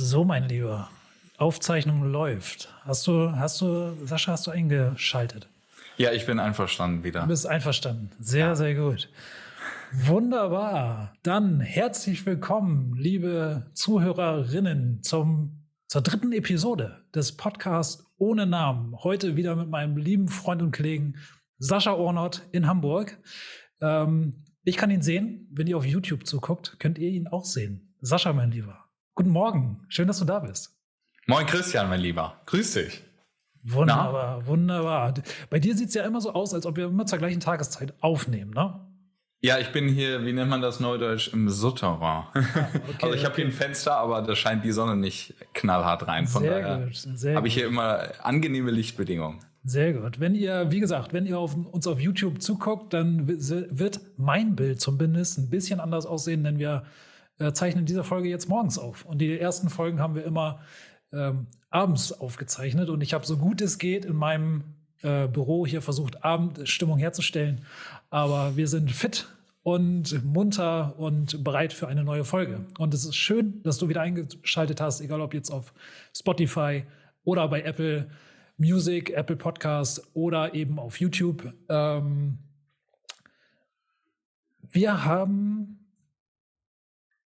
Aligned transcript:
So, 0.00 0.24
mein 0.24 0.48
Lieber, 0.48 0.88
Aufzeichnung 1.38 2.04
läuft. 2.04 2.72
Hast 2.84 3.04
du, 3.08 3.32
hast 3.32 3.60
du, 3.60 3.96
Sascha, 4.04 4.30
hast 4.30 4.46
du 4.46 4.52
eingeschaltet? 4.52 5.48
Ja, 5.96 6.12
ich 6.12 6.24
bin 6.24 6.38
einverstanden 6.38 7.02
wieder. 7.02 7.22
Du 7.22 7.26
bist 7.26 7.48
einverstanden. 7.48 8.12
Sehr, 8.20 8.46
ja. 8.46 8.54
sehr 8.54 8.76
gut. 8.76 9.10
Wunderbar. 9.90 11.14
Dann 11.24 11.58
herzlich 11.58 12.24
willkommen, 12.26 12.94
liebe 12.96 13.66
Zuhörerinnen, 13.74 15.02
zum, 15.02 15.64
zur 15.88 16.02
dritten 16.02 16.30
Episode 16.30 17.02
des 17.12 17.36
Podcasts 17.36 18.06
ohne 18.18 18.46
Namen. 18.46 18.94
Heute 19.02 19.34
wieder 19.34 19.56
mit 19.56 19.68
meinem 19.68 19.96
lieben 19.96 20.28
Freund 20.28 20.62
und 20.62 20.70
Kollegen 20.76 21.16
Sascha 21.58 21.92
Ornott 21.92 22.42
in 22.52 22.68
Hamburg. 22.68 23.18
Ähm, 23.80 24.44
ich 24.62 24.76
kann 24.76 24.92
ihn 24.92 25.02
sehen. 25.02 25.48
Wenn 25.50 25.66
ihr 25.66 25.76
auf 25.76 25.84
YouTube 25.84 26.24
zuguckt, 26.24 26.78
könnt 26.78 26.98
ihr 26.98 27.10
ihn 27.10 27.26
auch 27.26 27.44
sehen. 27.44 27.96
Sascha, 28.00 28.32
mein 28.32 28.52
Lieber. 28.52 28.87
Guten 29.18 29.30
Morgen. 29.30 29.80
Schön, 29.88 30.06
dass 30.06 30.20
du 30.20 30.24
da 30.24 30.38
bist. 30.38 30.78
Moin 31.26 31.44
Christian, 31.44 31.88
mein 31.88 31.98
Lieber. 31.98 32.40
Grüß 32.46 32.74
dich. 32.74 33.02
Wunderbar, 33.64 34.38
Na? 34.38 34.46
wunderbar. 34.46 35.12
Bei 35.50 35.58
dir 35.58 35.76
sieht 35.76 35.88
es 35.88 35.94
ja 35.94 36.04
immer 36.04 36.20
so 36.20 36.34
aus, 36.34 36.54
als 36.54 36.66
ob 36.66 36.76
wir 36.76 36.84
immer 36.86 37.04
zur 37.04 37.18
gleichen 37.18 37.40
Tageszeit 37.40 37.94
aufnehmen, 38.00 38.52
ne? 38.52 38.78
Ja, 39.40 39.58
ich 39.58 39.72
bin 39.72 39.88
hier, 39.88 40.24
wie 40.24 40.32
nennt 40.32 40.48
man 40.48 40.62
das 40.62 40.78
neudeutsch, 40.78 41.32
im 41.32 41.48
Souterrain. 41.48 41.98
Ah, 42.00 42.30
okay, 42.34 43.06
also 43.06 43.14
ich 43.16 43.24
habe 43.24 43.32
okay. 43.32 43.42
hier 43.42 43.46
ein 43.46 43.50
Fenster, 43.50 43.96
aber 43.96 44.22
da 44.22 44.36
scheint 44.36 44.64
die 44.64 44.70
Sonne 44.70 44.94
nicht 44.94 45.34
knallhart 45.52 46.06
rein. 46.06 46.28
Von 46.28 46.44
sehr 46.44 46.62
daher 46.62 47.34
habe 47.34 47.48
ich 47.48 47.54
hier 47.54 47.66
immer 47.66 48.12
angenehme 48.22 48.70
Lichtbedingungen. 48.70 49.40
Sehr 49.64 49.94
gut. 49.94 50.20
Wenn 50.20 50.36
ihr, 50.36 50.70
wie 50.70 50.78
gesagt, 50.78 51.12
wenn 51.12 51.26
ihr 51.26 51.40
auf, 51.40 51.56
uns 51.56 51.88
auf 51.88 51.98
YouTube 51.98 52.40
zuguckt, 52.40 52.94
dann 52.94 53.26
wird 53.26 54.00
mein 54.16 54.54
Bild 54.54 54.80
zumindest 54.80 55.38
ein 55.38 55.50
bisschen 55.50 55.80
anders 55.80 56.06
aussehen, 56.06 56.44
denn 56.44 56.60
wir 56.60 56.84
äh, 57.38 57.52
zeichnen 57.52 57.84
diese 57.84 58.04
Folge 58.04 58.28
jetzt 58.28 58.48
morgens 58.48 58.78
auf. 58.78 59.04
Und 59.04 59.18
die 59.18 59.38
ersten 59.38 59.70
Folgen 59.70 60.00
haben 60.00 60.14
wir 60.14 60.24
immer 60.24 60.60
ähm, 61.12 61.46
abends 61.70 62.12
aufgezeichnet. 62.12 62.88
Und 62.88 63.00
ich 63.00 63.14
habe 63.14 63.26
so 63.26 63.36
gut 63.36 63.60
es 63.60 63.78
geht 63.78 64.04
in 64.04 64.16
meinem 64.16 64.64
äh, 65.02 65.28
Büro 65.28 65.66
hier 65.66 65.82
versucht, 65.82 66.24
Abendstimmung 66.24 66.98
herzustellen. 66.98 67.62
Aber 68.10 68.56
wir 68.56 68.68
sind 68.68 68.90
fit 68.90 69.28
und 69.62 70.24
munter 70.24 70.98
und 70.98 71.44
bereit 71.44 71.72
für 71.72 71.88
eine 71.88 72.04
neue 72.04 72.24
Folge. 72.24 72.64
Und 72.78 72.94
es 72.94 73.04
ist 73.04 73.16
schön, 73.16 73.62
dass 73.62 73.78
du 73.78 73.88
wieder 73.88 74.00
eingeschaltet 74.00 74.80
hast, 74.80 75.00
egal 75.00 75.20
ob 75.20 75.34
jetzt 75.34 75.50
auf 75.50 75.72
Spotify 76.16 76.84
oder 77.24 77.48
bei 77.48 77.62
Apple 77.62 78.08
Music, 78.56 79.10
Apple 79.10 79.36
Podcasts 79.36 80.02
oder 80.14 80.54
eben 80.54 80.78
auf 80.78 80.98
YouTube. 80.98 81.52
Ähm, 81.68 82.38
wir 84.70 85.04
haben 85.04 85.77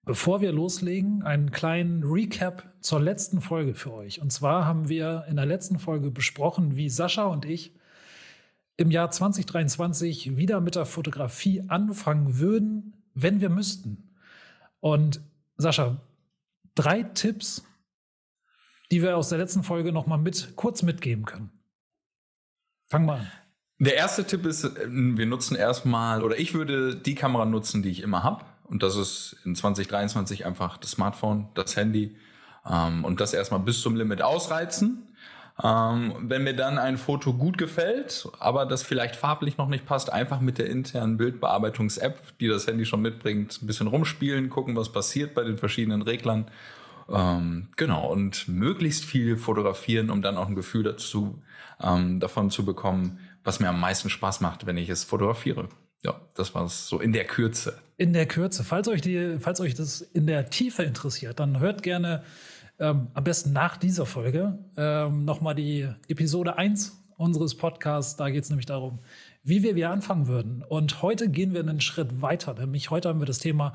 Bevor 0.07 0.41
wir 0.41 0.53
loslegen, 0.53 1.25
einen 1.25 1.51
kleinen 1.51 2.05
Recap 2.05 2.73
zur 2.81 3.01
letzten 3.01 3.41
Folge 3.41 3.75
für 3.75 3.93
euch. 3.93 4.23
Und 4.23 4.33
zwar 4.33 4.65
haben 4.65 4.89
wir 4.89 5.25
in 5.29 5.35
der 5.35 5.47
letzten 5.47 5.81
Folge 5.81 6.13
besprochen, 6.13 6.77
wie 6.77 6.89
Sascha 6.89 7.25
und 7.25 7.45
ich 7.45 7.75
im 8.77 8.93
Jahr 8.93 9.11
2023 9.11 10.37
wieder 10.37 10.61
mit 10.61 10.77
der 10.77 10.87
Fotografie 10.87 11.65
anfangen 11.67 12.39
würden, 12.39 12.93
wenn 13.15 13.41
wir 13.41 13.51
müssten. 13.51 14.13
Und 14.79 15.21
Sascha, 15.57 16.01
drei 16.77 17.03
Tipps, 17.03 17.65
die 18.93 19.03
wir 19.03 19.17
aus 19.17 19.31
der 19.31 19.39
letzten 19.39 19.65
Folge 19.65 19.91
noch 19.91 20.07
mal 20.07 20.19
mit 20.19 20.53
kurz 20.55 20.85
mitgeben 20.85 21.25
können. 21.25 21.51
Fang 22.87 23.07
mal 23.07 23.19
an. 23.19 23.33
Der 23.81 23.97
erste 23.97 24.25
Tipp 24.25 24.47
ist, 24.47 24.71
wir 24.87 25.27
nutzen 25.27 25.57
erstmal 25.57 26.23
oder 26.23 26.39
ich 26.39 26.55
würde 26.55 26.95
die 26.95 27.17
Kamera 27.17 27.45
nutzen, 27.45 27.83
die 27.83 27.91
ich 27.91 28.03
immer 28.03 28.23
habe 28.23 28.45
und 28.69 28.83
das 28.83 28.97
ist 28.97 29.37
in 29.45 29.55
2023 29.55 30.47
einfach 30.47 30.77
das 30.79 30.93
Smartphone, 30.93 31.49
das 31.55 31.77
Handy 31.77 32.17
ähm, 32.69 33.05
und 33.05 33.21
das 33.21 33.33
erstmal 33.33 33.61
bis 33.61 33.81
zum 33.81 33.97
Limit 33.97 34.23
ausreizen. 34.23 35.09
Ähm, 35.63 36.15
wenn 36.21 36.45
mir 36.45 36.55
dann 36.55 36.77
ein 36.79 36.99
Foto 36.99 37.33
gut 37.33 37.57
gefällt, 37.57 38.29
aber 38.39 38.67
das 38.67 38.83
vielleicht 38.83 39.17
farblich 39.17 39.57
noch 39.57 39.69
nicht 39.69 39.87
passt, 39.87 40.13
einfach 40.13 40.41
mit 40.41 40.59
der 40.59 40.67
internen 40.67 41.17
Bildbearbeitungs-App, 41.17 42.39
die 42.39 42.49
das 42.49 42.67
Handy 42.67 42.85
schon 42.85 43.01
mitbringt, 43.01 43.63
ein 43.63 43.67
bisschen 43.67 43.87
rumspielen, 43.87 44.51
gucken, 44.51 44.77
was 44.77 44.93
passiert 44.93 45.35
bei 45.35 45.45
den 45.45 45.57
verschiedenen 45.57 46.03
Reglern. 46.03 46.51
Ähm, 47.09 47.69
genau, 47.77 48.13
und 48.13 48.49
möglichst 48.49 49.05
viel 49.05 49.39
fotografieren, 49.39 50.11
um 50.11 50.21
dann 50.21 50.37
auch 50.37 50.49
ein 50.49 50.57
Gefühl 50.57 50.83
dazu, 50.83 51.41
ähm, 51.81 52.21
davon 52.21 52.51
zu 52.51 52.67
bekommen, 52.67 53.21
was 53.43 53.61
mir 53.61 53.69
am 53.69 53.81
meisten 53.81 54.11
Spaß 54.11 54.41
macht, 54.41 54.67
wenn 54.67 54.77
ich 54.77 54.91
es 54.91 55.05
fotografiere. 55.05 55.69
Ja, 56.07 56.15
das 56.35 56.55
war 56.55 56.65
es 56.67 56.87
so 56.87 57.01
in 57.01 57.13
der 57.13 57.25
Kürze. 57.25 57.81
In 57.97 58.13
der 58.13 58.27
Kürze. 58.27 58.63
Falls 58.63 58.87
euch, 58.87 59.01
die, 59.01 59.39
falls 59.41 59.61
euch 59.61 59.75
das 59.75 60.01
in 60.01 60.29
der 60.29 60.51
Tiefe 60.51 60.85
interessiert, 60.85 61.41
dann 61.41 61.59
hört 61.59 61.83
gerne 61.83 62.23
ähm, 62.79 63.09
am 63.13 63.25
besten 63.25 63.53
nach 63.53 63.77
dieser 63.77 64.07
Folge 64.07 64.57
ähm, 64.77 65.25
nochmal 65.25 65.57
die 65.57 65.89
Episode 66.07 66.59
1 66.59 66.97
unseres 67.17 67.57
Podcasts. 67.57 68.15
Da 68.15 68.31
geht 68.31 68.45
es 68.45 68.51
nämlich 68.51 68.67
darum, 68.67 69.01
wie 69.43 69.65
wir 69.65 69.75
wieder 69.75 69.91
anfangen 69.91 70.29
würden. 70.29 70.63
Und 70.63 71.03
heute 71.03 71.29
gehen 71.29 71.55
wir 71.55 71.61
einen 71.61 71.81
Schritt 71.81 72.23
weiter. 72.23 72.55
Nämlich 72.55 72.91
heute 72.91 73.09
haben 73.09 73.19
wir 73.19 73.27
das 73.27 73.41
Thema, 73.41 73.75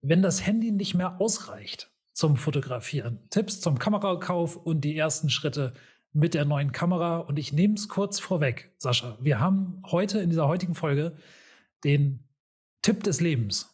wenn 0.00 0.22
das 0.22 0.46
Handy 0.46 0.72
nicht 0.72 0.94
mehr 0.94 1.20
ausreicht 1.20 1.90
zum 2.14 2.38
Fotografieren. 2.38 3.18
Tipps 3.28 3.60
zum 3.60 3.78
Kamerakauf 3.78 4.56
und 4.56 4.80
die 4.80 4.96
ersten 4.96 5.28
Schritte 5.28 5.74
mit 6.14 6.32
der 6.32 6.46
neuen 6.46 6.72
Kamera. 6.72 7.18
Und 7.18 7.38
ich 7.38 7.52
nehme 7.52 7.74
es 7.74 7.88
kurz 7.88 8.18
vorweg, 8.18 8.72
Sascha. 8.78 9.18
Wir 9.20 9.40
haben 9.40 9.82
heute 9.90 10.20
in 10.20 10.30
dieser 10.30 10.48
heutigen 10.48 10.74
Folge 10.74 11.12
den 11.84 12.20
Tipp 12.80 13.02
des 13.02 13.20
Lebens. 13.20 13.70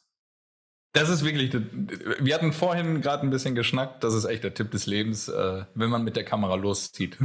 Das 0.93 1.09
ist 1.09 1.25
wirklich, 1.25 1.53
wir 2.21 2.35
hatten 2.35 2.53
vorhin 2.53 3.01
gerade 3.01 3.23
ein 3.23 3.31
bisschen 3.31 3.55
geschnackt, 3.55 4.03
das 4.03 4.13
ist 4.13 4.25
echt 4.25 4.43
der 4.43 4.55
Tipp 4.55 4.73
des 4.73 4.87
Lebens, 4.87 5.29
äh, 5.29 5.65
wenn 5.75 5.89
man 5.89 6.03
mit 6.03 6.17
der 6.17 6.25
Kamera 6.25 6.57
loszieht. 6.57 7.17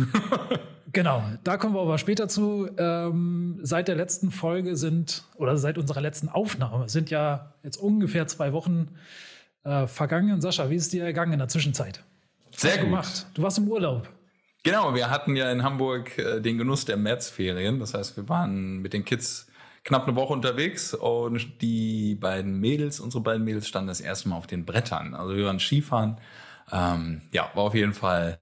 genau, 0.92 1.24
da 1.44 1.58
kommen 1.58 1.74
wir 1.74 1.82
aber 1.82 1.98
später 1.98 2.28
zu. 2.28 2.70
Ähm, 2.78 3.60
seit 3.64 3.88
der 3.88 3.96
letzten 3.96 4.30
Folge 4.30 4.78
sind, 4.78 5.24
oder 5.38 5.58
seit 5.58 5.80
unserer 5.80 6.02
letzten 6.02 6.30
Aufnahme, 6.30 6.90
sind 6.90 7.10
ja 7.10 7.56
jetzt 7.64 7.78
ungefähr 7.78 8.28
zwei 8.28 8.54
Wochen 8.54 8.90
äh, 9.64 9.88
vergangen. 9.88 10.42
Sascha, 10.42 10.70
wie 10.70 10.76
ist 10.76 10.94
dir 10.94 11.04
ergangen 11.04 11.34
in 11.34 11.40
der 11.40 11.48
Zwischenzeit? 11.48 12.04
Sehr 12.52 12.78
gut. 12.78 12.86
Gemacht? 12.86 13.26
Du 13.34 13.42
warst 13.42 13.58
im 13.58 13.68
Urlaub. 13.68 14.08
Genau, 14.66 14.96
wir 14.96 15.12
hatten 15.12 15.36
ja 15.36 15.52
in 15.52 15.62
Hamburg 15.62 16.18
äh, 16.18 16.42
den 16.42 16.58
Genuss 16.58 16.86
der 16.86 16.98
Märzferien. 16.98 17.80
Das 17.80 17.94
heißt, 17.94 18.18
wir 18.18 18.28
waren 18.30 18.80
mit 18.80 18.94
den 18.94 19.06
Kids 19.06 19.46
knapp 19.84 20.08
eine 20.08 20.16
Woche 20.16 20.34
unterwegs 20.34 20.96
und 20.96 21.62
die 21.62 22.16
beiden 22.16 22.60
Mädels, 22.60 23.00
unsere 23.00 23.22
beiden 23.22 23.46
Mädels, 23.46 23.68
standen 23.68 23.90
das 23.90 24.02
erste 24.02 24.28
Mal 24.28 24.38
auf 24.38 24.48
den 24.48 24.66
Brettern. 24.66 25.14
Also 25.14 25.36
wir 25.36 25.46
waren 25.46 25.60
Skifahren. 25.60 26.20
Ähm, 26.72 27.22
ja, 27.32 27.52
war 27.54 27.66
auf 27.66 27.76
jeden 27.76 27.94
Fall 27.94 28.40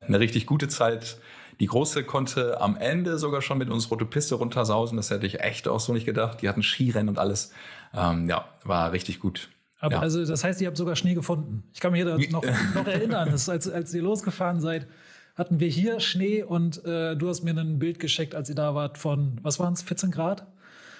eine 0.00 0.20
richtig 0.20 0.46
gute 0.46 0.68
Zeit. 0.68 1.18
Die 1.58 1.66
Große 1.66 2.04
konnte 2.04 2.60
am 2.60 2.76
Ende 2.76 3.18
sogar 3.18 3.42
schon 3.42 3.58
mit 3.58 3.70
uns 3.70 3.90
rote 3.90 4.04
Piste 4.04 4.36
runtersausen. 4.36 4.96
Das 4.96 5.10
hätte 5.10 5.26
ich 5.26 5.40
echt 5.40 5.66
auch 5.66 5.80
so 5.80 5.92
nicht 5.92 6.06
gedacht. 6.06 6.42
Die 6.42 6.48
hatten 6.48 6.62
Skirennen 6.62 7.08
und 7.08 7.18
alles. 7.18 7.52
Ähm, 7.92 8.28
ja, 8.28 8.48
war 8.62 8.92
richtig 8.92 9.18
gut. 9.18 9.50
Aber 9.82 9.96
ja. 9.96 10.00
also 10.00 10.24
das 10.24 10.44
heißt, 10.44 10.60
ihr 10.60 10.68
habt 10.68 10.76
sogar 10.76 10.94
Schnee 10.94 11.14
gefunden. 11.14 11.64
Ich 11.74 11.80
kann 11.80 11.90
mich 11.90 12.04
noch, 12.30 12.42
noch 12.74 12.86
erinnern, 12.86 13.30
dass, 13.32 13.48
als, 13.48 13.68
als 13.68 13.92
ihr 13.92 14.02
losgefahren 14.02 14.60
seid, 14.60 14.86
hatten 15.34 15.58
wir 15.58 15.66
hier 15.66 15.98
Schnee 15.98 16.44
und 16.44 16.84
äh, 16.84 17.16
du 17.16 17.28
hast 17.28 17.42
mir 17.42 17.50
ein 17.50 17.80
Bild 17.80 17.98
geschickt, 17.98 18.36
als 18.36 18.48
ihr 18.48 18.54
da 18.54 18.76
wart, 18.76 18.96
von, 18.96 19.40
was 19.42 19.58
waren 19.58 19.72
es, 19.72 19.82
14 19.82 20.12
Grad? 20.12 20.46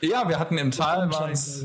Ja, 0.01 0.29
wir 0.29 0.41
hatten 0.41 0.59
im 0.59 0.73
Tal 0.73 1.13
war 1.13 1.31
es, 1.31 1.65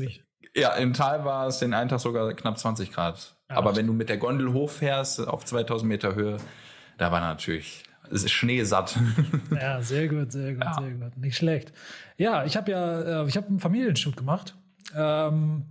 ja, 0.54 0.74
im 0.74 0.92
Tal 0.92 1.24
war 1.24 1.48
es 1.48 1.58
den 1.58 1.74
einen 1.74 1.88
Tag 1.88 1.98
sogar 1.98 2.32
knapp 2.34 2.56
20 2.56 2.92
Grad. 2.92 3.34
Ja, 3.50 3.56
Aber 3.56 3.74
wenn 3.74 3.88
du 3.88 3.92
mit 3.92 4.08
der 4.08 4.18
Gondel 4.18 4.52
hochfährst 4.52 5.26
auf 5.26 5.44
2000 5.44 5.88
Meter 5.88 6.14
Höhe, 6.14 6.36
da 6.98 7.10
war 7.10 7.20
natürlich 7.20 7.82
schneesatt. 8.14 8.96
Ja, 9.50 9.82
sehr 9.82 10.06
gut, 10.06 10.30
sehr 10.30 10.54
gut, 10.54 10.62
ja. 10.62 10.74
sehr 10.74 10.92
gut. 10.92 11.16
Nicht 11.16 11.36
schlecht. 11.36 11.72
Ja, 12.16 12.44
ich 12.44 12.56
habe 12.56 12.70
ja, 12.70 13.22
äh, 13.22 13.28
ich 13.28 13.36
habe 13.36 13.48
einen 13.48 13.58
Familienshoot 13.58 14.16
gemacht. 14.16 14.54
Ähm, 14.94 15.64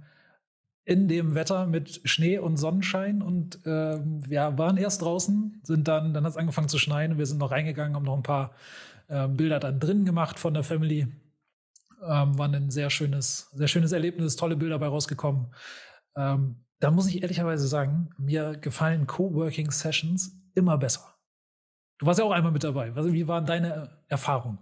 in 0.88 1.10
dem 1.10 1.36
Wetter 1.36 1.66
mit 1.68 2.00
Schnee 2.06 2.40
und 2.40 2.56
Sonnenschein 2.56 3.22
und 3.22 3.60
ähm, 3.66 4.22
ja, 4.30 4.58
waren 4.58 4.78
erst 4.78 5.02
draußen, 5.02 5.60
sind 5.64 5.86
dann, 5.86 6.14
dann 6.14 6.24
hat 6.24 6.32
es 6.32 6.38
angefangen 6.38 6.70
zu 6.70 6.80
schneien 6.80 7.12
und 7.12 7.18
wir 7.18 7.26
sind 7.26 7.40
noch 7.40 7.52
reingegangen, 7.52 7.94
haben 7.94 8.06
noch 8.06 8.16
ein 8.16 8.24
paar 8.24 8.52
ähm, 9.10 9.36
Bilder 9.36 9.60
dann 9.60 9.82
drin 9.82 10.06
gemacht 10.06 10.40
von 10.40 10.54
der 10.54 10.64
Family. 10.64 11.08
Ähm, 12.02 12.38
war 12.38 12.48
ein 12.48 12.70
sehr 12.70 12.90
schönes, 12.90 13.50
sehr 13.52 13.68
schönes 13.68 13.92
Erlebnis, 13.92 14.38
tolle 14.38 14.56
Bilder 14.56 14.76
dabei 14.76 14.88
rausgekommen. 14.88 15.54
Ähm, 16.16 16.64
da 16.80 16.90
muss 16.90 17.08
ich 17.08 17.22
ehrlicherweise 17.22 17.68
sagen, 17.68 18.12
mir 18.18 18.56
gefallen 18.56 19.08
Coworking 19.08 19.72
Sessions 19.72 20.40
immer 20.56 20.78
besser. 20.78 21.04
Du 21.98 22.06
warst 22.06 22.20
ja 22.20 22.24
auch 22.24 22.32
einmal 22.32 22.54
mit 22.54 22.64
dabei. 22.64 22.96
Wie 22.96 23.28
waren 23.28 23.46
deine 23.46 23.90
Erfahrungen? 24.08 24.60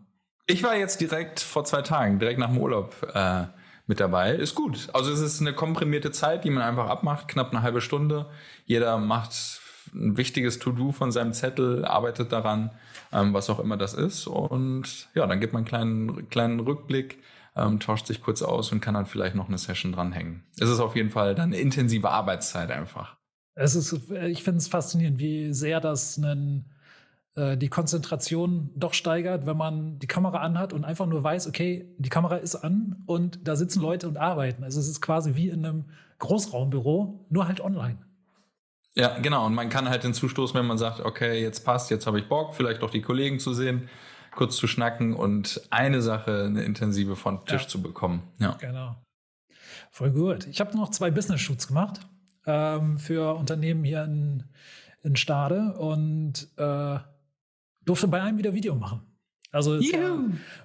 Ich 0.48 0.64
war 0.64 0.76
jetzt 0.76 1.00
direkt 1.00 1.40
vor 1.40 1.66
zwei 1.66 1.84
Tagen, 1.84 2.18
direkt 2.18 2.40
nach 2.40 2.50
dem 2.50 2.58
Urlaub. 2.58 2.96
Äh 3.14 3.46
mit 3.88 4.00
dabei. 4.00 4.32
Ist 4.32 4.56
gut. 4.56 4.90
Also 4.94 5.12
es 5.12 5.20
ist 5.20 5.42
eine 5.42 5.54
komprimierte 5.54 6.12
Zeit, 6.12 6.44
die 6.44 6.50
man 6.50 6.64
einfach 6.64 6.88
abmacht, 6.88 7.28
knapp 7.28 7.52
eine 7.52 7.62
halbe 7.62 7.82
Stunde. 7.82 8.28
Jeder 8.66 8.98
macht 8.98 9.62
ein 9.94 10.18
wichtiges 10.18 10.60
To-Do 10.60 10.92
von 10.92 11.12
seinem 11.12 11.34
Zettel, 11.34 11.86
arbeitet 11.86 12.32
daran, 12.32 12.72
ähm, 13.12 13.34
was 13.34 13.50
auch 13.50 13.60
immer 13.60 13.78
das 13.78 13.94
ist. 13.94 14.28
Und 14.28 15.10
ja, 15.14 15.28
dann 15.28 15.40
gibt 15.40 15.54
man 15.54 15.62
einen 15.62 15.68
kleinen, 15.68 16.30
kleinen 16.30 16.60
Rückblick, 16.60 17.20
ähm, 17.56 17.80
tauscht 17.80 18.08
sich 18.08 18.22
kurz 18.22 18.42
aus 18.42 18.72
und 18.72 18.82
kann 18.82 18.96
dann 18.96 19.06
vielleicht 19.06 19.36
noch 19.36 19.48
eine 19.48 19.58
Session 19.58 19.92
dranhängen. 19.92 20.44
Es 20.60 20.70
ist 20.70 20.80
auf 20.80 20.96
jeden 20.96 21.12
Fall 21.12 21.36
dann 21.36 21.54
eine 21.54 21.58
intensive 21.58 22.10
Arbeitszeit 22.10 22.72
einfach. 22.72 23.16
Es 23.56 23.76
ist, 23.76 23.94
ich 24.12 24.44
finde 24.44 24.58
es 24.58 24.68
faszinierend, 24.68 25.18
wie 25.18 25.54
sehr 25.54 25.80
das 25.80 26.18
einen, 26.18 26.66
äh, 27.36 27.58
die 27.58 27.68
Konzentration 27.68 28.72
doch 28.76 28.94
steigert, 28.94 29.46
wenn 29.46 29.58
man 29.58 30.00
die 30.00 30.08
Kamera 30.08 30.40
anhat 30.40 30.74
und 30.74 30.86
einfach 30.86 31.06
nur 31.06 31.24
weiß, 31.24 31.48
okay, 31.48 31.94
die 31.98 32.10
Kamera 32.10 32.38
ist 32.38 32.56
an 32.56 33.04
und 33.06 33.48
da 33.48 33.56
sitzen 33.56 33.82
Leute 33.82 34.08
und 34.08 34.18
arbeiten. 34.18 34.64
Also 34.64 34.80
es 34.80 34.88
ist 34.88 35.02
quasi 35.02 35.36
wie 35.36 35.50
in 35.50 35.66
einem 35.66 35.86
Großraumbüro, 36.20 37.26
nur 37.30 37.48
halt 37.48 37.60
online. 37.60 37.98
Ja, 38.96 39.20
genau. 39.20 39.46
Und 39.46 39.54
man 39.54 39.70
kann 39.70 39.90
halt 39.90 40.04
hinzustoßen, 40.04 40.58
wenn 40.58 40.66
man 40.66 40.78
sagt, 40.78 41.02
okay, 41.02 41.42
jetzt 41.42 41.66
passt, 41.66 41.92
jetzt 41.92 42.08
habe 42.08 42.20
ich 42.20 42.30
Bock, 42.30 42.54
vielleicht 42.56 42.82
auch 42.82 42.90
die 42.90 43.02
Kollegen 43.02 43.40
zu 43.40 43.54
sehen, 43.54 43.90
kurz 44.32 44.56
zu 44.56 44.68
schnacken 44.68 45.14
und 45.14 45.62
eine 45.70 46.02
Sache, 46.02 46.46
eine 46.46 46.64
intensive 46.64 47.18
von 47.18 47.44
Tisch 47.46 47.64
ja. 47.64 47.68
zu 47.68 47.82
bekommen. 47.82 48.24
Ja. 48.40 48.52
Genau. 48.62 48.96
Voll 49.92 50.12
gut. 50.12 50.48
Ich 50.48 50.62
habe 50.62 50.76
noch 50.78 50.92
zwei 50.92 51.12
Business-Shoots 51.12 51.68
gemacht 51.68 52.00
ähm, 52.46 52.98
für 52.98 53.36
Unternehmen 53.36 53.84
hier 53.84 54.06
in, 54.06 54.44
in 55.04 55.18
Stade 55.18 55.74
und 55.78 56.48
äh, 56.58 57.00
durfte 57.86 58.08
bei 58.08 58.22
einem 58.22 58.38
wieder 58.38 58.54
Video 58.54 58.76
machen. 58.76 59.02
Also 59.52 59.80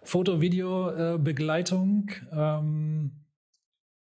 Foto, 0.02 0.40
Video, 0.40 0.90
äh, 0.90 1.18
Begleitung. 1.18 2.10
Ähm, 2.32 3.12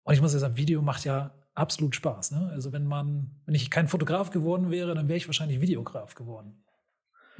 und 0.03 0.13
ich 0.13 0.21
muss 0.21 0.33
ja 0.33 0.39
sagen, 0.39 0.57
Video 0.57 0.81
macht 0.81 1.05
ja 1.05 1.31
absolut 1.53 1.95
Spaß. 1.95 2.31
Ne? 2.31 2.49
Also 2.51 2.71
wenn 2.71 2.87
man, 2.87 3.29
wenn 3.45 3.53
ich 3.53 3.69
kein 3.69 3.87
Fotograf 3.87 4.31
geworden 4.31 4.71
wäre, 4.71 4.95
dann 4.95 5.07
wäre 5.07 5.17
ich 5.17 5.27
wahrscheinlich 5.27 5.61
Videograf 5.61 6.15
geworden. 6.15 6.63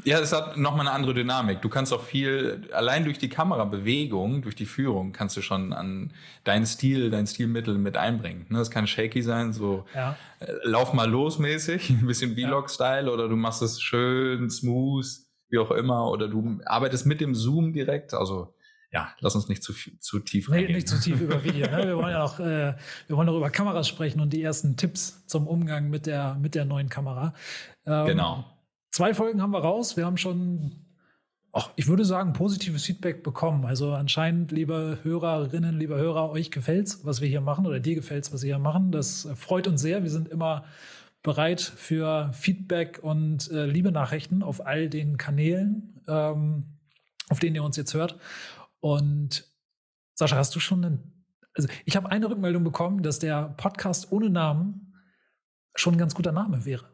Ja, 0.05 0.19
es 0.19 0.31
hat 0.31 0.55
nochmal 0.55 0.81
eine 0.81 0.91
andere 0.91 1.13
Dynamik. 1.13 1.61
Du 1.61 1.69
kannst 1.69 1.91
auch 1.91 2.03
viel, 2.03 2.69
allein 2.71 3.03
durch 3.03 3.17
die 3.17 3.27
Kamerabewegung, 3.27 4.41
durch 4.41 4.55
die 4.55 4.65
Führung, 4.65 5.11
kannst 5.11 5.35
du 5.35 5.41
schon 5.41 5.73
an 5.73 6.13
deinen 6.45 6.65
Stil, 6.65 7.09
dein 7.09 7.27
Stilmittel 7.27 7.77
mit 7.77 7.97
einbringen. 7.97 8.45
Ne, 8.49 8.59
das 8.59 8.71
kann 8.71 8.87
shaky 8.87 9.21
sein, 9.21 9.51
so 9.51 9.85
ja. 9.93 10.15
äh, 10.39 10.53
lauf 10.63 10.93
mal 10.93 11.09
los 11.09 11.37
mäßig, 11.37 11.89
ein 11.89 12.05
bisschen 12.05 12.35
Vlog-Style, 12.35 13.07
ja. 13.07 13.11
oder 13.11 13.27
du 13.27 13.35
machst 13.35 13.61
es 13.61 13.81
schön, 13.81 14.49
smooth, 14.49 15.05
wie 15.49 15.59
auch 15.59 15.71
immer, 15.71 16.09
oder 16.09 16.27
du 16.27 16.59
arbeitest 16.65 17.05
mit 17.05 17.21
dem 17.21 17.35
Zoom 17.35 17.73
direkt. 17.73 18.13
Also 18.13 18.53
ja, 18.91 19.09
lass 19.19 19.35
uns 19.35 19.47
nicht 19.47 19.61
zu, 19.61 19.73
zu 19.99 20.19
tief 20.19 20.49
nee, 20.49 20.65
Nicht 20.71 20.87
zu 20.87 20.99
tief 20.99 21.21
über 21.21 21.43
Video. 21.43 21.69
Ne? 21.69 21.87
Wir 21.87 21.97
wollen 21.97 22.11
ja 22.11 22.23
auch, 22.23 22.39
äh, 22.39 22.73
wir 23.07 23.17
wollen 23.17 23.29
auch 23.29 23.37
über 23.37 23.49
Kameras 23.49 23.87
sprechen 23.87 24.19
und 24.19 24.33
die 24.33 24.41
ersten 24.41 24.77
Tipps 24.77 25.25
zum 25.27 25.47
Umgang 25.47 25.89
mit 25.89 26.07
der, 26.07 26.35
mit 26.35 26.55
der 26.55 26.65
neuen 26.65 26.89
Kamera. 26.89 27.33
Ähm, 27.85 28.07
genau. 28.07 28.45
Zwei 28.91 29.13
Folgen 29.13 29.41
haben 29.41 29.51
wir 29.51 29.59
raus. 29.59 29.95
Wir 29.95 30.07
haben 30.07 30.17
schon, 30.17 30.71
ach, 31.51 31.69
ich 31.75 31.87
würde 31.87 32.03
sagen, 32.03 32.33
positives 32.33 32.83
Feedback 32.83 33.21
bekommen. 33.21 33.65
Also 33.65 33.93
anscheinend, 33.93 34.51
liebe 34.51 34.97
Hörerinnen, 35.03 35.77
liebe 35.77 35.95
Hörer, 35.95 36.31
euch 36.31 36.49
gefällt's, 36.49 37.05
was 37.05 37.21
wir 37.21 37.27
hier 37.27 37.41
machen, 37.41 37.67
oder 37.67 37.79
dir 37.79 37.93
gefällt's, 37.93 38.33
was 38.33 38.41
wir 38.41 38.47
hier 38.47 38.59
machen. 38.59 38.91
Das 38.91 39.27
freut 39.35 39.67
uns 39.67 39.81
sehr. 39.81 40.01
Wir 40.01 40.09
sind 40.09 40.27
immer 40.29 40.65
bereit 41.21 41.61
für 41.61 42.31
Feedback 42.33 42.99
und 43.01 43.51
äh, 43.51 43.65
liebe 43.65 43.91
Nachrichten 43.91 44.43
auf 44.43 44.65
all 44.65 44.89
den 44.89 45.17
Kanälen, 45.17 46.01
ähm, 46.07 46.63
auf 47.29 47.39
denen 47.39 47.55
ihr 47.55 47.63
uns 47.63 47.77
jetzt 47.77 47.93
hört. 47.93 48.17
Und 48.79 49.45
Sascha, 50.15 50.37
hast 50.37 50.55
du 50.55 50.59
schon 50.59 50.83
einen, 50.83 51.25
also 51.53 51.67
ich 51.85 51.95
habe 51.95 52.09
eine 52.09 52.29
Rückmeldung 52.29 52.63
bekommen, 52.63 53.03
dass 53.03 53.19
der 53.19 53.53
Podcast 53.57 54.11
ohne 54.11 54.29
Namen 54.29 54.95
schon 55.75 55.95
ein 55.95 55.99
ganz 55.99 56.15
guter 56.15 56.31
Name 56.31 56.65
wäre. 56.65 56.85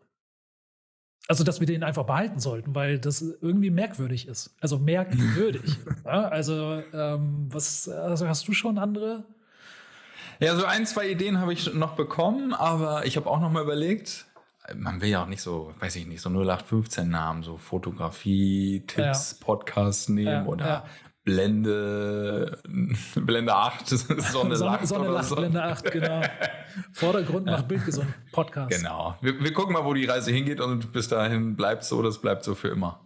Also, 1.27 1.43
dass 1.43 1.59
wir 1.59 1.65
den 1.65 1.83
einfach 1.83 2.05
behalten 2.05 2.39
sollten, 2.39 2.75
weil 2.75 2.99
das 2.99 3.21
irgendwie 3.21 3.71
merkwürdig 3.71 4.27
ist. 4.27 4.55
Also 4.59 4.77
merkwürdig. 4.77 5.75
ja, 6.05 6.27
also, 6.27 6.83
ähm, 6.93 7.47
was 7.51 7.89
also 7.89 8.27
hast 8.27 8.47
du 8.47 8.53
schon 8.53 8.77
andere? 8.77 9.25
Ja, 10.39 10.55
so 10.55 10.65
ein, 10.65 10.85
zwei 10.85 11.09
Ideen 11.09 11.39
habe 11.39 11.53
ich 11.53 11.73
noch 11.73 11.95
bekommen, 11.95 12.53
aber 12.53 13.05
ich 13.05 13.17
habe 13.17 13.29
auch 13.29 13.39
noch 13.39 13.51
mal 13.51 13.63
überlegt, 13.63 14.25
man 14.73 15.01
will 15.01 15.09
ja 15.09 15.23
auch 15.23 15.27
nicht 15.27 15.41
so, 15.41 15.73
weiß 15.79 15.95
ich 15.95 16.07
nicht, 16.07 16.21
so 16.21 16.29
0815 16.29 17.07
Namen, 17.07 17.43
so 17.43 17.57
Fotografie, 17.57 18.83
Tipps, 18.87 19.37
ja. 19.39 19.45
Podcast 19.45 20.09
nehmen 20.09 20.27
ja, 20.27 20.45
oder 20.45 20.65
ja. 20.65 20.85
Blende, 21.23 22.59
Blende 23.15 23.53
8, 23.53 23.87
Sonne, 23.87 24.21
Sonne 24.21 24.55
lacht. 24.55 24.87
Sonne 24.87 25.09
lacht, 25.09 25.25
so. 25.25 25.35
Blende 25.35 25.63
8, 25.63 25.91
genau. 25.91 26.21
Vordergrund 26.93 27.45
macht 27.45 27.67
Bild 27.67 27.85
gesund, 27.85 28.07
Podcast. 28.31 28.71
Genau. 28.71 29.15
Wir, 29.21 29.39
wir 29.39 29.53
gucken 29.53 29.73
mal, 29.73 29.85
wo 29.85 29.93
die 29.93 30.05
Reise 30.05 30.31
hingeht 30.31 30.59
und 30.59 30.91
bis 30.91 31.07
dahin 31.07 31.55
bleibt 31.55 31.83
so, 31.83 32.01
das 32.01 32.19
bleibt 32.19 32.43
so 32.43 32.55
für 32.55 32.67
immer. 32.69 33.01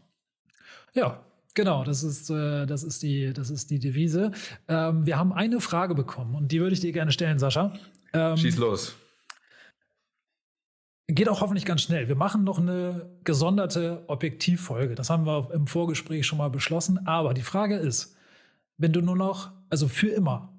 Ja, 0.94 1.20
Genau, 1.60 1.84
das 1.84 2.04
ist, 2.04 2.30
äh, 2.30 2.66
das 2.66 2.84
ist, 2.84 3.04
die, 3.04 3.34
das 3.34 3.50
ist 3.50 3.70
die 3.70 3.80
Devise. 3.80 4.32
Ähm, 4.70 5.06
wir 5.06 5.18
haben 5.18 5.34
eine 5.34 5.60
Frage 5.60 5.94
bekommen 5.94 6.34
und 6.34 6.54
die 6.54 6.62
würde 6.62 6.72
ich 6.72 6.80
dir 6.80 6.94
gerne 6.94 7.12
stellen, 7.12 7.38
Sascha. 7.38 7.74
Ähm, 8.14 8.38
Schieß 8.38 8.56
los. 8.56 8.96
Geht 11.08 11.28
auch 11.28 11.42
hoffentlich 11.42 11.66
ganz 11.66 11.82
schnell. 11.82 12.08
Wir 12.08 12.16
machen 12.16 12.46
noch 12.46 12.60
eine 12.60 13.10
gesonderte 13.26 14.06
Objektivfolge. 14.08 14.96
Das 14.96 15.10
haben 15.10 15.26
wir 15.26 15.52
im 15.54 15.68
Vorgespräch 15.68 16.26
schon 16.26 16.38
mal 16.38 16.50
beschlossen. 16.50 17.06
Aber 17.06 17.34
die 17.34 17.42
Frage 17.42 17.76
ist, 17.76 18.16
wenn 18.78 18.94
du 18.94 19.02
nur 19.02 19.18
noch, 19.18 19.52
also 19.70 19.90
für 19.90 20.12
immer, 20.12 20.58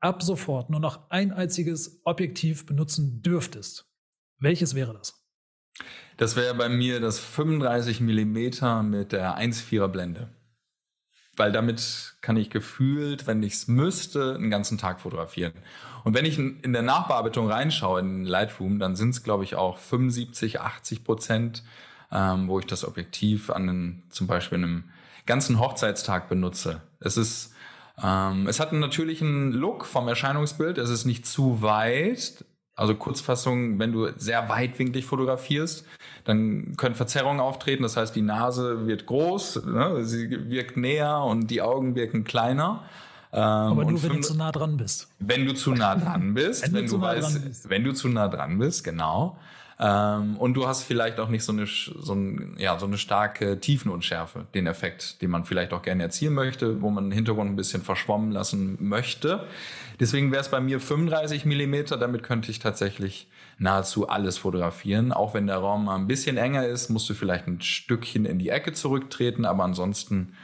ab 0.00 0.22
sofort 0.22 0.68
nur 0.68 0.80
noch 0.80 1.08
ein 1.08 1.32
einziges 1.32 2.02
Objektiv 2.04 2.66
benutzen 2.66 3.22
dürftest, 3.22 3.90
welches 4.38 4.74
wäre 4.74 4.92
das? 4.92 5.25
Das 6.16 6.36
wäre 6.36 6.54
bei 6.54 6.68
mir 6.68 7.00
das 7.00 7.18
35 7.18 8.00
mm 8.00 8.88
mit 8.88 9.12
der 9.12 9.38
1,4er 9.38 9.88
Blende 9.88 10.28
weil 11.36 11.52
damit 11.52 12.16
kann 12.20 12.36
ich 12.36 12.50
gefühlt, 12.50 13.26
wenn 13.26 13.42
ich 13.42 13.54
es 13.54 13.68
müsste, 13.68 14.34
einen 14.34 14.50
ganzen 14.50 14.78
Tag 14.78 15.00
fotografieren. 15.00 15.52
Und 16.04 16.14
wenn 16.14 16.24
ich 16.24 16.38
in 16.38 16.72
der 16.72 16.82
Nachbearbeitung 16.82 17.50
reinschaue 17.50 18.00
in 18.00 18.24
Lightroom, 18.24 18.78
dann 18.78 18.96
sind 18.96 19.10
es, 19.10 19.22
glaube 19.22 19.44
ich, 19.44 19.54
auch 19.54 19.78
75, 19.78 20.60
80 20.60 21.04
Prozent, 21.04 21.62
ähm, 22.10 22.48
wo 22.48 22.58
ich 22.58 22.66
das 22.66 22.84
Objektiv 22.84 23.50
an 23.50 23.62
einem, 23.68 24.02
zum 24.08 24.26
Beispiel 24.26 24.58
einem 24.58 24.84
ganzen 25.26 25.58
Hochzeitstag 25.58 26.28
benutze. 26.28 26.82
Es 27.00 27.16
ist, 27.16 27.52
ähm, 28.02 28.46
es 28.46 28.60
hat 28.60 28.70
einen 28.70 28.80
natürlichen 28.80 29.52
Look 29.52 29.84
vom 29.84 30.08
Erscheinungsbild. 30.08 30.78
Es 30.78 30.90
ist 30.90 31.04
nicht 31.04 31.26
zu 31.26 31.62
weit. 31.62 32.44
Also 32.76 32.94
Kurzfassung, 32.94 33.78
wenn 33.78 33.92
du 33.92 34.08
sehr 34.18 34.50
weitwinklig 34.50 35.06
fotografierst, 35.06 35.86
dann 36.24 36.76
können 36.76 36.94
Verzerrungen 36.94 37.40
auftreten. 37.40 37.82
Das 37.82 37.96
heißt, 37.96 38.14
die 38.14 38.20
Nase 38.22 38.86
wird 38.86 39.06
groß, 39.06 39.64
ne? 39.64 40.04
sie 40.04 40.50
wirkt 40.50 40.76
näher 40.76 41.22
und 41.22 41.50
die 41.50 41.62
Augen 41.62 41.94
wirken 41.94 42.24
kleiner. 42.24 42.82
Ähm, 43.32 43.40
Aber 43.40 43.84
nur, 43.84 44.02
wenn 44.02 44.16
du 44.16 44.20
zu 44.20 44.36
nah 44.36 44.52
dran 44.52 44.76
bist. 44.76 45.08
Wenn 45.18 45.46
du 45.46 45.54
zu 45.54 45.72
nah 45.72 45.96
dran 45.96 46.34
bist, 46.34 46.64
wenn, 46.64 46.74
wenn 46.74 46.86
du, 46.86 46.92
du 46.92 47.00
weißt, 47.00 47.70
wenn 47.70 47.82
du 47.82 47.92
zu 47.94 48.08
nah 48.08 48.28
dran 48.28 48.58
bist, 48.58 48.84
genau. 48.84 49.38
Ähm, 49.78 50.36
und 50.38 50.54
du 50.54 50.66
hast 50.66 50.84
vielleicht 50.84 51.20
auch 51.20 51.28
nicht 51.28 51.44
so 51.44 51.52
eine, 51.52 51.66
so, 51.66 52.14
ein, 52.14 52.56
ja, 52.58 52.78
so 52.78 52.86
eine 52.86 52.96
starke 52.96 53.60
Tiefenunschärfe, 53.60 54.46
den 54.54 54.66
Effekt, 54.66 55.20
den 55.20 55.30
man 55.30 55.44
vielleicht 55.44 55.74
auch 55.74 55.82
gerne 55.82 56.02
erzielen 56.02 56.32
möchte, 56.32 56.80
wo 56.80 56.90
man 56.90 57.04
den 57.04 57.12
Hintergrund 57.12 57.50
ein 57.50 57.56
bisschen 57.56 57.82
verschwommen 57.82 58.32
lassen 58.32 58.78
möchte. 58.80 59.46
Deswegen 60.00 60.32
wäre 60.32 60.40
es 60.40 60.50
bei 60.50 60.60
mir 60.60 60.80
35 60.80 61.44
Millimeter. 61.44 61.98
Damit 61.98 62.22
könnte 62.22 62.50
ich 62.50 62.58
tatsächlich 62.58 63.28
nahezu 63.58 64.08
alles 64.08 64.38
fotografieren. 64.38 65.12
Auch 65.12 65.34
wenn 65.34 65.46
der 65.46 65.58
Raum 65.58 65.86
mal 65.86 65.96
ein 65.96 66.06
bisschen 66.06 66.38
enger 66.38 66.66
ist, 66.66 66.88
musst 66.88 67.08
du 67.10 67.14
vielleicht 67.14 67.46
ein 67.46 67.60
Stückchen 67.60 68.24
in 68.24 68.38
die 68.38 68.48
Ecke 68.48 68.72
zurücktreten, 68.72 69.44
aber 69.44 69.64
ansonsten 69.64 70.34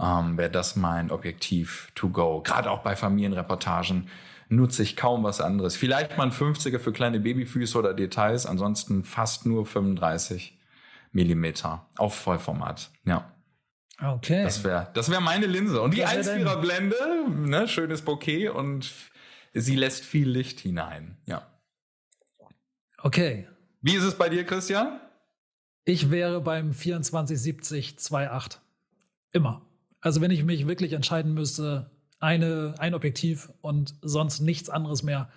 ähm, 0.00 0.38
wäre 0.38 0.50
das 0.50 0.76
mein 0.76 1.10
Objektiv 1.10 1.90
to 1.94 2.08
go. 2.08 2.40
Gerade 2.42 2.70
auch 2.70 2.80
bei 2.80 2.96
Familienreportagen 2.96 4.08
nutze 4.48 4.82
ich 4.82 4.96
kaum 4.96 5.24
was 5.24 5.40
anderes. 5.40 5.76
Vielleicht 5.76 6.16
mal 6.16 6.24
ein 6.24 6.32
50er 6.32 6.78
für 6.78 6.92
kleine 6.92 7.20
Babyfüße 7.20 7.78
oder 7.78 7.94
Details, 7.94 8.46
ansonsten 8.46 9.04
fast 9.04 9.46
nur 9.46 9.66
35 9.66 10.58
Millimeter 11.12 11.86
auf 11.96 12.14
Vollformat. 12.14 12.90
Ja. 13.04 13.32
Okay. 14.00 14.44
Das 14.44 14.62
wäre 14.62 14.90
das 14.94 15.10
wär 15.10 15.20
meine 15.20 15.46
Linse. 15.46 15.82
Und 15.82 15.94
die 15.94 16.06
1,4er 16.06 16.60
Blende, 16.60 16.96
ne, 17.30 17.66
schönes 17.66 18.02
Bouquet 18.02 18.50
und 18.50 18.92
sie 19.52 19.76
lässt 19.76 20.04
viel 20.04 20.28
Licht 20.28 20.60
hinein. 20.60 21.16
Ja. 21.26 21.46
Okay. 22.98 23.48
Wie 23.80 23.94
ist 23.94 24.04
es 24.04 24.16
bei 24.16 24.28
dir, 24.28 24.44
Christian? 24.44 25.00
Ich 25.84 26.10
wäre 26.10 26.40
beim 26.40 26.72
2470 26.72 27.96
2.8. 27.98 28.58
Immer. 29.32 29.62
Also 30.00 30.20
wenn 30.20 30.30
ich 30.30 30.44
mich 30.44 30.66
wirklich 30.66 30.92
entscheiden 30.92 31.34
müsste, 31.34 31.90
eine, 32.20 32.74
ein 32.78 32.94
Objektiv 32.94 33.52
und 33.60 33.94
sonst 34.02 34.40
nichts 34.40 34.70
anderes 34.70 35.02
mehr. 35.02 35.30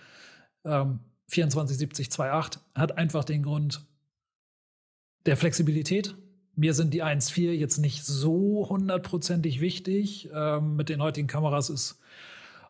Ähm, 0.65 0.99
2470 1.27 2.09
2.8 2.09 2.59
hat 2.75 2.97
einfach 2.97 3.23
den 3.23 3.43
Grund 3.43 3.85
der 5.25 5.37
Flexibilität. 5.37 6.15
Mir 6.55 6.73
sind 6.73 6.93
die 6.93 7.03
1.4 7.03 7.51
jetzt 7.51 7.77
nicht 7.77 8.05
so 8.05 8.67
hundertprozentig 8.69 9.61
wichtig. 9.61 10.29
Ähm, 10.33 10.75
mit 10.75 10.89
den 10.89 11.01
heutigen 11.01 11.27
Kameras 11.27 11.69
ist 11.69 11.99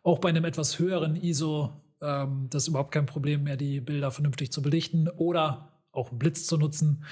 auch 0.03 0.19
bei 0.19 0.29
einem 0.29 0.45
etwas 0.45 0.77
höheren 0.79 1.15
ISO 1.15 1.81
ähm, 2.01 2.47
das 2.49 2.67
überhaupt 2.67 2.91
kein 2.91 3.05
Problem 3.05 3.43
mehr, 3.43 3.57
die 3.57 3.79
Bilder 3.79 4.11
vernünftig 4.11 4.51
zu 4.51 4.61
belichten 4.61 5.07
oder 5.07 5.69
auch 5.91 6.09
einen 6.09 6.19
Blitz 6.19 6.45
zu 6.45 6.57
nutzen. 6.57 7.03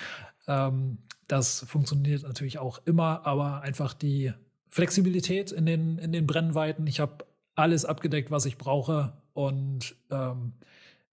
Ähm, 0.48 1.00
das 1.28 1.66
funktioniert 1.68 2.24
natürlich 2.24 2.58
auch 2.58 2.82
immer, 2.86 3.26
aber 3.26 3.62
einfach 3.62 3.94
die 3.94 4.34
Flexibilität 4.70 5.52
in 5.52 5.66
den, 5.66 5.98
in 5.98 6.12
den 6.12 6.28
Brennweiten. 6.28 6.88
Ich 6.88 7.00
habe 7.00 7.26
alles 7.56 7.86
abgedeckt, 7.86 8.32
was 8.32 8.46
ich 8.46 8.58
brauche 8.58 9.14
und 9.34 9.96
ähm, 10.12 10.54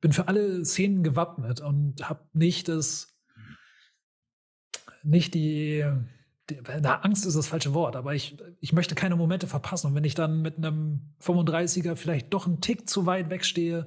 bin 0.00 0.12
für 0.12 0.28
alle 0.28 0.64
Szenen 0.64 1.02
gewappnet 1.02 1.60
und 1.60 2.08
habe 2.08 2.20
nicht 2.32 2.68
das, 2.68 3.08
nicht 5.02 5.34
die, 5.34 5.84
die, 6.50 6.58
na, 6.80 7.00
Angst 7.00 7.26
ist 7.26 7.36
das 7.36 7.48
falsche 7.48 7.74
Wort, 7.74 7.96
aber 7.96 8.14
ich, 8.14 8.36
ich 8.60 8.72
möchte 8.72 8.94
keine 8.94 9.16
Momente 9.16 9.46
verpassen. 9.46 9.88
Und 9.88 9.94
wenn 9.94 10.04
ich 10.04 10.14
dann 10.14 10.42
mit 10.42 10.58
einem 10.58 11.00
35er 11.22 11.96
vielleicht 11.96 12.32
doch 12.32 12.46
einen 12.46 12.60
Tick 12.60 12.88
zu 12.88 13.06
weit 13.06 13.30
wegstehe, 13.30 13.86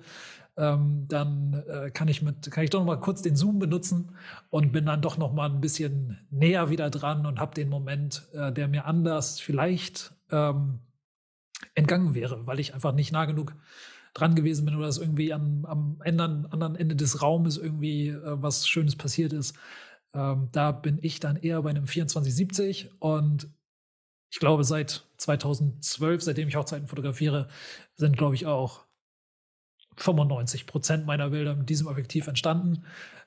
ähm, 0.60 1.06
dann 1.08 1.64
äh, 1.68 1.90
kann 1.90 2.10
ich 2.10 2.22
mit, 2.22 2.52
kann 2.52 2.66
ich 2.66 2.70
doch 2.70 2.80
noch 2.80 2.86
mal 2.86 3.00
kurz 3.00 3.22
den 3.22 3.38
Zoom 3.38 3.60
benutzen 3.60 4.16
und 4.50 4.74
bin 4.74 4.86
dann 4.86 5.02
doch 5.02 5.18
noch 5.18 5.32
mal 5.32 5.50
ein 5.50 5.62
bisschen 5.62 6.20
näher 6.30 6.70
wieder 6.70 6.90
dran 6.90 7.26
und 7.26 7.40
habe 7.40 7.56
den 7.56 7.70
Moment, 7.70 8.28
äh, 8.34 8.52
der 8.52 8.68
mir 8.68 8.86
anders 8.86 9.40
vielleicht 9.40 10.14
ähm, 10.32 10.80
entgangen 11.76 12.14
wäre, 12.14 12.46
weil 12.46 12.60
ich 12.60 12.74
einfach 12.74 12.94
nicht 12.94 13.14
nah 13.14 13.24
genug 13.24 13.56
dran 14.14 14.36
gewesen 14.36 14.66
bin 14.66 14.76
oder 14.76 14.88
es 14.88 14.98
irgendwie 14.98 15.32
am, 15.32 15.66
am 15.66 16.02
anderen, 16.04 16.46
anderen 16.52 16.76
Ende 16.76 16.98
des 16.98 17.22
Raumes 17.22 17.58
irgendwie 17.58 18.10
äh, 18.10 18.20
was 18.24 18.68
Schönes 18.68 18.98
passiert 18.98 19.32
ist. 19.32 19.56
Ähm, 20.14 20.50
da 20.52 20.74
bin 20.74 21.00
ich 21.02 21.22
dann 21.22 21.38
eher 21.38 21.62
bei 21.62 21.70
einem 21.70 21.86
2470 21.86 22.92
und 23.00 23.48
ich 24.30 24.40
glaube, 24.40 24.66
seit 24.66 25.06
2012, 25.18 26.22
seitdem 26.22 26.50
ich 26.50 26.56
Hochzeiten 26.58 26.88
fotografiere, 26.88 27.48
sind, 27.96 28.18
glaube 28.18 28.36
ich, 28.36 28.46
auch 28.46 28.89
95 30.02 30.66
Prozent 30.66 31.06
meiner 31.06 31.30
Bilder 31.30 31.56
mit 31.56 31.70
diesem 31.70 31.88
Objektiv 31.88 32.28
entstanden. 32.28 32.86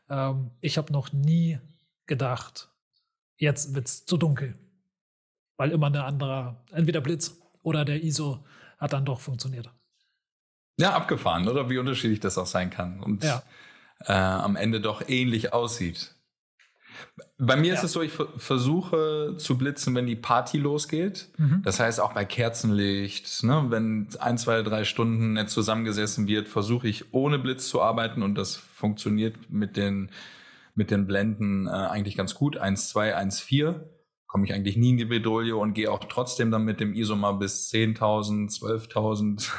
Ähm, 0.08 0.50
ich 0.60 0.78
habe 0.78 0.92
noch 0.92 1.12
nie 1.12 1.58
gedacht, 2.06 2.68
jetzt 3.36 3.74
wird 3.74 3.86
es 3.86 4.04
zu 4.06 4.16
dunkel, 4.16 4.54
weil 5.56 5.70
immer 5.70 5.86
eine 5.86 6.04
andere, 6.04 6.56
entweder 6.70 7.00
Blitz 7.00 7.38
oder 7.62 7.84
der 7.84 8.02
ISO 8.02 8.44
hat 8.78 8.92
dann 8.92 9.04
doch 9.04 9.20
funktioniert. 9.20 9.70
Ja, 10.78 10.94
abgefahren, 10.94 11.46
oder 11.48 11.68
wie 11.70 11.78
unterschiedlich 11.78 12.20
das 12.20 12.38
auch 12.38 12.46
sein 12.46 12.70
kann 12.70 13.00
und 13.00 13.22
ja. 13.22 13.42
äh, 14.00 14.12
am 14.12 14.56
Ende 14.56 14.80
doch 14.80 15.06
ähnlich 15.06 15.52
aussieht. 15.52 16.14
Bei 17.38 17.56
mir 17.56 17.68
ja. 17.68 17.74
ist 17.74 17.84
es 17.84 17.92
so, 17.92 18.02
ich 18.02 18.12
versuche 18.36 19.34
zu 19.36 19.58
blitzen, 19.58 19.94
wenn 19.94 20.06
die 20.06 20.16
Party 20.16 20.58
losgeht. 20.58 21.28
Mhm. 21.38 21.62
Das 21.64 21.80
heißt 21.80 22.00
auch 22.00 22.12
bei 22.12 22.24
Kerzenlicht, 22.24 23.42
ne, 23.42 23.66
wenn 23.68 24.08
ein, 24.20 24.38
zwei, 24.38 24.62
drei 24.62 24.84
Stunden 24.84 25.34
nicht 25.34 25.50
zusammengesessen 25.50 26.26
wird, 26.26 26.48
versuche 26.48 26.88
ich 26.88 27.12
ohne 27.12 27.38
Blitz 27.38 27.68
zu 27.68 27.82
arbeiten 27.82 28.22
und 28.22 28.36
das 28.36 28.56
funktioniert 28.56 29.36
mit 29.50 29.76
den, 29.76 30.10
mit 30.74 30.90
den 30.90 31.06
Blenden 31.06 31.66
äh, 31.66 31.70
eigentlich 31.70 32.16
ganz 32.16 32.34
gut. 32.34 32.60
1,2, 32.60 33.14
1,4 33.14 33.80
komme 34.26 34.46
ich 34.46 34.54
eigentlich 34.54 34.76
nie 34.76 34.90
in 34.90 34.96
die 34.96 35.04
Bedrohung 35.04 35.60
und 35.60 35.74
gehe 35.74 35.90
auch 35.90 36.04
trotzdem 36.08 36.50
dann 36.50 36.64
mit 36.64 36.80
dem 36.80 36.94
ISO 36.94 37.16
mal 37.16 37.32
bis 37.32 37.70
10.000, 37.70 38.50
12.000, 38.58 39.50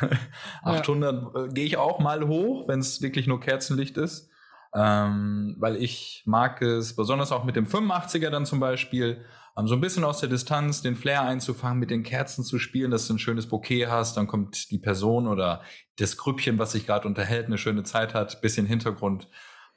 800 0.64 1.36
ja. 1.36 1.48
gehe 1.48 1.66
ich 1.66 1.78
auch 1.78 2.00
mal 2.00 2.28
hoch, 2.28 2.68
wenn 2.68 2.80
es 2.80 3.02
wirklich 3.02 3.28
nur 3.28 3.40
Kerzenlicht 3.40 3.98
ist 3.98 4.30
ähm, 4.76 5.56
weil 5.60 5.76
ich 5.76 6.24
mag 6.26 6.62
es, 6.62 6.96
besonders 6.96 7.32
auch 7.32 7.44
mit 7.44 7.56
dem 7.56 7.68
85er 7.68 8.30
dann 8.30 8.46
zum 8.46 8.60
Beispiel, 8.60 9.24
ähm, 9.58 9.68
so 9.68 9.76
ein 9.76 9.82
bisschen 9.82 10.04
aus 10.04 10.20
der 10.20 10.30
Distanz 10.30 10.82
den 10.82 10.96
Flair 10.96 11.22
einzufangen, 11.22 11.80
mit 11.80 11.92
den 11.92 12.04
Kerzen 12.04 12.44
zu 12.44 12.60
spielen, 12.60 12.92
dass 12.92 13.08
du 13.08 13.14
ein 13.14 13.20
schönes 13.20 13.48
Bouquet 13.48 13.88
hast, 13.88 14.18
dann 14.18 14.28
kommt 14.28 14.72
die 14.72 14.80
Person 14.80 15.28
oder 15.28 15.62
das 15.98 16.18
Grüppchen, 16.18 16.58
was 16.58 16.72
sich 16.72 16.86
gerade 16.86 17.08
unterhält, 17.08 17.48
eine 17.48 17.58
schöne 17.58 17.84
Zeit 17.84 18.14
hat, 18.14 18.42
bisschen 18.42 18.66
Hintergrund 18.66 19.28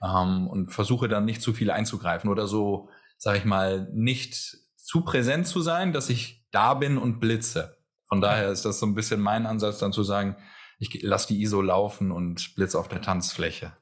ähm, 0.03 0.49
und 0.49 0.73
versuche 0.73 1.09
dann 1.09 1.25
nicht 1.25 1.43
zu 1.43 1.53
viel 1.53 1.71
einzugreifen 1.71 2.31
oder 2.31 2.47
so, 2.47 2.89
sag 3.19 3.37
ich 3.37 3.45
mal, 3.45 3.89
nicht 3.93 4.35
zu 4.77 5.03
präsent 5.03 5.47
zu 5.47 5.61
sein, 5.61 5.93
dass 5.93 6.09
ich 6.09 6.47
da 6.53 6.75
bin 6.75 6.97
und 6.97 7.21
blitze. 7.21 7.77
Von 8.09 8.21
daher 8.21 8.51
ist 8.51 8.65
das 8.65 8.79
so 8.79 8.87
ein 8.87 8.95
bisschen 8.95 9.21
mein 9.21 9.47
Ansatz, 9.47 9.79
dann 9.79 9.93
zu 9.93 10.05
sagen, 10.05 10.37
ich 10.79 11.03
lasse 11.03 11.29
die 11.29 11.43
ISO 11.43 11.61
laufen 11.61 12.13
und 12.13 12.55
blitze 12.55 12.79
auf 12.79 12.89
der 12.89 13.03
Tanzfläche. 13.03 13.73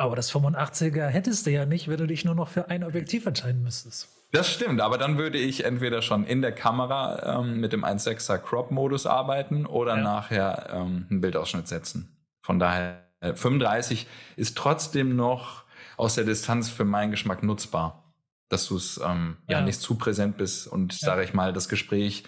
Aber 0.00 0.16
das 0.16 0.32
85er 0.32 1.08
hättest 1.08 1.44
du 1.44 1.50
ja 1.50 1.66
nicht, 1.66 1.86
wenn 1.86 1.98
du 1.98 2.06
dich 2.06 2.24
nur 2.24 2.34
noch 2.34 2.48
für 2.48 2.70
ein 2.70 2.84
Objektiv 2.84 3.26
entscheiden 3.26 3.62
müsstest. 3.62 4.08
Das 4.32 4.48
stimmt, 4.48 4.80
aber 4.80 4.96
dann 4.96 5.18
würde 5.18 5.36
ich 5.36 5.66
entweder 5.66 6.00
schon 6.00 6.24
in 6.24 6.40
der 6.40 6.52
Kamera 6.52 7.40
ähm, 7.40 7.60
mit 7.60 7.74
dem 7.74 7.84
1.6er 7.84 8.38
Crop-Modus 8.38 9.04
arbeiten 9.04 9.66
oder 9.66 9.96
ja. 9.96 10.02
nachher 10.02 10.70
ähm, 10.72 11.06
einen 11.10 11.20
Bildausschnitt 11.20 11.68
setzen. 11.68 12.16
Von 12.40 12.58
daher, 12.58 13.10
äh, 13.20 13.34
35 13.34 14.06
ist 14.36 14.56
trotzdem 14.56 15.16
noch 15.16 15.64
aus 15.98 16.14
der 16.14 16.24
Distanz 16.24 16.70
für 16.70 16.86
meinen 16.86 17.10
Geschmack 17.10 17.42
nutzbar. 17.42 18.14
Dass 18.48 18.68
du 18.68 18.76
es 18.76 18.98
ähm, 19.04 19.36
ja. 19.48 19.58
ja. 19.58 19.64
nicht 19.64 19.82
zu 19.82 19.96
präsent 19.96 20.38
bist 20.38 20.66
und, 20.66 20.98
ja. 20.98 21.08
sage 21.08 21.24
ich 21.24 21.34
mal, 21.34 21.52
das 21.52 21.68
Gespräch 21.68 22.24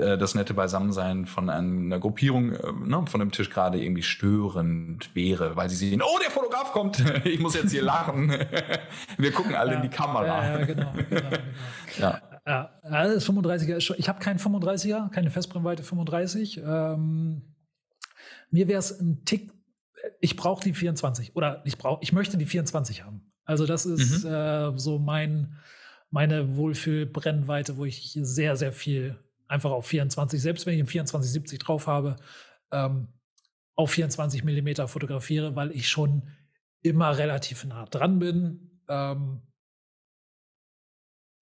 äh, 0.00 0.18
das 0.18 0.34
nette 0.34 0.54
Beisammensein 0.54 1.26
von 1.26 1.50
einer 1.50 1.98
Gruppierung, 1.98 2.52
äh, 2.52 2.72
ne, 2.72 3.04
von 3.06 3.20
dem 3.20 3.32
Tisch 3.32 3.50
gerade 3.50 3.82
irgendwie 3.82 4.02
störend 4.02 5.14
wäre, 5.14 5.56
weil 5.56 5.68
sie 5.68 5.76
sehen, 5.76 6.02
oh, 6.02 6.18
der 6.22 6.30
Fotograf 6.30 6.72
kommt, 6.72 7.02
ich 7.24 7.40
muss 7.40 7.54
jetzt 7.54 7.70
hier 7.70 7.82
lachen. 7.82 8.30
Wir 9.18 9.32
gucken 9.32 9.54
alle 9.54 9.72
ja, 9.72 9.76
in 9.76 9.82
die 9.82 9.94
Kamera. 9.94 10.26
Ja, 10.26 10.64
genau. 10.64 10.92
genau, 10.92 11.04
genau. 11.08 11.30
ja. 11.98 12.22
Ja, 12.46 12.70
das 12.84 13.28
35er 13.28 13.76
ist 13.76 13.84
schon, 13.84 13.96
ich 13.98 14.08
habe 14.08 14.20
keinen 14.20 14.38
35er, 14.38 15.10
keine 15.10 15.30
Festbrennweite 15.30 15.82
35. 15.82 16.62
Ähm, 16.64 17.42
mir 18.52 18.68
wäre 18.68 18.78
es 18.78 19.00
ein 19.00 19.24
Tick, 19.24 19.52
ich 20.20 20.36
brauche 20.36 20.62
die 20.62 20.72
24 20.72 21.34
oder 21.34 21.62
ich 21.64 21.76
brauche, 21.76 21.98
ich 22.02 22.12
möchte 22.12 22.36
die 22.36 22.46
24 22.46 23.04
haben. 23.04 23.32
Also 23.44 23.66
das 23.66 23.84
ist 23.84 24.24
mhm. 24.24 24.30
äh, 24.30 24.78
so 24.78 25.00
mein, 25.00 25.56
meine 26.10 26.56
Wohlfühlbrennweite, 26.56 27.76
wo 27.78 27.84
ich 27.84 28.16
sehr, 28.20 28.54
sehr 28.54 28.72
viel 28.72 29.18
einfach 29.48 29.70
auf 29.70 29.86
24, 29.86 30.40
selbst 30.40 30.66
wenn 30.66 30.74
ich 30.74 30.80
einen 30.80 30.88
2470 30.88 31.58
drauf 31.58 31.86
habe, 31.86 32.16
ähm, 32.72 33.08
auf 33.74 33.90
24 33.90 34.44
Millimeter 34.44 34.88
fotografiere, 34.88 35.54
weil 35.54 35.70
ich 35.72 35.88
schon 35.88 36.28
immer 36.82 37.18
relativ 37.18 37.64
nah 37.64 37.84
dran 37.86 38.18
bin, 38.18 38.80
ähm, 38.88 39.42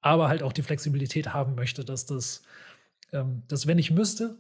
aber 0.01 0.29
halt 0.29 0.43
auch 0.43 0.53
die 0.53 0.63
Flexibilität 0.63 1.33
haben 1.33 1.55
möchte, 1.55 1.85
dass 1.85 2.07
das, 2.07 2.43
ähm, 3.13 3.43
dass 3.49 3.67
wenn 3.67 3.79
ich 3.79 3.91
müsste, 3.91 4.39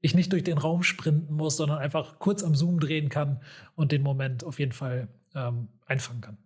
ich 0.00 0.14
nicht 0.14 0.32
durch 0.32 0.44
den 0.44 0.58
Raum 0.58 0.82
sprinten 0.82 1.34
muss, 1.34 1.56
sondern 1.56 1.78
einfach 1.78 2.18
kurz 2.18 2.42
am 2.42 2.54
Zoom 2.54 2.80
drehen 2.80 3.08
kann 3.08 3.42
und 3.76 3.92
den 3.92 4.02
Moment 4.02 4.44
auf 4.44 4.58
jeden 4.58 4.72
Fall 4.72 5.08
ähm, 5.34 5.68
einfangen 5.86 6.22
kann. 6.22 6.38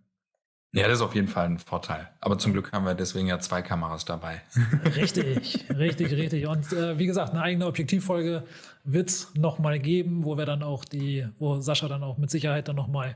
Ja, 0.75 0.89
das 0.89 0.97
ist 0.97 1.01
auf 1.01 1.15
jeden 1.15 1.29
Fall 1.29 1.45
ein 1.45 1.57
Vorteil. 1.57 2.09
Aber 2.19 2.37
zum 2.37 2.51
Glück 2.51 2.73
haben 2.73 2.85
wir 2.85 2.95
deswegen 2.95 3.27
ja 3.27 3.39
zwei 3.39 3.61
Kameras 3.61 4.03
dabei. 4.03 4.41
Richtig, 4.95 5.65
richtig, 5.69 6.11
richtig. 6.11 6.47
Und 6.47 6.73
äh, 6.73 6.99
wie 6.99 7.05
gesagt, 7.05 7.31
eine 7.31 7.41
eigene 7.41 7.65
Objektivfolge 7.65 8.43
wird 8.83 9.09
es 9.09 9.33
nochmal 9.35 9.79
geben, 9.79 10.25
wo 10.25 10.37
wir 10.37 10.45
dann 10.45 10.63
auch 10.63 10.83
die, 10.83 11.25
wo 11.39 11.61
Sascha 11.61 11.87
dann 11.87 12.03
auch 12.03 12.17
mit 12.17 12.29
Sicherheit 12.29 12.67
dann 12.67 12.75
nochmal 12.75 13.15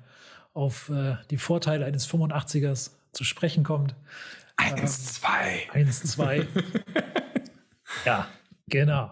auf 0.54 0.88
äh, 0.88 1.18
die 1.32 1.38
Vorteile 1.38 1.84
eines 1.84 2.10
85ers 2.10 2.92
zu 3.12 3.26
sprechen 3.26 3.66
kommt. 3.66 3.94
Eins, 4.56 5.16
zwei. 5.16 5.68
Eins, 5.74 6.02
zwei. 6.04 6.48
ja, 8.06 8.28
genau. 8.68 9.12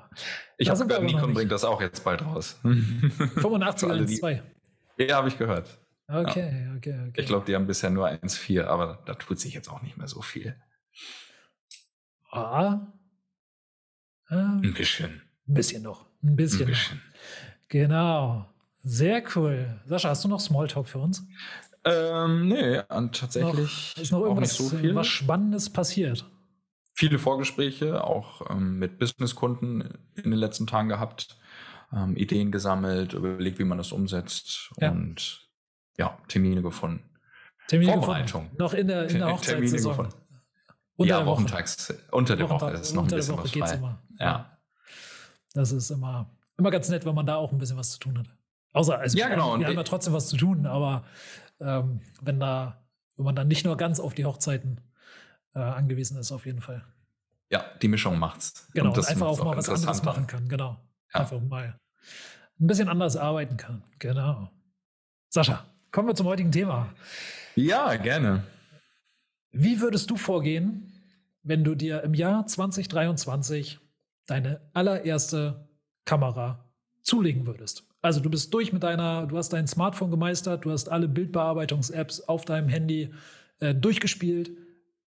Ich 0.57 0.69
habe 0.69 0.87
gehört, 0.87 1.03
Nikon 1.03 1.33
bringt 1.33 1.51
das 1.51 1.65
auch 1.65 1.81
jetzt 1.81 2.01
bald 2.05 2.23
raus. 2.23 2.57
85er, 2.63 3.91
eins, 3.91 4.19
zwei. 4.19 4.41
Ja, 4.97 5.17
habe 5.17 5.27
ich 5.27 5.37
gehört. 5.37 5.77
Okay, 6.07 6.65
ja. 6.65 6.75
okay, 6.75 7.07
okay. 7.09 7.21
Ich 7.21 7.25
glaube, 7.25 7.45
die 7.45 7.55
haben 7.55 7.67
bisher 7.67 7.89
nur 7.89 8.07
1,4, 8.07 8.63
aber 8.63 9.03
da 9.05 9.13
tut 9.15 9.39
sich 9.39 9.53
jetzt 9.53 9.69
auch 9.69 9.81
nicht 9.81 9.97
mehr 9.97 10.07
so 10.07 10.21
viel. 10.21 10.55
Ah. 12.31 12.87
Ähm, 14.29 14.61
ein 14.63 14.73
bisschen. 14.73 15.21
Ein 15.47 15.53
bisschen 15.53 15.83
noch. 15.83 16.05
Ein 16.23 16.35
bisschen. 16.35 16.61
Ein 16.61 16.67
bisschen. 16.67 17.01
Genau. 17.69 18.49
Sehr 18.83 19.23
cool. 19.35 19.81
Sascha, 19.85 20.09
hast 20.09 20.23
du 20.23 20.29
noch 20.29 20.39
Smalltalk 20.39 20.87
für 20.87 20.99
uns? 20.99 21.27
Ähm, 21.83 22.47
nee, 22.47 22.81
und 22.89 23.19
tatsächlich 23.19 23.93
noch, 23.95 24.03
ist 24.03 24.11
noch 24.11 24.21
irgendwas 24.21 24.55
so 24.55 24.69
viel. 24.69 24.95
was 24.95 25.07
Spannendes 25.07 25.69
passiert. 25.69 26.25
Viele 26.93 27.19
Vorgespräche, 27.19 28.03
auch 28.03 28.49
ähm, 28.49 28.79
mit 28.79 28.97
Businesskunden 28.97 29.97
in 30.15 30.31
den 30.31 30.39
letzten 30.39 30.67
Tagen 30.67 30.89
gehabt, 30.89 31.37
ähm, 31.93 32.15
Ideen 32.15 32.51
gesammelt, 32.51 33.13
überlegt, 33.13 33.59
wie 33.59 33.65
man 33.65 33.77
das 33.77 33.91
umsetzt 33.91 34.71
ja. 34.79 34.91
und 34.91 35.46
ja, 35.97 36.17
Termine 36.27 36.61
gefunden. 36.61 37.03
Termine 37.67 37.93
Vorbereitung. 37.93 38.43
Gefunden. 38.43 38.57
Noch 38.57 38.73
in 38.73 38.87
der, 38.87 39.09
in 39.09 39.19
der 39.19 39.33
Hochzeitssaison. 39.33 40.09
Unter 40.95 41.19
ja, 41.19 41.25
wochentags. 41.25 41.93
Unter 42.11 42.35
der 42.35 42.49
Woche 42.49 42.71
ist 42.71 42.93
noch 42.93 43.03
ein 43.03 43.09
bisschen 43.09 43.37
was 43.37 43.51
frei. 43.51 43.73
Immer. 43.75 44.01
Ja. 44.19 44.25
ja. 44.25 44.57
Das 45.53 45.71
ist 45.71 45.91
immer, 45.91 46.29
immer 46.57 46.71
ganz 46.71 46.89
nett, 46.89 47.05
wenn 47.05 47.15
man 47.15 47.25
da 47.25 47.35
auch 47.35 47.51
ein 47.51 47.57
bisschen 47.57 47.77
was 47.77 47.91
zu 47.91 47.99
tun 47.99 48.17
hat. 48.17 48.27
Außer, 48.73 48.99
also 48.99 49.17
ja, 49.17 49.29
genau. 49.29 49.57
wir 49.59 49.67
haben 49.67 49.75
ja 49.75 49.83
trotzdem 49.83 50.13
was 50.13 50.27
zu 50.27 50.37
tun, 50.37 50.65
aber 50.65 51.03
ähm, 51.59 52.01
wenn 52.21 52.39
da, 52.39 52.83
wenn 53.15 53.25
man 53.25 53.35
dann 53.35 53.47
nicht 53.47 53.65
nur 53.65 53.77
ganz 53.77 53.99
auf 53.99 54.13
die 54.13 54.25
Hochzeiten 54.25 54.81
äh, 55.55 55.59
angewiesen 55.59 56.17
ist, 56.17 56.31
auf 56.31 56.45
jeden 56.45 56.61
Fall. 56.61 56.83
Ja, 57.49 57.63
die 57.81 57.87
Mischung 57.87 58.19
macht's. 58.19 58.69
Genau, 58.73 58.89
und, 58.89 58.97
und 58.97 59.07
einfach 59.07 59.27
auch 59.27 59.43
mal 59.43 59.57
was 59.57 59.69
anderes 59.69 60.03
machen 60.03 60.27
kann, 60.27 60.47
genau. 60.47 60.77
Ja. 61.13 61.21
Einfach 61.21 61.41
mal 61.41 61.79
ein 62.59 62.67
bisschen 62.67 62.89
anders 62.89 63.17
arbeiten 63.17 63.57
kann, 63.57 63.83
genau. 63.99 64.51
Sascha, 65.29 65.65
Kommen 65.97 66.09
wir 66.09 66.15
zum 66.15 66.27
heutigen 66.27 66.51
Thema. 66.51 66.93
Ja, 67.55 67.95
gerne. 67.95 68.43
Wie 69.51 69.81
würdest 69.81 70.11
du 70.11 70.15
vorgehen, 70.15 70.93
wenn 71.41 71.63
du 71.63 71.73
dir 71.73 72.03
im 72.03 72.13
Jahr 72.13 72.45
2023 72.45 73.79
deine 74.27 74.61
allererste 74.73 75.67
Kamera 76.05 76.71
zulegen 77.01 77.47
würdest? 77.47 77.83
Also 78.03 78.19
du 78.19 78.29
bist 78.29 78.53
durch 78.53 78.71
mit 78.71 78.83
deiner, 78.83 79.25
du 79.25 79.39
hast 79.39 79.53
dein 79.53 79.65
Smartphone 79.65 80.11
gemeistert, 80.11 80.65
du 80.65 80.71
hast 80.71 80.87
alle 80.87 81.07
Bildbearbeitungs-Apps 81.07 82.21
auf 82.27 82.45
deinem 82.45 82.69
Handy 82.69 83.11
äh, 83.59 83.73
durchgespielt. 83.73 84.51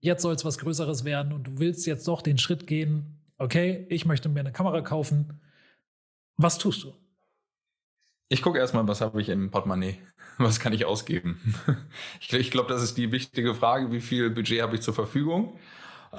Jetzt 0.01 0.23
soll 0.23 0.35
es 0.35 0.45
was 0.45 0.59
Größeres 0.59 1.05
werden 1.05 1.33
und 1.33 1.45
du 1.45 1.61
willst 1.61 1.87
jetzt 1.87 2.09
doch 2.09 2.21
den 2.21 2.37
Schritt 2.37 2.67
gehen, 2.67 3.23
okay, 3.39 3.87
ich 3.91 4.07
möchte 4.07 4.29
mir 4.29 4.41
eine 4.41 4.51
Kamera 4.51 4.81
kaufen. 4.81 5.41
Was 6.37 6.59
tust 6.59 6.83
du? 6.83 6.93
Ich 8.29 8.43
gucke 8.43 8.59
erstmal, 8.59 8.89
was 8.89 9.01
habe 9.01 9.21
ich 9.21 9.29
im 9.29 9.53
Portemonnaie? 9.53 9.99
Was 10.45 10.59
kann 10.59 10.73
ich 10.73 10.87
ausgeben? 10.87 11.39
ich, 12.21 12.33
ich 12.33 12.51
glaube, 12.51 12.73
das 12.73 12.83
ist 12.83 12.97
die 12.97 13.13
wichtige 13.13 13.55
Frage, 13.55 13.93
wie 13.93 14.01
viel 14.01 14.31
Budget 14.31 14.63
habe 14.63 14.75
ich 14.75 14.81
zur 14.81 14.95
Verfügung? 14.95 15.59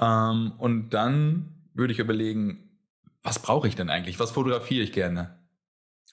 Ähm, 0.00 0.52
und 0.58 0.90
dann 0.90 1.54
würde 1.74 1.92
ich 1.92 1.98
überlegen, 1.98 2.70
was 3.24 3.40
brauche 3.40 3.66
ich 3.66 3.74
denn 3.74 3.90
eigentlich? 3.90 4.20
Was 4.20 4.30
fotografiere 4.30 4.84
ich 4.84 4.92
gerne? 4.92 5.38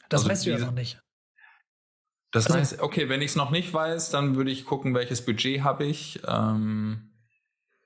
Das 0.09 0.21
also 0.21 0.31
weißt 0.31 0.45
du 0.47 0.49
ja 0.49 0.57
noch 0.57 0.71
nicht. 0.71 0.99
Das 2.31 2.47
also, 2.47 2.57
heißt, 2.57 2.81
okay, 2.81 3.09
wenn 3.09 3.21
ich 3.21 3.31
es 3.31 3.35
noch 3.35 3.51
nicht 3.51 3.73
weiß, 3.73 4.09
dann 4.09 4.35
würde 4.35 4.49
ich 4.49 4.65
gucken, 4.65 4.95
welches 4.95 5.23
Budget 5.23 5.63
habe 5.63 5.85
ich 5.85 6.19
ähm, 6.27 7.11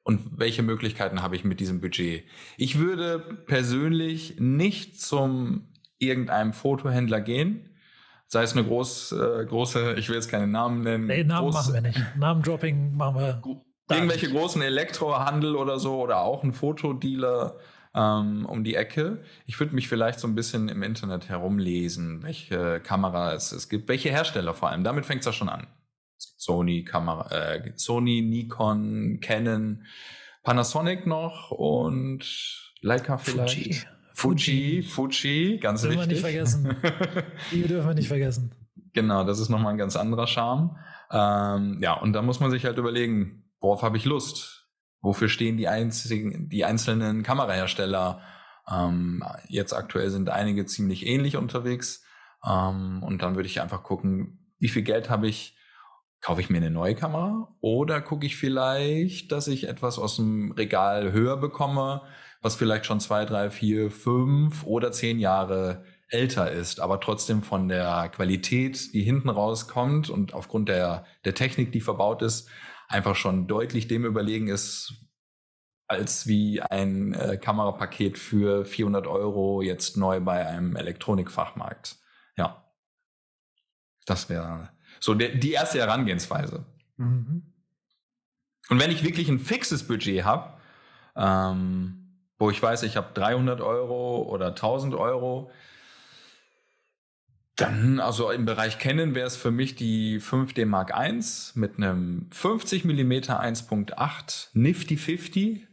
und 0.04 0.40
welche 0.40 0.64
Möglichkeiten 0.64 1.22
habe 1.22 1.36
ich 1.36 1.44
mit 1.44 1.60
diesem 1.60 1.82
Budget. 1.82 2.24
Ich 2.56 2.80
würde 2.80 3.20
persönlich 3.20 4.40
nicht 4.40 5.02
zum 5.02 5.68
irgendeinem 5.98 6.54
Fotohändler 6.54 7.20
gehen, 7.20 7.73
sei 8.34 8.44
es 8.44 8.54
eine 8.54 8.66
groß, 8.66 9.14
äh, 9.14 9.46
große, 9.46 9.94
ich 9.94 10.10
will 10.10 10.16
jetzt 10.16 10.28
keine 10.28 10.48
Namen 10.48 10.82
nennen. 10.82 11.06
Nee, 11.06 11.24
Namen 11.24 11.46
groß, 11.46 11.54
machen 11.54 11.74
wir 11.74 11.82
nicht. 11.82 12.02
Namendropping 12.18 12.98
machen 12.98 13.20
wir. 13.20 13.42
Irgendwelche 13.90 14.30
großen 14.30 14.62
Elektrohandel 14.62 15.56
oder 15.56 15.80
so 15.80 16.02
oder 16.02 16.22
auch 16.22 16.44
ein 16.44 16.52
Fotodealer 16.52 17.58
ähm, 17.94 18.46
um 18.48 18.64
die 18.64 18.76
Ecke. 18.76 19.24
Ich 19.46 19.60
würde 19.60 19.76
mich 19.76 19.88
vielleicht 19.88 20.20
so 20.20 20.28
ein 20.28 20.34
bisschen 20.34 20.68
im 20.68 20.82
Internet 20.82 21.30
herumlesen, 21.30 22.24
welche 22.24 22.80
Kameras 22.80 23.52
es 23.52 23.70
gibt, 23.70 23.88
welche 23.88 24.10
Hersteller 24.10 24.56
vor 24.56 24.70
allem. 24.70 24.84
Damit 24.84 25.06
fängt 25.06 25.20
es 25.20 25.28
ja 25.28 25.34
schon 25.34 25.50
an. 25.50 25.68
Sony, 26.18 26.84
Kamera, 26.84 27.30
äh, 27.30 27.72
Sony, 27.76 28.22
Nikon, 28.22 29.20
Canon, 29.22 29.86
Panasonic 30.42 31.06
noch 31.06 31.52
und 31.52 32.74
Leica 32.82 33.18
vielleicht. 33.18 33.56
Fuji. 33.56 33.93
Fuji, 34.14 34.84
Fuji, 34.84 35.58
ganz 35.58 35.82
dürfen 35.82 36.00
wichtig. 36.00 36.22
Dürfen 36.22 36.64
wir 36.64 36.72
nicht 36.72 36.80
vergessen. 36.82 37.26
Die 37.52 37.64
dürfen 37.64 37.88
wir 37.88 37.96
nicht 37.96 38.08
vergessen. 38.08 38.56
Genau, 38.94 39.24
das 39.24 39.40
ist 39.40 39.50
nochmal 39.50 39.74
ein 39.74 39.80
ganz 39.80 39.96
anderer 39.96 40.28
Charme. 40.28 40.78
Ähm, 41.12 41.80
ja, 41.82 41.94
und 41.94 42.14
da 42.14 42.22
muss 42.22 42.40
man 42.40 42.52
sich 42.52 42.66
halt 42.66 42.78
überlegen, 42.78 43.44
worauf 43.60 43.82
habe 43.82 43.98
ich 43.98 44.06
Lust? 44.06 44.70
Wofür 45.02 45.30
stehen 45.30 45.58
die, 45.58 45.68
einzigen, 45.68 46.48
die 46.50 46.64
einzelnen 46.64 47.24
Kamerahersteller? 47.24 48.22
Ähm, 48.72 49.24
jetzt 49.48 49.74
aktuell 49.74 50.10
sind 50.10 50.30
einige 50.30 50.66
ziemlich 50.66 51.06
ähnlich 51.06 51.36
unterwegs. 51.36 52.04
Ähm, 52.48 53.04
und 53.04 53.22
dann 53.22 53.36
würde 53.36 53.48
ich 53.48 53.62
einfach 53.62 53.84
gucken, 53.84 54.54
wie 54.60 54.70
viel 54.70 54.84
Geld 54.84 55.10
habe 55.10 55.28
ich? 55.28 55.58
Kaufe 56.22 56.40
ich 56.40 56.50
mir 56.50 56.58
eine 56.58 56.72
neue 56.72 56.96
Kamera 56.96 57.54
oder 57.60 58.00
gucke 58.00 58.26
ich 58.26 58.38
vielleicht, 58.38 59.34
dass 59.34 59.50
ich 59.50 59.68
etwas 59.68 60.00
aus 60.00 60.16
dem 60.16 60.54
Regal 60.54 61.12
höher 61.12 61.36
bekomme, 61.36 62.04
was 62.44 62.56
vielleicht 62.56 62.86
schon 62.86 63.00
zwei, 63.00 63.26
drei, 63.26 63.50
vier, 63.50 63.90
fünf 63.90 64.64
oder 64.66 64.92
zehn 64.92 65.20
Jahre 65.20 65.84
älter 66.10 66.52
ist, 66.52 66.80
aber 66.80 67.00
trotzdem 67.00 67.42
von 67.42 67.68
der 67.68 68.10
Qualität, 68.10 68.94
die 68.94 69.02
hinten 69.02 69.30
rauskommt 69.30 70.10
und 70.10 70.34
aufgrund 70.34 70.70
der, 70.70 71.06
der 71.26 71.34
Technik, 71.34 71.72
die 71.72 71.82
verbaut 71.82 72.22
ist, 72.22 72.50
einfach 72.88 73.16
schon 73.16 73.48
deutlich 73.48 73.88
dem 73.88 74.06
überlegen 74.06 74.50
ist, 74.50 74.94
als 75.88 76.28
wie 76.28 76.62
ein 76.62 77.14
äh, 77.14 77.38
Kamerapaket 77.38 78.18
für 78.18 78.66
400 78.66 79.08
Euro 79.08 79.62
jetzt 79.62 79.98
neu 79.98 80.20
bei 80.20 80.46
einem 80.46 80.76
Elektronikfachmarkt. 80.76 81.98
Ja, 82.38 82.64
das 84.06 84.30
wäre 84.30 84.70
so 85.00 85.14
der, 85.14 85.30
die 85.30 85.54
erste 85.54 85.80
Herangehensweise. 85.80 86.66
Mhm. 86.98 87.54
Und 88.70 88.80
wenn 88.80 88.92
ich 88.92 89.04
wirklich 89.04 89.30
ein 89.30 89.40
fixes 89.40 89.88
Budget 89.88 90.24
habe, 90.24 90.58
ähm, 91.16 92.03
wo 92.44 92.50
ich 92.50 92.62
weiß, 92.62 92.84
ich 92.84 92.98
habe 92.98 93.08
300 93.14 93.62
Euro 93.62 94.24
oder 94.24 94.48
1000 94.48 94.96
Euro, 94.96 95.50
dann, 97.56 98.02
also 98.02 98.32
im 98.32 98.44
Bereich 98.44 98.80
Canon 98.80 99.16
wäre 99.16 99.28
es 99.28 99.38
für 99.38 99.50
mich 99.50 99.76
die 99.76 100.20
5D 100.20 100.66
Mark 100.66 100.92
I 100.94 101.22
mit 101.56 101.78
einem 101.78 102.28
50 102.32 102.84
mm 102.84 103.12
1.8 103.12 104.50
Nifty 104.52 104.98
50. 104.98 105.68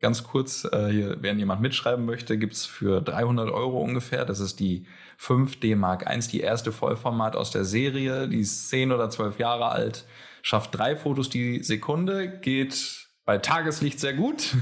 Ganz 0.00 0.24
kurz, 0.24 0.64
äh, 0.64 0.88
hier, 0.90 1.22
wenn 1.22 1.38
jemand 1.38 1.60
mitschreiben 1.60 2.04
möchte, 2.04 2.36
gibt's 2.36 2.66
für 2.66 3.00
300 3.00 3.50
Euro 3.50 3.80
ungefähr. 3.80 4.24
Das 4.24 4.40
ist 4.40 4.58
die 4.58 4.88
5D 5.20 5.76
Mark 5.76 6.12
I, 6.12 6.18
die 6.18 6.40
erste 6.40 6.72
Vollformat 6.72 7.36
aus 7.36 7.52
der 7.52 7.64
Serie. 7.64 8.26
Die 8.28 8.40
ist 8.40 8.70
10 8.70 8.90
oder 8.90 9.08
12 9.08 9.38
Jahre 9.38 9.68
alt, 9.68 10.04
schafft 10.42 10.76
drei 10.76 10.96
Fotos 10.96 11.28
die 11.28 11.62
Sekunde, 11.62 12.40
geht 12.40 13.06
bei 13.24 13.38
Tageslicht 13.38 14.00
sehr 14.00 14.14
gut 14.14 14.56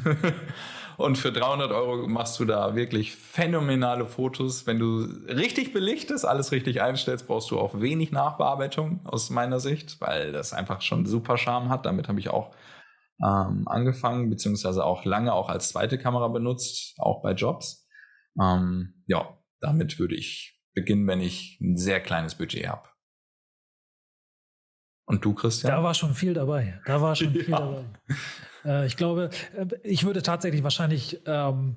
Und 0.96 1.18
für 1.18 1.30
300 1.30 1.72
Euro 1.72 2.08
machst 2.08 2.40
du 2.40 2.44
da 2.44 2.74
wirklich 2.74 3.14
phänomenale 3.14 4.06
Fotos. 4.06 4.66
Wenn 4.66 4.78
du 4.78 5.02
richtig 5.28 5.72
belichtest, 5.72 6.24
alles 6.24 6.52
richtig 6.52 6.80
einstellst, 6.80 7.26
brauchst 7.26 7.50
du 7.50 7.58
auch 7.58 7.80
wenig 7.80 8.12
Nachbearbeitung 8.12 9.00
aus 9.04 9.30
meiner 9.30 9.60
Sicht, 9.60 10.00
weil 10.00 10.32
das 10.32 10.52
einfach 10.52 10.80
schon 10.80 11.04
super 11.04 11.36
Charme 11.36 11.68
hat. 11.68 11.84
Damit 11.84 12.08
habe 12.08 12.18
ich 12.18 12.30
auch 12.30 12.54
ähm, 13.22 13.66
angefangen, 13.66 14.30
beziehungsweise 14.30 14.84
auch 14.84 15.04
lange 15.04 15.32
auch 15.32 15.48
als 15.48 15.68
zweite 15.68 15.98
Kamera 15.98 16.28
benutzt, 16.28 16.94
auch 16.98 17.22
bei 17.22 17.32
Jobs. 17.32 17.86
Ähm, 18.40 19.02
ja, 19.06 19.38
damit 19.60 19.98
würde 19.98 20.14
ich 20.14 20.60
beginnen, 20.74 21.06
wenn 21.06 21.20
ich 21.20 21.58
ein 21.60 21.76
sehr 21.76 22.00
kleines 22.00 22.34
Budget 22.34 22.68
habe. 22.68 22.88
Und 25.06 25.24
du, 25.24 25.34
Christian? 25.34 25.72
Da 25.72 25.82
war 25.82 25.94
schon 25.94 26.14
viel 26.14 26.34
dabei. 26.34 26.80
Da 26.84 27.00
war 27.00 27.14
schon 27.14 27.30
viel 27.32 27.48
ja. 27.48 27.58
dabei. 27.58 27.84
Äh, 28.66 28.86
ich 28.86 28.96
glaube, 28.96 29.30
äh, 29.56 29.66
ich 29.82 30.04
würde 30.04 30.22
tatsächlich 30.22 30.62
wahrscheinlich, 30.62 31.20
ähm, 31.26 31.76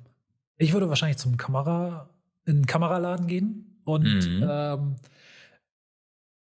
ich 0.56 0.72
würde 0.72 0.88
wahrscheinlich 0.88 1.18
zum 1.18 1.36
Kamera, 1.36 2.10
in 2.44 2.56
einen 2.56 2.66
Kameraladen 2.66 3.26
gehen 3.26 3.80
und 3.84 4.04
mhm. 4.04 4.46
ähm, 4.48 4.96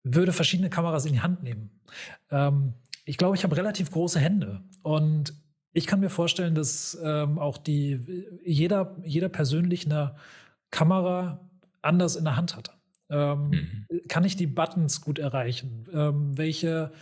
würde 0.04 0.34
verschiedene 0.34 0.70
Kameras 0.70 1.06
in 1.06 1.14
die 1.14 1.22
Hand 1.22 1.44
nehmen. 1.44 1.70
Ähm, 2.32 2.74
ich 3.06 3.18
glaube, 3.18 3.36
ich 3.36 3.44
habe 3.44 3.58
relativ 3.58 3.92
große 3.92 4.20
Hände 4.20 4.62
und 4.84 5.34
ich 5.74 5.88
kann 5.88 6.00
mir 6.00 6.10
vorstellen, 6.10 6.56
dass 6.56 6.98
ähm, 7.04 7.40
auch 7.40 7.58
die 7.58 8.26
jeder 8.46 8.96
jeder 9.04 9.30
persönlich 9.30 9.86
eine 9.86 10.16
Kamera 10.70 11.40
anders 11.82 12.16
in 12.16 12.26
der 12.26 12.36
Hand 12.36 12.56
hat. 12.56 12.78
Ähm, 13.12 13.50
mhm. 13.50 14.02
Kann 14.08 14.24
ich 14.24 14.38
die 14.38 14.48
Buttons 14.48 15.02
gut 15.02 15.20
erreichen? 15.20 15.86
Ähm, 15.94 16.38
welche, 16.38 16.94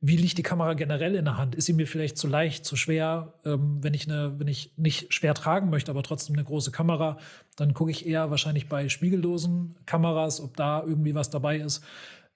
wie 0.00 0.16
liegt 0.16 0.38
die 0.38 0.44
Kamera 0.44 0.74
generell 0.74 1.16
in 1.16 1.24
der 1.24 1.38
Hand? 1.38 1.56
Ist 1.56 1.66
sie 1.66 1.72
mir 1.72 1.88
vielleicht 1.88 2.16
zu 2.16 2.28
leicht, 2.28 2.64
zu 2.64 2.76
schwer? 2.76 3.34
Ähm, 3.44 3.82
wenn, 3.82 3.92
ich 3.92 4.08
eine, 4.08 4.38
wenn 4.38 4.46
ich 4.46 4.72
nicht 4.76 5.12
schwer 5.12 5.34
tragen 5.34 5.68
möchte, 5.68 5.90
aber 5.90 6.04
trotzdem 6.04 6.36
eine 6.36 6.44
große 6.44 6.70
Kamera, 6.70 7.18
dann 7.56 7.74
gucke 7.74 7.90
ich 7.90 8.06
eher 8.06 8.30
wahrscheinlich 8.30 8.68
bei 8.68 8.88
spiegellosen 8.88 9.74
Kameras, 9.86 10.40
ob 10.40 10.56
da 10.56 10.84
irgendwie 10.84 11.16
was 11.16 11.30
dabei 11.30 11.58
ist. 11.58 11.84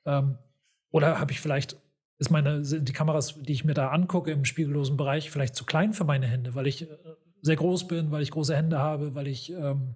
Ähm, 0.04 0.36
oder 0.90 1.20
habe 1.20 1.30
ich 1.30 1.40
vielleicht, 1.40 1.76
ist 2.18 2.30
meine, 2.30 2.64
sind 2.64 2.88
die 2.88 2.92
Kameras, 2.92 3.36
die 3.40 3.52
ich 3.52 3.64
mir 3.64 3.74
da 3.74 3.90
angucke 3.90 4.32
im 4.32 4.44
spiegellosen 4.44 4.96
Bereich, 4.96 5.30
vielleicht 5.30 5.54
zu 5.54 5.64
klein 5.64 5.92
für 5.92 6.04
meine 6.04 6.26
Hände, 6.26 6.56
weil 6.56 6.66
ich 6.66 6.82
äh, 6.82 6.96
sehr 7.42 7.56
groß 7.56 7.86
bin, 7.86 8.10
weil 8.10 8.22
ich 8.22 8.32
große 8.32 8.56
Hände 8.56 8.80
habe, 8.80 9.14
weil 9.14 9.28
ich 9.28 9.52
ähm, 9.52 9.94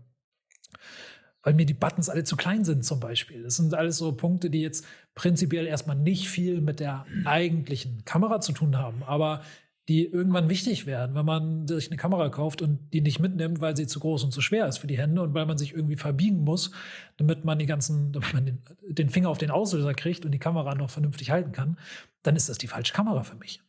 weil 1.44 1.54
mir 1.54 1.66
die 1.66 1.74
Buttons 1.74 2.08
alle 2.08 2.24
zu 2.24 2.36
klein 2.36 2.64
sind 2.64 2.84
zum 2.84 2.98
Beispiel. 2.98 3.42
Das 3.42 3.56
sind 3.56 3.74
alles 3.74 3.98
so 3.98 4.12
Punkte, 4.12 4.50
die 4.50 4.62
jetzt 4.62 4.84
prinzipiell 5.14 5.66
erstmal 5.66 5.96
nicht 5.96 6.28
viel 6.28 6.60
mit 6.60 6.80
der 6.80 7.06
eigentlichen 7.24 8.04
Kamera 8.04 8.40
zu 8.40 8.52
tun 8.52 8.76
haben, 8.76 9.02
aber 9.04 9.42
die 9.88 10.06
irgendwann 10.06 10.48
wichtig 10.48 10.86
werden, 10.86 11.14
wenn 11.14 11.26
man 11.26 11.68
sich 11.68 11.88
eine 11.88 11.98
Kamera 11.98 12.30
kauft 12.30 12.62
und 12.62 12.90
die 12.94 13.02
nicht 13.02 13.20
mitnimmt, 13.20 13.60
weil 13.60 13.76
sie 13.76 13.86
zu 13.86 14.00
groß 14.00 14.24
und 14.24 14.32
zu 14.32 14.40
schwer 14.40 14.66
ist 14.66 14.78
für 14.78 14.86
die 14.86 14.96
Hände 14.96 15.20
und 15.20 15.34
weil 15.34 15.44
man 15.44 15.58
sich 15.58 15.74
irgendwie 15.74 15.96
verbiegen 15.96 16.42
muss, 16.42 16.70
damit 17.18 17.44
man 17.44 17.58
die 17.58 17.66
ganzen, 17.66 18.10
damit 18.12 18.32
man 18.32 18.46
den, 18.46 18.62
den 18.88 19.10
Finger 19.10 19.28
auf 19.28 19.38
den 19.38 19.50
Auslöser 19.50 19.92
kriegt 19.92 20.24
und 20.24 20.32
die 20.32 20.38
Kamera 20.38 20.74
noch 20.74 20.90
vernünftig 20.90 21.30
halten 21.30 21.52
kann, 21.52 21.78
dann 22.22 22.34
ist 22.34 22.48
das 22.48 22.56
die 22.56 22.66
falsche 22.66 22.94
Kamera 22.94 23.24
für 23.24 23.36
mich. 23.36 23.60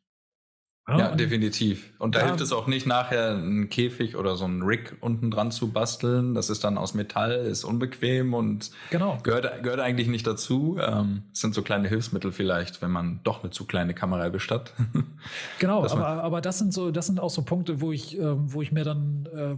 Ja, 0.88 1.00
ja 1.00 1.16
definitiv. 1.16 1.94
Und 1.98 2.14
da 2.14 2.20
ja. 2.20 2.26
hilft 2.28 2.42
es 2.42 2.52
auch 2.52 2.68
nicht, 2.68 2.86
nachher 2.86 3.32
einen 3.32 3.70
Käfig 3.70 4.16
oder 4.16 4.36
so 4.36 4.46
einen 4.46 4.62
Rig 4.62 4.96
unten 5.02 5.32
dran 5.32 5.52
zu 5.52 5.72
basteln. 5.72 6.36
Das 6.36 6.52
ist 6.52 6.64
dann 6.64 6.78
aus 6.78 6.94
Metall, 6.94 7.32
ist 7.32 7.64
unbequem 7.64 8.36
und 8.36 8.70
genau. 8.92 9.18
gehört, 9.24 9.64
gehört 9.64 9.80
eigentlich 9.80 10.08
nicht 10.08 10.28
dazu. 10.28 10.78
Ähm, 10.80 11.24
sind 11.34 11.56
so 11.56 11.64
kleine 11.64 11.88
Hilfsmittel 11.88 12.32
vielleicht, 12.32 12.84
wenn 12.84 12.92
man 12.92 13.22
doch 13.24 13.42
eine 13.42 13.50
zu 13.50 13.66
kleine 13.66 13.96
Kamera 13.96 14.26
hat. 14.26 14.74
genau, 15.60 15.84
aber, 15.84 16.24
aber 16.24 16.42
das 16.42 16.60
sind 16.60 16.72
so, 16.72 16.92
das 16.92 17.08
sind 17.08 17.20
auch 17.20 17.32
so 17.32 17.42
Punkte, 17.42 17.82
wo 17.82 17.92
ich, 17.92 18.20
äh, 18.20 18.54
wo 18.54 18.62
ich 18.62 18.72
mir 18.72 18.84
dann, 18.84 19.28
äh, 19.34 19.58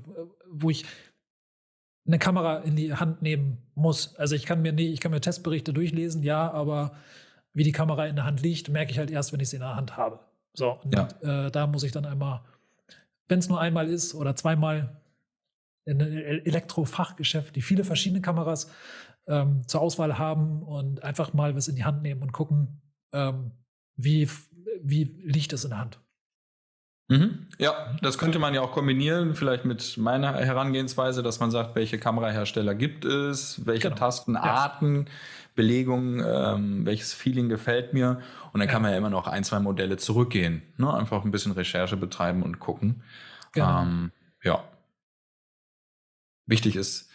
wo 0.49 0.69
ich 0.69 0.85
eine 2.05 2.19
Kamera 2.19 2.59
in 2.59 2.77
die 2.77 2.93
Hand 2.93 3.21
nehmen 3.21 3.57
muss. 3.75 4.15
Also 4.15 4.35
ich 4.35 4.45
kann 4.45 4.61
mir 4.61 4.71
nicht, 4.71 4.93
ich 4.93 5.01
kann 5.01 5.11
mir 5.11 5.19
Testberichte 5.19 5.73
durchlesen, 5.73 6.23
ja, 6.23 6.49
aber 6.49 6.93
wie 7.53 7.63
die 7.63 7.73
Kamera 7.73 8.05
in 8.05 8.15
der 8.15 8.23
Hand 8.23 8.41
liegt, 8.41 8.69
merke 8.69 8.91
ich 8.91 8.97
halt 8.97 9.11
erst, 9.11 9.33
wenn 9.33 9.41
ich 9.41 9.49
sie 9.49 9.57
in 9.57 9.61
der 9.61 9.75
Hand 9.75 9.97
habe. 9.97 10.19
So, 10.57 10.79
und 10.83 10.93
ja. 10.95 11.07
äh, 11.45 11.51
da 11.51 11.67
muss 11.67 11.83
ich 11.83 11.91
dann 11.91 12.05
einmal, 12.05 12.41
wenn 13.27 13.39
es 13.39 13.47
nur 13.47 13.61
einmal 13.61 13.87
ist 13.87 14.15
oder 14.15 14.35
zweimal 14.35 15.01
in 15.85 16.01
ein 16.01 16.11
Elektrofachgeschäft, 16.11 17.55
die 17.55 17.61
viele 17.61 17.83
verschiedene 17.83 18.21
Kameras 18.21 18.69
ähm, 19.27 19.67
zur 19.67 19.81
Auswahl 19.81 20.17
haben 20.17 20.63
und 20.63 21.03
einfach 21.03 21.33
mal 21.33 21.55
was 21.55 21.67
in 21.67 21.75
die 21.75 21.85
Hand 21.85 22.01
nehmen 22.01 22.23
und 22.23 22.31
gucken, 22.31 22.81
ähm, 23.13 23.51
wie, 23.95 24.29
wie 24.81 25.03
liegt 25.03 25.53
es 25.53 25.63
in 25.63 25.69
der 25.69 25.79
Hand. 25.79 25.99
Mhm. 27.09 27.47
Ja, 27.57 27.95
das 28.01 28.17
könnte 28.17 28.39
man 28.39 28.53
ja 28.53 28.61
auch 28.61 28.71
kombinieren, 28.71 29.33
vielleicht 29.35 29.63
mit 29.63 29.97
meiner 29.97 30.33
Herangehensweise, 30.33 31.23
dass 31.23 31.39
man 31.39 31.51
sagt, 31.51 31.75
welche 31.75 31.99
Kamerahersteller 31.99 32.75
gibt 32.75 33.05
es, 33.05 33.65
welche 33.65 33.89
genau. 33.89 33.95
Tastenarten, 33.95 35.05
ja. 35.05 35.11
Belegung, 35.57 36.23
ähm, 36.23 36.85
welches 36.85 37.13
Feeling 37.13 37.49
gefällt 37.49 37.91
mir. 37.91 38.21
Und 38.53 38.59
dann 38.59 38.69
ja. 38.69 38.73
kann 38.73 38.81
man 38.81 38.91
ja 38.91 38.97
immer 38.97 39.09
noch 39.09 39.27
ein, 39.27 39.43
zwei 39.43 39.59
Modelle 39.59 39.97
zurückgehen. 39.97 40.61
Ne? 40.77 40.93
Einfach 40.93 41.25
ein 41.25 41.31
bisschen 41.31 41.51
Recherche 41.51 41.97
betreiben 41.97 42.43
und 42.43 42.59
gucken. 42.59 43.03
Genau. 43.51 43.81
Ähm, 43.81 44.11
ja. 44.43 44.63
Wichtig 46.45 46.77
ist, 46.77 47.09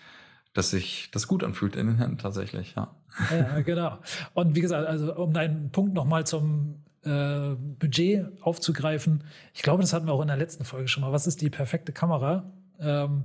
dass 0.53 0.71
sich 0.71 1.09
das 1.13 1.29
gut 1.29 1.45
anfühlt 1.45 1.77
in 1.77 1.87
den 1.87 1.97
Händen 1.97 2.19
tatsächlich, 2.19 2.75
ja. 2.75 2.95
Ja, 3.31 3.61
genau. 3.61 3.99
Und 4.35 4.57
wie 4.57 4.61
gesagt, 4.61 4.87
also 4.87 5.15
um 5.15 5.33
deinen 5.33 5.71
Punkt 5.71 5.95
nochmal 5.95 6.27
zum 6.27 6.83
äh, 7.05 7.55
Budget 7.79 8.27
aufzugreifen. 8.43 9.25
Ich 9.55 9.63
glaube, 9.63 9.83
das 9.83 9.93
hatten 9.93 10.07
wir 10.07 10.13
auch 10.13 10.21
in 10.21 10.29
der 10.29 10.37
letzten 10.37 10.65
Folge 10.65 10.89
schon 10.89 11.03
mal. 11.03 11.13
Was 11.13 11.27
ist 11.27 11.41
die 11.41 11.51
perfekte 11.51 11.93
Kamera? 11.93 12.51
Ähm, 12.81 13.25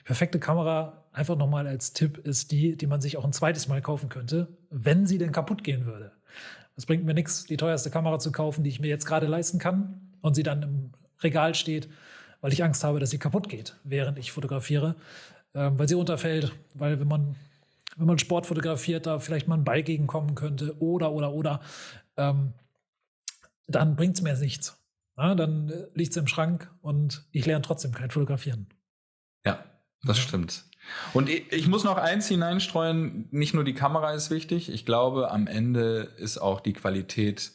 die 0.00 0.04
perfekte 0.04 0.40
Kamera, 0.40 1.04
einfach 1.12 1.36
nochmal 1.36 1.66
als 1.66 1.92
Tipp, 1.92 2.18
ist 2.18 2.50
die, 2.50 2.76
die 2.76 2.86
man 2.86 3.00
sich 3.00 3.16
auch 3.16 3.24
ein 3.24 3.32
zweites 3.32 3.68
Mal 3.68 3.80
kaufen 3.80 4.08
könnte, 4.08 4.48
wenn 4.70 5.06
sie 5.06 5.18
denn 5.18 5.32
kaputt 5.32 5.62
gehen 5.64 5.86
würde. 5.86 6.12
Es 6.76 6.86
bringt 6.86 7.04
mir 7.04 7.14
nichts, 7.14 7.44
die 7.44 7.56
teuerste 7.56 7.90
Kamera 7.90 8.18
zu 8.18 8.32
kaufen, 8.32 8.64
die 8.64 8.70
ich 8.70 8.80
mir 8.80 8.88
jetzt 8.88 9.06
gerade 9.06 9.26
leisten 9.26 9.58
kann 9.58 10.00
und 10.22 10.34
sie 10.34 10.42
dann 10.42 10.62
im 10.62 10.90
Regal 11.22 11.54
steht, 11.54 11.88
weil 12.40 12.52
ich 12.52 12.64
Angst 12.64 12.82
habe, 12.84 13.00
dass 13.00 13.10
sie 13.10 13.18
kaputt 13.18 13.48
geht, 13.48 13.76
während 13.84 14.18
ich 14.18 14.32
fotografiere, 14.32 14.96
ähm, 15.54 15.78
weil 15.78 15.88
sie 15.88 15.94
runterfällt, 15.94 16.52
weil 16.74 17.00
wenn 17.00 17.08
man 17.08 17.36
wenn 17.96 18.06
man 18.06 18.18
Sport 18.18 18.46
fotografiert, 18.46 19.06
da 19.06 19.18
vielleicht 19.18 19.48
mal 19.48 19.56
ein 19.56 19.64
Ball 19.64 19.82
gegenkommen 19.82 20.34
könnte 20.34 20.74
oder 20.80 21.12
oder 21.12 21.32
oder. 21.32 21.60
Ähm, 22.16 22.54
dann 23.66 23.96
bringt 23.96 24.16
es 24.16 24.22
mir 24.22 24.34
nichts. 24.36 24.80
Ja, 25.16 25.34
dann 25.34 25.68
äh, 25.68 25.86
liegt 25.94 26.12
es 26.12 26.16
im 26.16 26.26
Schrank 26.26 26.70
und 26.80 27.24
ich 27.30 27.44
lerne 27.46 27.62
trotzdem 27.62 27.92
kein 27.92 28.10
Fotografieren. 28.10 28.68
Das 30.02 30.18
ja. 30.18 30.24
stimmt. 30.24 30.64
Und 31.12 31.28
ich, 31.28 31.52
ich, 31.52 31.68
muss 31.68 31.84
noch 31.84 31.96
eins 31.96 32.26
hineinstreuen, 32.28 33.28
nicht 33.30 33.54
nur 33.54 33.64
die 33.64 33.74
Kamera 33.74 34.12
ist 34.12 34.30
wichtig, 34.30 34.70
ich 34.72 34.84
glaube, 34.84 35.30
am 35.30 35.46
Ende 35.46 36.12
ist 36.16 36.38
auch 36.38 36.60
die 36.60 36.72
Qualität 36.72 37.52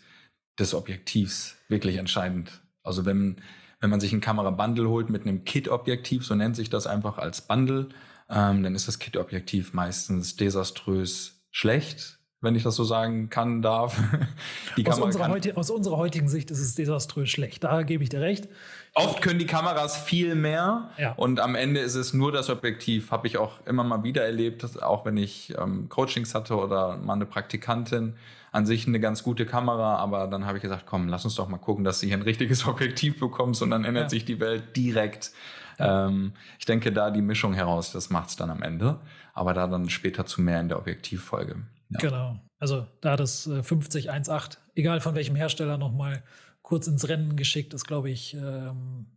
des 0.58 0.73
Objektivs 0.73 1.58
wirklich 1.67 1.97
entscheidend. 1.97 2.62
Also 2.84 3.05
wenn, 3.05 3.41
wenn 3.81 3.89
man 3.89 3.99
sich 3.99 4.13
ein 4.13 4.21
Kamerabundle 4.21 4.88
holt 4.88 5.10
mit 5.10 5.23
einem 5.23 5.43
Kit-Objektiv, 5.43 6.25
so 6.25 6.36
nennt 6.36 6.55
sich 6.55 6.69
das 6.69 6.88
einfach 6.88 7.17
als 7.17 7.41
Bundle, 7.41 7.89
ähm, 8.29 8.63
dann 8.63 8.75
ist 8.75 8.88
das 8.88 8.99
Kit-Objektiv 8.99 9.73
meistens 9.73 10.36
desaströs 10.38 11.43
schlecht 11.51 12.19
wenn 12.45 12.55
ich 12.55 12.63
das 12.63 12.75
so 12.75 12.86
sagen 12.86 13.29
kann, 13.29 13.62
darf. 13.62 14.01
Die 14.77 14.88
aus, 14.88 14.99
unserer 14.99 15.27
heute, 15.27 15.58
aus 15.58 15.69
unserer 15.69 15.97
heutigen 15.97 16.29
Sicht 16.29 16.51
ist 16.51 16.60
es 16.60 16.75
desaströs 16.75 17.29
schlecht. 17.29 17.63
Da 17.65 17.81
gebe 17.84 18.03
ich 18.03 18.10
dir 18.10 18.21
recht. 18.21 18.47
Oft 18.93 19.21
können 19.21 19.39
die 19.39 19.45
Kameras 19.45 19.97
viel 19.97 20.36
mehr 20.36 20.89
ja. 20.97 21.12
und 21.13 21.41
am 21.41 21.55
Ende 21.55 21.81
ist 21.81 21.95
es 21.95 22.13
nur 22.13 22.31
das 22.31 22.49
Objektiv. 22.49 23.12
Habe 23.12 23.27
ich 23.27 23.38
auch 23.38 23.65
immer 23.65 23.84
mal 23.84 24.03
wieder 24.03 24.23
erlebt, 24.23 24.81
auch 24.81 25.05
wenn 25.05 25.17
ich 25.17 25.53
ähm, 25.58 25.89
Coachings 25.89 26.34
hatte 26.34 26.55
oder 26.55 26.95
mal 26.95 27.13
eine 27.13 27.25
Praktikantin. 27.25 28.13
An 28.53 28.65
sich 28.65 28.88
eine 28.88 29.01
ganz 29.01 29.21
gute 29.21 29.45
Kamera, 29.45 29.97
aber 29.97 30.27
dann 30.27 30.45
habe 30.45 30.60
ich 30.60 30.62
gesagt, 30.62 30.86
komm, 30.86 31.10
lass 31.10 31.25
uns 31.25 31.36
doch 31.36 31.49
mal 31.49 31.58
gucken, 31.58 31.84
dass 31.84 31.99
du 31.99 32.08
hier 32.08 32.15
ein 32.15 32.21
richtiges 32.21 32.65
Objektiv 32.67 33.19
bekommst 33.19 33.62
und 33.62 33.69
dann 33.69 33.84
ändert 33.84 34.03
ja. 34.03 34.10
sich 34.12 34.23
die 34.23 34.39
Welt 34.39 34.77
direkt. 34.77 35.34
Ja. 35.77 36.08
Ähm, 36.08 36.31
ich 36.58 36.63
denke, 36.63 36.93
da 36.93 37.12
die 37.12 37.21
Mischung 37.21 37.53
heraus, 37.53 37.91
das 37.91 38.10
macht 38.10 38.29
es 38.29 38.38
dann 38.38 38.49
am 38.49 38.62
Ende. 38.62 38.97
Aber 39.34 39.53
da 39.53 39.67
dann 39.67 39.89
später 39.89 40.25
zu 40.25 40.41
mehr 40.41 40.62
in 40.62 40.69
der 40.69 40.77
Objektivfolge. 40.77 41.58
Ja. 41.89 42.00
Genau. 42.00 42.39
Also 42.58 42.88
da 43.02 43.15
das 43.15 43.48
äh, 43.48 43.63
5018, 43.63 44.62
egal 44.76 45.02
von 45.02 45.15
welchem 45.15 45.36
Hersteller, 45.36 45.78
nochmal 45.78 46.24
kurz 46.62 46.88
ins 46.88 47.08
Rennen 47.08 47.36
geschickt, 47.36 47.74
ist, 47.74 47.86
glaube 47.86 48.10
ich, 48.10 48.34
ähm, 48.34 49.08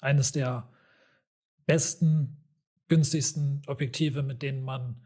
eines 0.00 0.32
der 0.32 0.68
besten, 1.66 2.36
günstigsten 2.88 3.62
Objektive, 3.66 4.22
mit 4.22 4.42
denen 4.42 4.62
man 4.62 5.02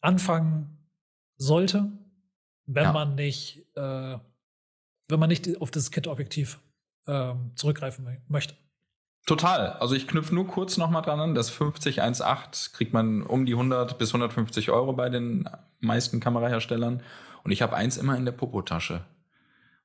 anfangen 0.00 0.78
sollte, 1.36 1.90
wenn 2.66 2.84
ja. 2.84 2.92
man 2.92 3.14
nicht, 3.14 3.66
äh, 3.76 4.18
wenn 5.08 5.20
man 5.20 5.28
nicht 5.28 5.60
auf 5.60 5.70
das 5.70 5.90
Kit-Objektiv 5.90 6.60
äh, 7.06 7.34
zurückgreifen 7.54 8.22
möchte. 8.28 8.54
Total. 9.26 9.74
Also 9.74 9.94
ich 9.94 10.08
knüpfe 10.08 10.34
nur 10.34 10.46
kurz 10.46 10.76
nochmal 10.76 11.02
dran 11.02 11.20
an. 11.20 11.34
Das 11.34 11.50
5018 11.50 12.72
kriegt 12.72 12.92
man 12.92 13.22
um 13.22 13.46
die 13.46 13.52
100 13.52 13.98
bis 13.98 14.10
150 14.10 14.70
Euro 14.70 14.92
bei 14.92 15.08
den 15.08 15.48
meisten 15.80 16.20
Kameraherstellern. 16.20 17.02
Und 17.42 17.50
ich 17.50 17.62
habe 17.62 17.76
eins 17.76 17.96
immer 17.96 18.16
in 18.16 18.24
der 18.24 18.32
Popotasche. 18.32 19.04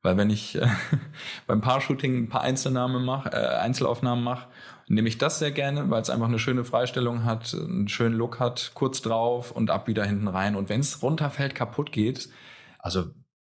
Weil 0.01 0.17
wenn 0.17 0.29
ich 0.29 0.55
äh, 0.55 0.67
beim 1.47 1.61
Paar-Shooting 1.61 2.25
ein 2.25 2.29
paar 2.29 2.41
Einzelnahmen 2.41 3.03
mach, 3.03 3.25
äh, 3.25 3.29
Einzelaufnahmen 3.29 4.23
mache, 4.23 4.47
nehme 4.87 5.07
ich 5.07 5.17
das 5.17 5.39
sehr 5.39 5.51
gerne, 5.51 5.89
weil 5.89 6.01
es 6.01 6.11
einfach 6.11 6.27
eine 6.27 6.37
schöne 6.37 6.63
Freistellung 6.63 7.25
hat, 7.25 7.55
einen 7.55 7.87
schönen 7.87 8.15
Look 8.15 8.39
hat, 8.39 8.71
kurz 8.75 9.01
drauf 9.01 9.51
und 9.51 9.71
ab 9.71 9.87
wieder 9.87 10.05
hinten 10.05 10.27
rein. 10.27 10.55
Und 10.55 10.69
wenn 10.69 10.81
es 10.81 11.01
runterfällt, 11.01 11.55
kaputt 11.55 11.91
geht, 11.91 12.29
also 12.77 13.05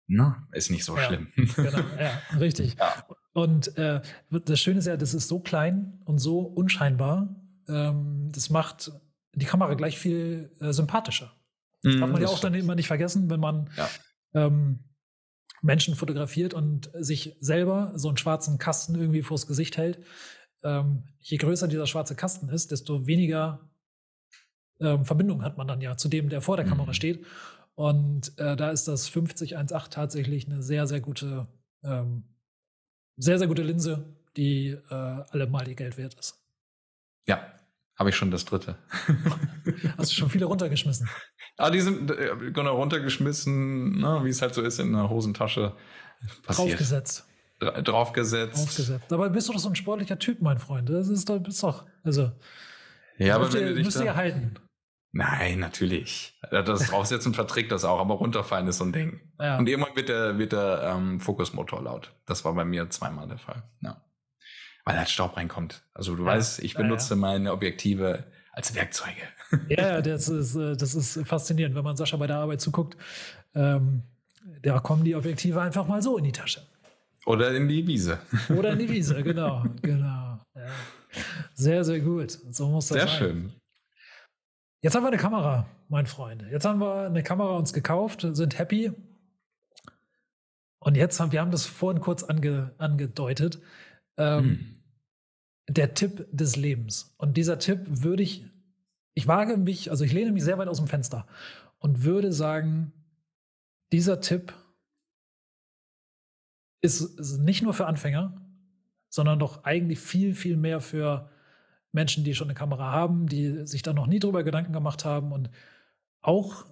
na, 0.09 0.29
ne, 0.29 0.57
ist 0.57 0.71
nicht 0.71 0.85
so 0.85 0.97
ja, 0.97 1.03
schlimm. 1.03 1.29
Genau, 1.37 1.79
ja, 1.99 2.39
richtig. 2.39 2.77
Ja. 2.79 3.05
Und 3.33 3.77
äh, 3.77 4.01
das 4.31 4.61
Schöne 4.61 4.79
ist 4.79 4.87
ja, 4.87 4.97
das 4.97 5.13
ist 5.13 5.29
so 5.29 5.41
klein 5.41 6.01
und 6.07 6.19
so 6.19 6.39
unscheinbar. 6.39 7.29
Ähm, 7.69 8.31
das 8.33 8.49
macht 8.49 8.93
die 9.35 9.45
Kamera 9.45 9.75
gleich 9.75 9.99
viel 9.99 10.51
äh, 10.61 10.73
sympathischer. 10.73 11.33
Das 11.87 11.97
mm, 11.97 12.01
darf 12.01 12.11
man 12.11 12.23
ja 12.23 12.29
auch 12.29 12.41
dann 12.41 12.55
immer 12.55 12.75
nicht 12.75 12.87
vergessen, 12.87 13.31
wenn 13.31 13.41
man 13.41 13.71
ja. 13.77 13.89
ähm, 14.35 14.81
Menschen 15.63 15.95
fotografiert 15.95 16.55
und 16.55 16.91
sich 16.95 17.37
selber 17.41 17.93
so 17.97 18.09
einen 18.09 18.17
schwarzen 18.17 18.59
Kasten 18.59 18.95
irgendwie 18.95 19.23
vors 19.23 19.47
Gesicht 19.47 19.77
hält. 19.77 20.05
Ähm, 20.63 21.05
je 21.21 21.39
größer 21.39 21.69
dieser 21.69 21.87
schwarze 21.87 22.15
Kasten 22.15 22.49
ist, 22.49 22.71
desto 22.71 23.07
weniger 23.07 23.71
ähm, 24.81 25.05
Verbindung 25.05 25.43
hat 25.43 25.57
man 25.57 25.69
dann 25.69 25.81
ja 25.81 25.97
zu 25.97 26.09
dem, 26.09 26.29
der 26.29 26.43
vor 26.43 26.57
der 26.57 26.67
mm. 26.67 26.69
Kamera 26.69 26.93
steht. 26.93 27.25
Und 27.75 28.39
äh, 28.39 28.57
da 28.57 28.71
ist 28.71 28.89
das 28.89 29.09
5018 29.09 29.91
tatsächlich 29.91 30.47
eine 30.47 30.63
sehr, 30.63 30.87
sehr 30.87 31.01
gute 31.01 31.47
ähm, 31.83 32.25
sehr, 33.17 33.39
sehr 33.39 33.49
gute 33.49 33.63
Linse, 33.63 34.05
die 34.37 34.69
äh, 34.69 34.95
allemal 34.95 35.67
ihr 35.69 35.75
Geld 35.75 35.97
wert 35.97 36.15
ist. 36.15 36.39
Ja, 37.27 37.53
habe 37.99 38.11
ich 38.11 38.17
schon 38.17 38.31
das 38.31 38.45
dritte. 38.45 38.77
Hast 39.99 40.13
du 40.13 40.15
schon 40.15 40.31
viele 40.31 40.45
runtergeschmissen? 40.47 41.09
Ah, 41.57 41.71
die 41.71 41.81
sind 41.81 42.11
äh, 42.11 42.51
genau 42.53 42.77
runtergeschmissen, 42.77 43.99
ne, 43.99 44.21
wie 44.23 44.29
es 44.29 44.43
halt 44.43 44.55
so 44.55 44.63
ist 44.63 44.79
in 44.79 44.95
einer 44.95 45.09
Hosentasche. 45.09 45.75
Passiert. 46.43 46.73
Draufgesetzt. 46.73 47.27
Draufgesetzt. 47.59 48.59
Draufgesetzt. 48.59 49.13
Aber 49.13 49.31
bist 49.31 49.49
du 49.49 49.53
doch 49.53 49.61
so 49.61 49.69
ein 49.69 49.77
sportlicher 49.77 50.19
Typ, 50.19 50.43
mein 50.43 50.59
Freund? 50.59 50.91
Das 50.91 51.09
ist 51.09 51.29
doch, 51.29 51.39
bist 51.39 51.63
doch, 51.63 51.87
also. 52.05 52.33
Ja, 53.19 53.37
aber 53.37 53.51
wenn 53.53 53.77
ihr, 53.77 53.83
müsst 53.83 54.01
ihr 54.01 54.15
halten. 54.15 54.59
Nein, 55.13 55.61
natürlich. 55.61 56.39
Das 56.51 56.89
draufsetzen 56.89 57.33
verträgt 57.35 57.73
das 57.73 57.87
auch, 57.87 57.99
aber 57.99 58.15
runterfallen 58.15 58.69
ist 58.69 58.77
so 58.77 58.85
ein 58.85 58.93
Ding. 58.93 59.21
Ja. 59.41 59.57
Und 59.57 59.67
irgendwann 59.67 59.97
wird 59.97 60.11
der, 60.11 60.37
wird 60.37 60.53
der 60.53 60.95
ähm, 60.95 61.21
Fokusmotor 61.21 61.83
laut. 61.83 62.13
Das 62.27 62.45
war 62.45 62.53
bei 62.53 62.67
mir 62.67 62.91
zweimal 62.91 63.27
der 63.27 63.39
Fall. 63.39 63.63
Ja. 63.81 64.03
Weil 64.87 64.99
halt 64.99 65.11
Staub 65.11 65.37
reinkommt. 65.37 65.83
Also 65.93 66.15
du 66.15 66.23
ja. 66.23 66.31
weißt, 66.31 66.61
ich 66.61 66.75
benutze 66.75 67.15
ja, 67.15 67.21
meine 67.21 67.53
Objektive 67.53 68.25
als 68.53 68.75
Werkzeuge. 68.75 69.21
Ja, 69.69 70.03
das 70.03 70.29
ist, 70.29 70.57
äh, 70.57 70.77
das 70.77 70.97
ist 70.97 71.25
faszinierend, 71.25 71.77
wenn 71.77 71.85
man 71.85 71.97
Sascha 71.97 72.17
bei 72.17 72.27
der 72.27 72.39
Arbeit 72.39 72.61
zuguckt. 72.61 72.97
Ähm, 73.55 74.03
da 74.63 74.81
kommen 74.81 75.05
die 75.05 75.15
Objektive 75.15 75.61
einfach 75.61 75.87
mal 75.87 76.03
so 76.03 76.19
in 76.19 76.25
die 76.25 76.33
Tasche. 76.33 76.67
Oder 77.27 77.55
in 77.55 77.69
die 77.69 77.87
Wiese. 77.87 78.19
Oder 78.49 78.73
in 78.73 78.81
die 78.81 78.89
Wiese, 78.89 79.23
genau. 79.23 79.65
genau. 79.83 80.41
Sehr, 81.55 81.85
sehr 81.85 82.01
gut. 82.01 82.33
So 82.51 82.69
muss 82.69 82.89
das 82.89 82.99
sehr 82.99 83.07
sein. 83.07 83.19
Sehr 83.19 83.29
schön. 83.29 83.53
Jetzt 84.83 84.97
haben 84.97 85.05
wir 85.05 85.09
eine 85.09 85.17
Kamera, 85.17 85.69
mein 85.89 86.07
Freund. 86.07 86.45
Jetzt 86.51 86.65
haben 86.65 86.81
wir 86.81 87.07
eine 87.07 87.23
Kamera 87.23 87.57
uns 87.57 87.73
gekauft, 87.73 88.27
sind 88.29 88.59
happy. 88.59 88.93
Und 90.81 90.97
jetzt 90.97 91.21
haben 91.21 91.31
wir 91.31 91.41
haben 91.41 91.53
das 91.53 91.67
vorhin 91.67 92.01
kurz 92.01 92.25
ange, 92.25 92.75
angedeutet. 92.79 93.61
Ähm, 94.17 94.45
hm. 94.45 94.76
Der 95.69 95.95
Tipp 95.95 96.27
des 96.31 96.57
Lebens. 96.57 97.15
Und 97.19 97.37
dieser 97.37 97.59
Tipp 97.59 97.81
würde 97.85 98.23
ich, 98.23 98.45
ich 99.15 99.27
wage 99.27 99.57
mich, 99.57 99.91
also 99.91 100.05
ich 100.05 100.13
lehne 100.13 100.33
mich 100.33 100.45
sehr 100.45 100.59
weit 100.59 100.69
aus 100.69 100.79
dem 100.79 100.87
Fenster 100.87 101.27
und 101.79 102.05
würde 102.05 102.33
sagen, 102.33 102.93
dieser 103.93 104.21
Tipp 104.21 104.53
ist, 106.81 107.01
ist 107.01 107.39
nicht 107.39 107.63
nur 107.63 107.75
für 107.75 107.87
Anfänger, 107.87 108.41
sondern 109.09 109.39
doch 109.39 109.65
eigentlich 109.65 109.99
viel, 109.99 110.35
viel 110.35 110.57
mehr 110.57 110.81
für 110.81 111.31
Menschen, 111.93 112.25
die 112.25 112.35
schon 112.35 112.49
eine 112.49 112.55
Kamera 112.55 112.93
haben, 112.93 113.27
die 113.27 113.67
sich 113.67 113.83
da 113.83 113.93
noch 113.93 114.07
nie 114.07 114.19
drüber 114.19 114.45
Gedanken 114.45 114.73
gemacht 114.73 115.05
haben 115.05 115.33
und 115.33 115.51
auch 116.21 116.67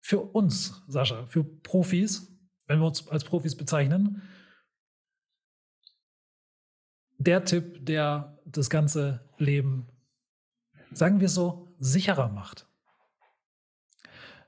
für 0.00 0.20
uns, 0.20 0.82
Sascha, 0.88 1.26
für 1.26 1.44
Profis, 1.44 2.28
wenn 2.66 2.78
wir 2.78 2.86
uns 2.86 3.08
als 3.08 3.24
Profis 3.24 3.56
bezeichnen, 3.56 4.22
der 7.24 7.44
Tipp, 7.44 7.84
der 7.84 8.38
das 8.44 8.70
ganze 8.70 9.20
Leben, 9.38 9.88
sagen 10.92 11.20
wir 11.20 11.28
so, 11.28 11.74
sicherer 11.78 12.28
macht. 12.28 12.66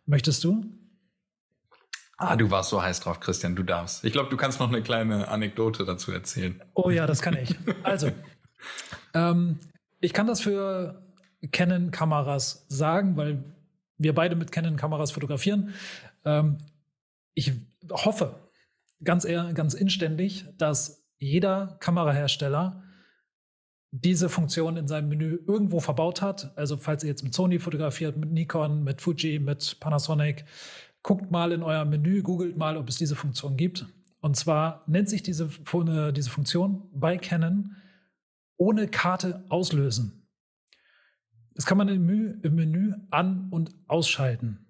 Möchtest 0.06 0.44
du? 0.44 0.64
Ah, 2.16 2.36
du 2.36 2.50
warst 2.50 2.70
so 2.70 2.82
heiß 2.82 3.00
drauf, 3.00 3.20
Christian, 3.20 3.56
du 3.56 3.62
darfst. 3.62 4.04
Ich 4.04 4.12
glaube, 4.12 4.30
du 4.30 4.36
kannst 4.36 4.60
noch 4.60 4.68
eine 4.68 4.82
kleine 4.82 5.28
Anekdote 5.28 5.84
dazu 5.84 6.12
erzählen. 6.12 6.62
Oh 6.74 6.90
ja, 6.90 7.06
das 7.06 7.22
kann 7.22 7.36
ich. 7.36 7.56
Also, 7.82 8.12
ähm, 9.14 9.58
ich 10.00 10.12
kann 10.12 10.26
das 10.26 10.40
für 10.40 11.02
Canon-Kameras 11.50 12.66
sagen, 12.68 13.16
weil 13.16 13.44
wir 13.98 14.14
beide 14.14 14.36
mit 14.36 14.52
Canon-Kameras 14.52 15.10
fotografieren. 15.10 15.74
Ähm, 16.24 16.58
ich 17.34 17.52
hoffe 17.90 18.48
ganz, 19.02 19.24
eher, 19.24 19.52
ganz 19.52 19.74
inständig, 19.74 20.46
dass 20.56 21.03
jeder 21.18 21.76
Kamerahersteller 21.80 22.82
diese 23.90 24.28
Funktion 24.28 24.76
in 24.76 24.88
seinem 24.88 25.08
Menü 25.08 25.38
irgendwo 25.46 25.78
verbaut 25.78 26.20
hat. 26.20 26.52
Also 26.56 26.76
falls 26.76 27.04
ihr 27.04 27.10
jetzt 27.10 27.22
mit 27.22 27.32
Sony 27.32 27.60
fotografiert, 27.60 28.16
mit 28.16 28.32
Nikon, 28.32 28.82
mit 28.82 29.00
Fuji, 29.00 29.38
mit 29.38 29.78
Panasonic, 29.78 30.44
guckt 31.02 31.30
mal 31.30 31.52
in 31.52 31.62
euer 31.62 31.84
Menü, 31.84 32.22
googelt 32.22 32.56
mal, 32.56 32.76
ob 32.76 32.88
es 32.88 32.96
diese 32.96 33.14
Funktion 33.14 33.56
gibt. 33.56 33.86
Und 34.20 34.36
zwar 34.36 34.82
nennt 34.88 35.08
sich 35.08 35.22
diese, 35.22 35.48
diese 36.12 36.30
Funktion 36.30 36.88
bei 36.92 37.18
Canon 37.18 37.76
ohne 38.56 38.88
Karte 38.88 39.44
auslösen. 39.48 40.26
Das 41.54 41.66
kann 41.66 41.78
man 41.78 41.88
im 41.88 42.04
Menü, 42.04 42.40
im 42.42 42.54
Menü 42.56 42.94
an- 43.10 43.48
und 43.50 43.74
ausschalten. 43.86 44.66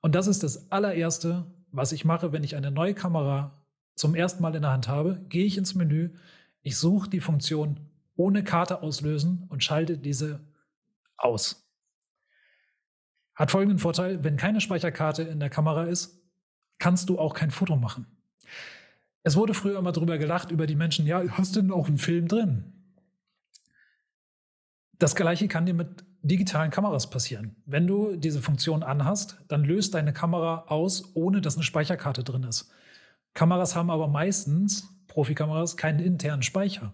Und 0.00 0.14
das 0.14 0.28
ist 0.28 0.44
das 0.44 0.70
allererste, 0.70 1.46
was 1.72 1.90
ich 1.90 2.04
mache, 2.04 2.32
wenn 2.32 2.44
ich 2.44 2.54
eine 2.54 2.70
neue 2.70 2.94
Kamera 2.94 3.57
zum 3.98 4.14
ersten 4.14 4.42
Mal 4.42 4.54
in 4.54 4.62
der 4.62 4.70
Hand 4.70 4.88
habe. 4.88 5.20
Gehe 5.28 5.44
ich 5.44 5.58
ins 5.58 5.74
Menü, 5.74 6.10
ich 6.62 6.76
suche 6.76 7.10
die 7.10 7.20
Funktion 7.20 7.80
ohne 8.16 8.42
Karte 8.42 8.82
auslösen 8.82 9.44
und 9.48 9.62
schalte 9.62 9.98
diese 9.98 10.40
aus. 11.16 11.68
Hat 13.34 13.50
folgenden 13.50 13.78
Vorteil, 13.78 14.24
wenn 14.24 14.36
keine 14.36 14.60
Speicherkarte 14.60 15.22
in 15.22 15.40
der 15.40 15.50
Kamera 15.50 15.84
ist, 15.84 16.20
kannst 16.78 17.08
du 17.08 17.18
auch 17.18 17.34
kein 17.34 17.50
Foto 17.50 17.76
machen. 17.76 18.06
Es 19.22 19.36
wurde 19.36 19.54
früher 19.54 19.78
immer 19.78 19.92
darüber 19.92 20.18
gelacht, 20.18 20.50
über 20.50 20.66
die 20.66 20.74
Menschen, 20.74 21.06
ja, 21.06 21.22
hast 21.30 21.54
du 21.54 21.60
denn 21.60 21.70
auch 21.70 21.86
einen 21.86 21.98
Film 21.98 22.28
drin? 22.28 22.72
Das 24.98 25.14
gleiche 25.14 25.46
kann 25.46 25.66
dir 25.66 25.74
mit 25.74 26.04
digitalen 26.22 26.70
Kameras 26.70 27.10
passieren. 27.10 27.56
Wenn 27.66 27.86
du 27.86 28.16
diese 28.16 28.42
Funktion 28.42 28.82
anhast, 28.82 29.38
dann 29.48 29.64
löst 29.64 29.94
deine 29.94 30.12
Kamera 30.12 30.64
aus, 30.66 31.14
ohne 31.14 31.40
dass 31.40 31.54
eine 31.54 31.62
Speicherkarte 31.62 32.24
drin 32.24 32.42
ist. 32.42 32.72
Kameras 33.38 33.76
haben 33.76 33.90
aber 33.90 34.08
meistens, 34.08 34.88
Profikameras, 35.06 35.76
keinen 35.76 36.00
internen 36.00 36.42
Speicher. 36.42 36.92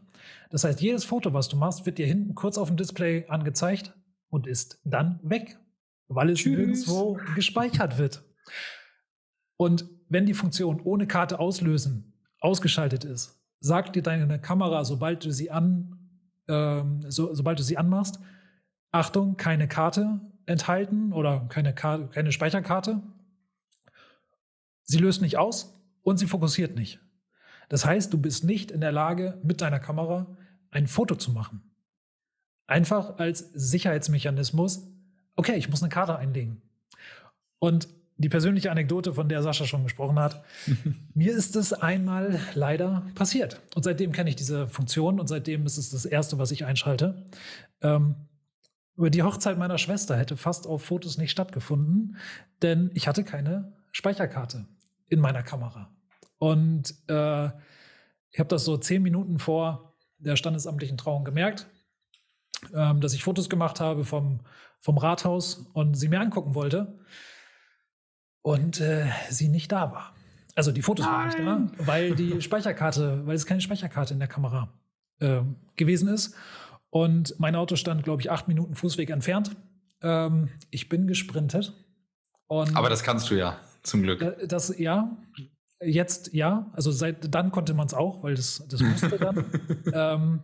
Das 0.51 0.65
heißt, 0.65 0.83
jedes 0.83 1.07
Foto, 1.07 1.33
was 1.33 1.49
du 1.49 1.57
machst, 1.57 1.87
wird 1.87 1.97
dir 1.97 2.07
hinten 2.07 2.35
kurz 2.35 2.59
auf 2.59 2.69
dem 2.69 2.77
Display 2.77 3.27
angezeigt 3.29 3.95
und 4.29 4.47
ist 4.47 4.79
dann 4.85 5.19
weg 5.23 5.59
weil 6.09 6.31
es 6.31 6.41
Tschüss. 6.41 6.57
nirgendwo 6.57 7.19
gespeichert 7.35 7.99
wird. 7.99 8.23
Und 9.57 9.87
wenn 10.09 10.27
die 10.27 10.35
Funktion 10.35 10.81
ohne 10.83 11.07
Karte 11.07 11.39
auslösen 11.39 12.13
ausgeschaltet 12.41 13.05
ist, 13.05 13.41
sagt 13.61 13.97
dir 13.97 14.03
deine 14.03 14.39
Kamera, 14.39 14.85
sobald 14.85 15.25
du 15.25 15.33
sie 15.33 15.51
an, 15.51 16.11
ähm, 16.47 17.01
so, 17.09 17.35
sobald 17.35 17.59
du 17.59 17.63
sie 17.63 17.79
anmachst, 17.79 18.21
Achtung, 18.91 19.39
keine 19.39 19.67
Karte 19.67 20.21
enthalten 20.45 21.15
oder 21.15 21.47
keine, 21.49 21.75
Karte, 21.75 22.09
keine 22.09 22.33
Speicherkarte. 22.33 23.03
Sie 24.83 24.99
löst 24.99 25.23
nicht 25.23 25.39
aus 25.39 25.74
und 26.05 26.19
sie 26.19 26.27
fokussiert 26.27 26.77
nicht. 26.77 27.01
Das 27.69 27.85
heißt, 27.85 28.13
du 28.13 28.19
bist 28.19 28.45
nicht 28.45 28.71
in 28.71 28.81
der 28.81 28.93
Lage, 28.93 29.41
mit 29.43 29.61
deiner 29.61 29.81
Kamera 29.81 30.37
ein 30.71 30.87
Foto 30.87 31.17
zu 31.17 31.33
machen. 31.33 31.63
Einfach 32.67 33.19
als 33.19 33.51
Sicherheitsmechanismus, 33.53 34.87
okay, 35.35 35.57
ich 35.57 35.69
muss 35.69 35.83
eine 35.83 35.91
Karte 35.91 36.17
einlegen. 36.17 36.63
Und 37.59 37.89
die 38.17 38.29
persönliche 38.29 38.71
Anekdote, 38.71 39.15
von 39.15 39.29
der 39.29 39.43
Sascha 39.43 39.65
schon 39.65 39.83
gesprochen 39.83 40.19
hat, 40.19 40.45
mir 41.15 41.33
ist 41.33 41.57
es 41.57 41.73
einmal 41.73 42.39
leider 42.55 43.07
passiert. 43.15 43.61
Und 43.75 43.83
seitdem 43.83 44.13
kenne 44.13 44.31
ich 44.31 44.37
diese 44.37 44.69
Funktion 44.69 45.19
und 45.19 45.27
seitdem 45.27 45.67
ist 45.67 45.79
es 45.79 45.91
das 45.91 46.05
Erste, 46.05 46.39
was 46.39 46.51
ich 46.53 46.65
einschalte. 46.65 47.27
Ähm, 47.83 48.15
über 48.97 49.11
die 49.11 49.23
Hochzeit 49.23 49.59
meiner 49.59 49.79
Schwester 49.79 50.17
hätte 50.17 50.37
fast 50.37 50.67
auf 50.67 50.85
Fotos 50.85 51.19
nicht 51.19 51.33
stattgefunden, 51.33 52.17
denn 52.63 52.91
ich 52.95 53.09
hatte 53.09 53.25
keine 53.25 53.73
Speicherkarte 53.91 54.67
in 55.09 55.19
meiner 55.19 55.43
Kamera. 55.43 55.91
Und 56.45 56.95
äh, 57.09 57.47
ich 58.31 58.39
habe 58.39 58.49
das 58.49 58.65
so 58.65 58.77
zehn 58.77 59.03
Minuten 59.03 59.39
vor 59.39 59.95
der 60.19 60.37
standesamtlichen 60.37 60.99
Trauung 60.99 61.25
gemerkt, 61.25 61.67
ähm, 62.75 63.01
dass 63.01 63.15
ich 63.15 63.25
Fotos 63.25 63.49
gemacht 63.49 63.81
habe 63.81 64.05
vom 64.05 64.41
vom 64.85 64.99
Rathaus 64.99 65.67
und 65.73 65.95
sie 65.95 66.09
mir 66.09 66.21
angucken 66.21 66.55
wollte 66.55 66.99
und 68.43 68.83
äh, 68.83 69.07
sie 69.31 69.49
nicht 69.49 69.73
da 69.73 69.91
war. 69.91 70.15
Also 70.55 70.73
die 70.73 70.83
Fotos 70.83 71.07
Nein. 71.07 71.15
waren 71.47 71.63
nicht 71.63 71.81
da, 71.81 71.87
weil 71.87 72.15
die 72.15 72.41
Speicherkarte, 72.43 73.27
weil 73.27 73.35
es 73.35 73.47
keine 73.47 73.63
Speicherkarte 73.63 74.13
in 74.13 74.21
der 74.21 74.29
Kamera 74.29 74.69
äh, 75.21 75.41
gewesen 75.77 76.09
ist. 76.09 76.35
Und 76.91 77.41
mein 77.41 77.57
Auto 77.57 77.77
stand, 77.77 78.05
glaube 78.05 78.21
ich, 78.21 78.31
acht 78.31 78.47
Minuten 78.47 78.75
Fußweg 78.75 79.09
entfernt. 79.09 79.57
Ähm, 80.03 80.51
ich 80.69 80.91
bin 80.91 81.07
gesprintet. 81.07 81.73
Aber 82.49 82.91
das 82.91 83.03
kannst 83.03 83.31
du 83.31 83.37
ja, 83.37 83.59
zum 83.83 84.03
Glück. 84.03 84.21
Äh, 84.21 84.47
das, 84.47 84.79
ja, 84.79 85.17
jetzt 85.83 86.33
ja. 86.33 86.71
Also 86.73 86.91
seit 86.91 87.35
dann 87.35 87.51
konnte 87.51 87.75
man 87.75 87.87
es 87.87 87.95
auch, 87.95 88.23
weil 88.23 88.35
das, 88.35 88.65
das 88.69 88.81
musste 88.81 89.19
dann. 89.19 89.45
ähm, 89.93 90.43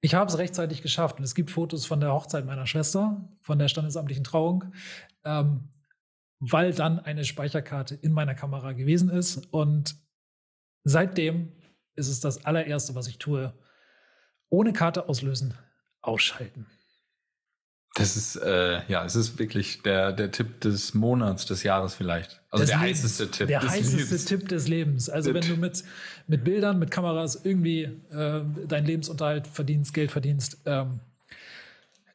ich 0.00 0.14
habe 0.14 0.28
es 0.28 0.38
rechtzeitig 0.38 0.82
geschafft 0.82 1.18
und 1.18 1.24
es 1.24 1.34
gibt 1.34 1.50
Fotos 1.50 1.86
von 1.86 2.00
der 2.00 2.12
Hochzeit 2.12 2.44
meiner 2.44 2.66
Schwester, 2.66 3.28
von 3.40 3.58
der 3.58 3.68
standesamtlichen 3.68 4.24
Trauung, 4.24 4.72
ähm, 5.24 5.68
weil 6.40 6.74
dann 6.74 6.98
eine 6.98 7.24
Speicherkarte 7.24 7.94
in 7.94 8.12
meiner 8.12 8.34
Kamera 8.34 8.72
gewesen 8.72 9.10
ist. 9.10 9.46
Und 9.52 9.94
seitdem 10.82 11.52
ist 11.94 12.08
es 12.08 12.18
das 12.18 12.44
allererste, 12.44 12.96
was 12.96 13.06
ich 13.06 13.18
tue. 13.18 13.54
Ohne 14.48 14.72
Karte 14.72 15.08
auslösen, 15.08 15.54
ausschalten. 16.00 16.66
Das 17.94 18.16
ist, 18.16 18.36
äh, 18.36 18.80
ja, 18.88 19.04
es 19.04 19.16
ist 19.16 19.38
wirklich 19.38 19.82
der, 19.82 20.12
der 20.12 20.30
Tipp 20.30 20.60
des 20.62 20.94
Monats, 20.94 21.44
des 21.44 21.62
Jahres 21.62 21.94
vielleicht. 21.94 22.40
Also 22.50 22.62
des 22.62 22.70
der 22.70 22.80
Lebens. 22.80 22.98
heißeste 23.02 23.30
Tipp. 23.30 23.48
Der 23.48 23.60
des 23.60 23.70
heißeste 23.70 23.96
Lebens. 23.96 24.24
Tipp 24.24 24.48
des 24.48 24.68
Lebens. 24.68 25.10
Also 25.10 25.32
Tipp. 25.32 25.42
wenn 25.42 25.50
du 25.50 25.60
mit, 25.60 25.84
mit 26.26 26.42
Bildern, 26.44 26.78
mit 26.78 26.90
Kameras 26.90 27.44
irgendwie 27.44 27.82
äh, 28.10 28.40
deinen 28.66 28.86
Lebensunterhalt 28.86 29.46
verdienst, 29.46 29.92
Geld 29.92 30.10
verdienst, 30.10 30.58
ähm, 30.64 31.00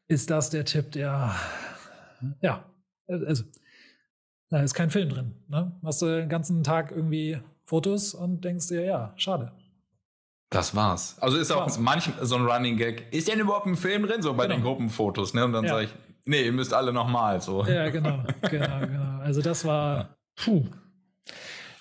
ist 0.08 0.32
das 0.32 0.50
der 0.50 0.66
Tipp, 0.66 0.92
der, 0.94 1.36
ja, 2.42 2.66
also 3.08 3.44
da 4.50 4.62
ist 4.62 4.74
kein 4.74 4.90
Film 4.90 5.10
drin. 5.10 5.34
Ne? 5.48 5.74
Hast 5.84 6.02
du 6.02 6.06
den 6.08 6.30
ganzen 6.30 6.63
Tag 6.63 6.92
irgendwie 6.92 7.40
Fotos 7.66 8.13
und 8.13 8.44
denkst 8.44 8.70
dir, 8.70 8.84
ja, 8.84 9.13
schade. 9.18 9.52
Das 10.49 10.75
war's. 10.75 11.17
Also 11.19 11.38
ist 11.38 11.51
auch 11.51 11.77
manchmal 11.77 12.25
so 12.25 12.36
ein 12.36 12.45
Running 12.45 12.77
Gag. 12.77 13.13
Ist 13.13 13.27
denn 13.27 13.39
überhaupt 13.39 13.65
ein 13.65 13.75
Film 13.75 14.07
drin? 14.07 14.21
So 14.21 14.33
bei 14.33 14.43
genau. 14.43 14.55
den 14.55 14.63
Gruppenfotos, 14.63 15.33
ne? 15.33 15.43
Und 15.43 15.53
dann 15.53 15.65
ja. 15.65 15.71
sage 15.71 15.86
ich, 15.86 15.95
nee, 16.25 16.43
ihr 16.43 16.53
müsst 16.53 16.73
alle 16.73 16.93
nochmal 16.93 17.41
so. 17.41 17.65
Ja, 17.65 17.89
genau, 17.89 18.23
genau, 18.49 18.79
genau. 18.79 19.19
Also 19.19 19.41
das 19.41 19.65
war, 19.65 20.17
puh. 20.36 20.65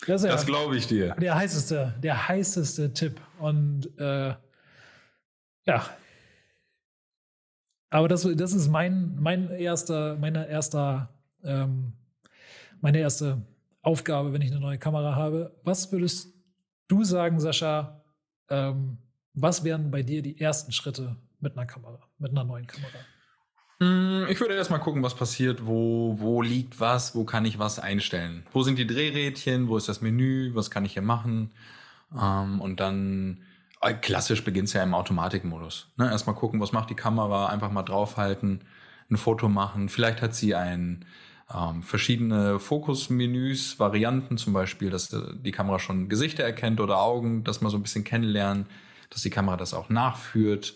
Das, 0.06 0.22
ja 0.22 0.30
das 0.30 0.46
glaube 0.46 0.76
ich 0.76 0.86
dir. 0.86 1.14
Der 1.14 1.36
heißeste, 1.36 1.94
der 2.02 2.28
heißeste 2.28 2.92
Tipp. 2.92 3.20
Und 3.38 3.88
äh, 3.98 4.34
ja. 5.66 5.86
Aber 7.90 8.08
das, 8.08 8.28
das 8.34 8.52
ist 8.52 8.68
mein, 8.68 9.16
mein 9.20 9.50
erster, 9.50 10.16
meine 10.16 10.48
erster, 10.48 11.08
ähm, 11.44 11.92
meine 12.80 12.98
erste 12.98 13.42
Aufgabe, 13.82 14.32
wenn 14.32 14.42
ich 14.42 14.50
eine 14.50 14.60
neue 14.60 14.78
Kamera 14.78 15.14
habe. 15.14 15.56
Was 15.62 15.92
würdest 15.92 16.34
du 16.88 17.04
sagen, 17.04 17.38
Sascha? 17.38 18.02
Ähm, 18.48 18.98
was 19.34 19.64
wären 19.64 19.90
bei 19.90 20.02
dir 20.02 20.22
die 20.22 20.40
ersten 20.40 20.72
Schritte 20.72 21.16
mit 21.40 21.56
einer 21.56 21.66
Kamera, 21.66 22.00
mit 22.18 22.30
einer 22.30 22.44
neuen 22.44 22.66
Kamera? 22.66 22.98
Hm, 23.80 24.26
ich 24.30 24.40
würde 24.40 24.54
erstmal 24.54 24.80
gucken, 24.80 25.02
was 25.02 25.14
passiert, 25.14 25.66
wo, 25.66 26.16
wo 26.18 26.40
liegt 26.40 26.80
was, 26.80 27.14
wo 27.14 27.24
kann 27.24 27.44
ich 27.44 27.58
was 27.58 27.78
einstellen. 27.78 28.46
Wo 28.52 28.62
sind 28.62 28.78
die 28.78 28.86
Drehrädchen, 28.86 29.68
wo 29.68 29.76
ist 29.76 29.88
das 29.88 30.00
Menü, 30.00 30.54
was 30.54 30.70
kann 30.70 30.86
ich 30.86 30.94
hier 30.94 31.02
machen? 31.02 31.52
Ähm, 32.18 32.60
und 32.60 32.80
dann, 32.80 33.42
äh, 33.82 33.92
klassisch 33.92 34.42
beginnt 34.44 34.68
es 34.68 34.74
ja 34.74 34.82
im 34.82 34.94
Automatikmodus. 34.94 35.92
Ne? 35.98 36.10
Erstmal 36.10 36.36
gucken, 36.36 36.60
was 36.60 36.72
macht 36.72 36.88
die 36.88 36.94
Kamera, 36.94 37.46
einfach 37.46 37.70
mal 37.70 37.82
draufhalten, 37.82 38.64
ein 39.10 39.16
Foto 39.18 39.48
machen. 39.50 39.90
Vielleicht 39.90 40.22
hat 40.22 40.34
sie 40.34 40.54
ein 40.54 41.04
ähm, 41.54 41.82
verschiedene 41.82 42.58
Fokusmenüs, 42.58 43.78
Varianten, 43.78 44.36
zum 44.36 44.52
Beispiel, 44.52 44.90
dass 44.90 45.08
die 45.10 45.52
Kamera 45.52 45.78
schon 45.78 46.08
Gesichter 46.08 46.42
erkennt 46.42 46.80
oder 46.80 47.00
Augen, 47.00 47.44
dass 47.44 47.60
man 47.60 47.70
so 47.70 47.76
ein 47.76 47.82
bisschen 47.82 48.04
kennenlernen, 48.04 48.66
dass 49.10 49.22
die 49.22 49.30
Kamera 49.30 49.56
das 49.56 49.72
auch 49.72 49.88
nachführt. 49.88 50.74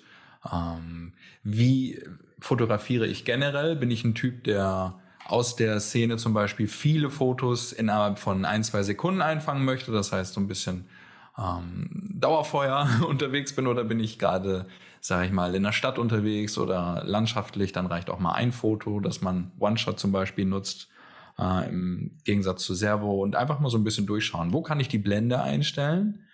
Ähm, 0.51 1.13
wie 1.43 2.01
fotografiere 2.39 3.07
ich 3.07 3.25
generell? 3.25 3.77
Bin 3.77 3.91
ich 3.91 4.05
ein 4.05 4.15
Typ, 4.15 4.45
der 4.45 4.95
aus 5.27 5.57
der 5.57 5.81
Szene 5.81 6.17
zum 6.17 6.35
Beispiel 6.35 6.67
viele 6.67 7.11
Fotos 7.11 7.73
innerhalb 7.73 8.19
von 8.19 8.45
ein, 8.45 8.65
zwei 8.65 8.83
Sekunden 8.83 9.23
einfangen 9.23 9.65
möchte? 9.65 9.93
Das 9.93 10.13
heißt, 10.13 10.35
so 10.35 10.41
ein 10.41 10.49
bisschen 10.49 10.87
ähm, 11.39 11.89
Dauerfeuer 12.15 12.89
unterwegs 13.09 13.55
bin 13.55 13.67
oder 13.67 13.85
bin 13.85 14.01
ich 14.01 14.19
gerade 14.19 14.67
sage 15.01 15.27
ich 15.27 15.33
mal, 15.33 15.55
in 15.55 15.63
der 15.63 15.73
Stadt 15.73 15.99
unterwegs 15.99 16.59
oder 16.59 17.03
landschaftlich, 17.05 17.73
dann 17.73 17.87
reicht 17.87 18.11
auch 18.11 18.19
mal 18.21 18.33
ein 18.33 18.53
Foto, 18.53 19.01
dass 19.01 19.21
man 19.23 19.53
One-Shot 19.59 19.99
zum 19.99 20.13
Beispiel 20.13 20.45
nutzt. 20.47 20.89
äh, 21.39 21.69
im 21.69 22.19
Gegensatz 22.25 22.65
zu 22.65 22.75
Servo 22.75 23.23
und 23.23 23.37
einfach 23.37 23.61
mal 23.61 23.71
so 23.71 23.79
ein 23.79 23.85
bisschen 23.85 24.07
durchschauen. 24.07 24.53
Wo 24.53 24.63
kann 24.63 24.81
ich 24.81 24.89
die 24.89 24.99
Blende 24.99 25.41
einstellen? 25.41 26.27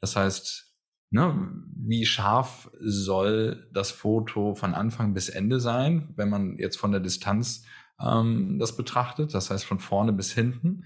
Das 0.00 0.16
heißt, 0.16 0.76
ne, 1.10 1.50
wie 1.76 2.06
scharf 2.06 2.70
soll 2.78 3.68
das 3.72 3.90
Foto 3.90 4.54
von 4.54 4.74
Anfang 4.74 5.14
bis 5.14 5.28
Ende 5.28 5.60
sein, 5.60 6.12
wenn 6.16 6.30
man 6.30 6.56
jetzt 6.58 6.78
von 6.78 6.92
der 6.92 7.00
Distanz 7.00 7.64
ähm, 8.00 8.58
das 8.58 8.76
betrachtet, 8.76 9.34
das 9.34 9.50
heißt 9.50 9.64
von 9.64 9.78
vorne 9.78 10.12
bis 10.12 10.32
hinten, 10.32 10.84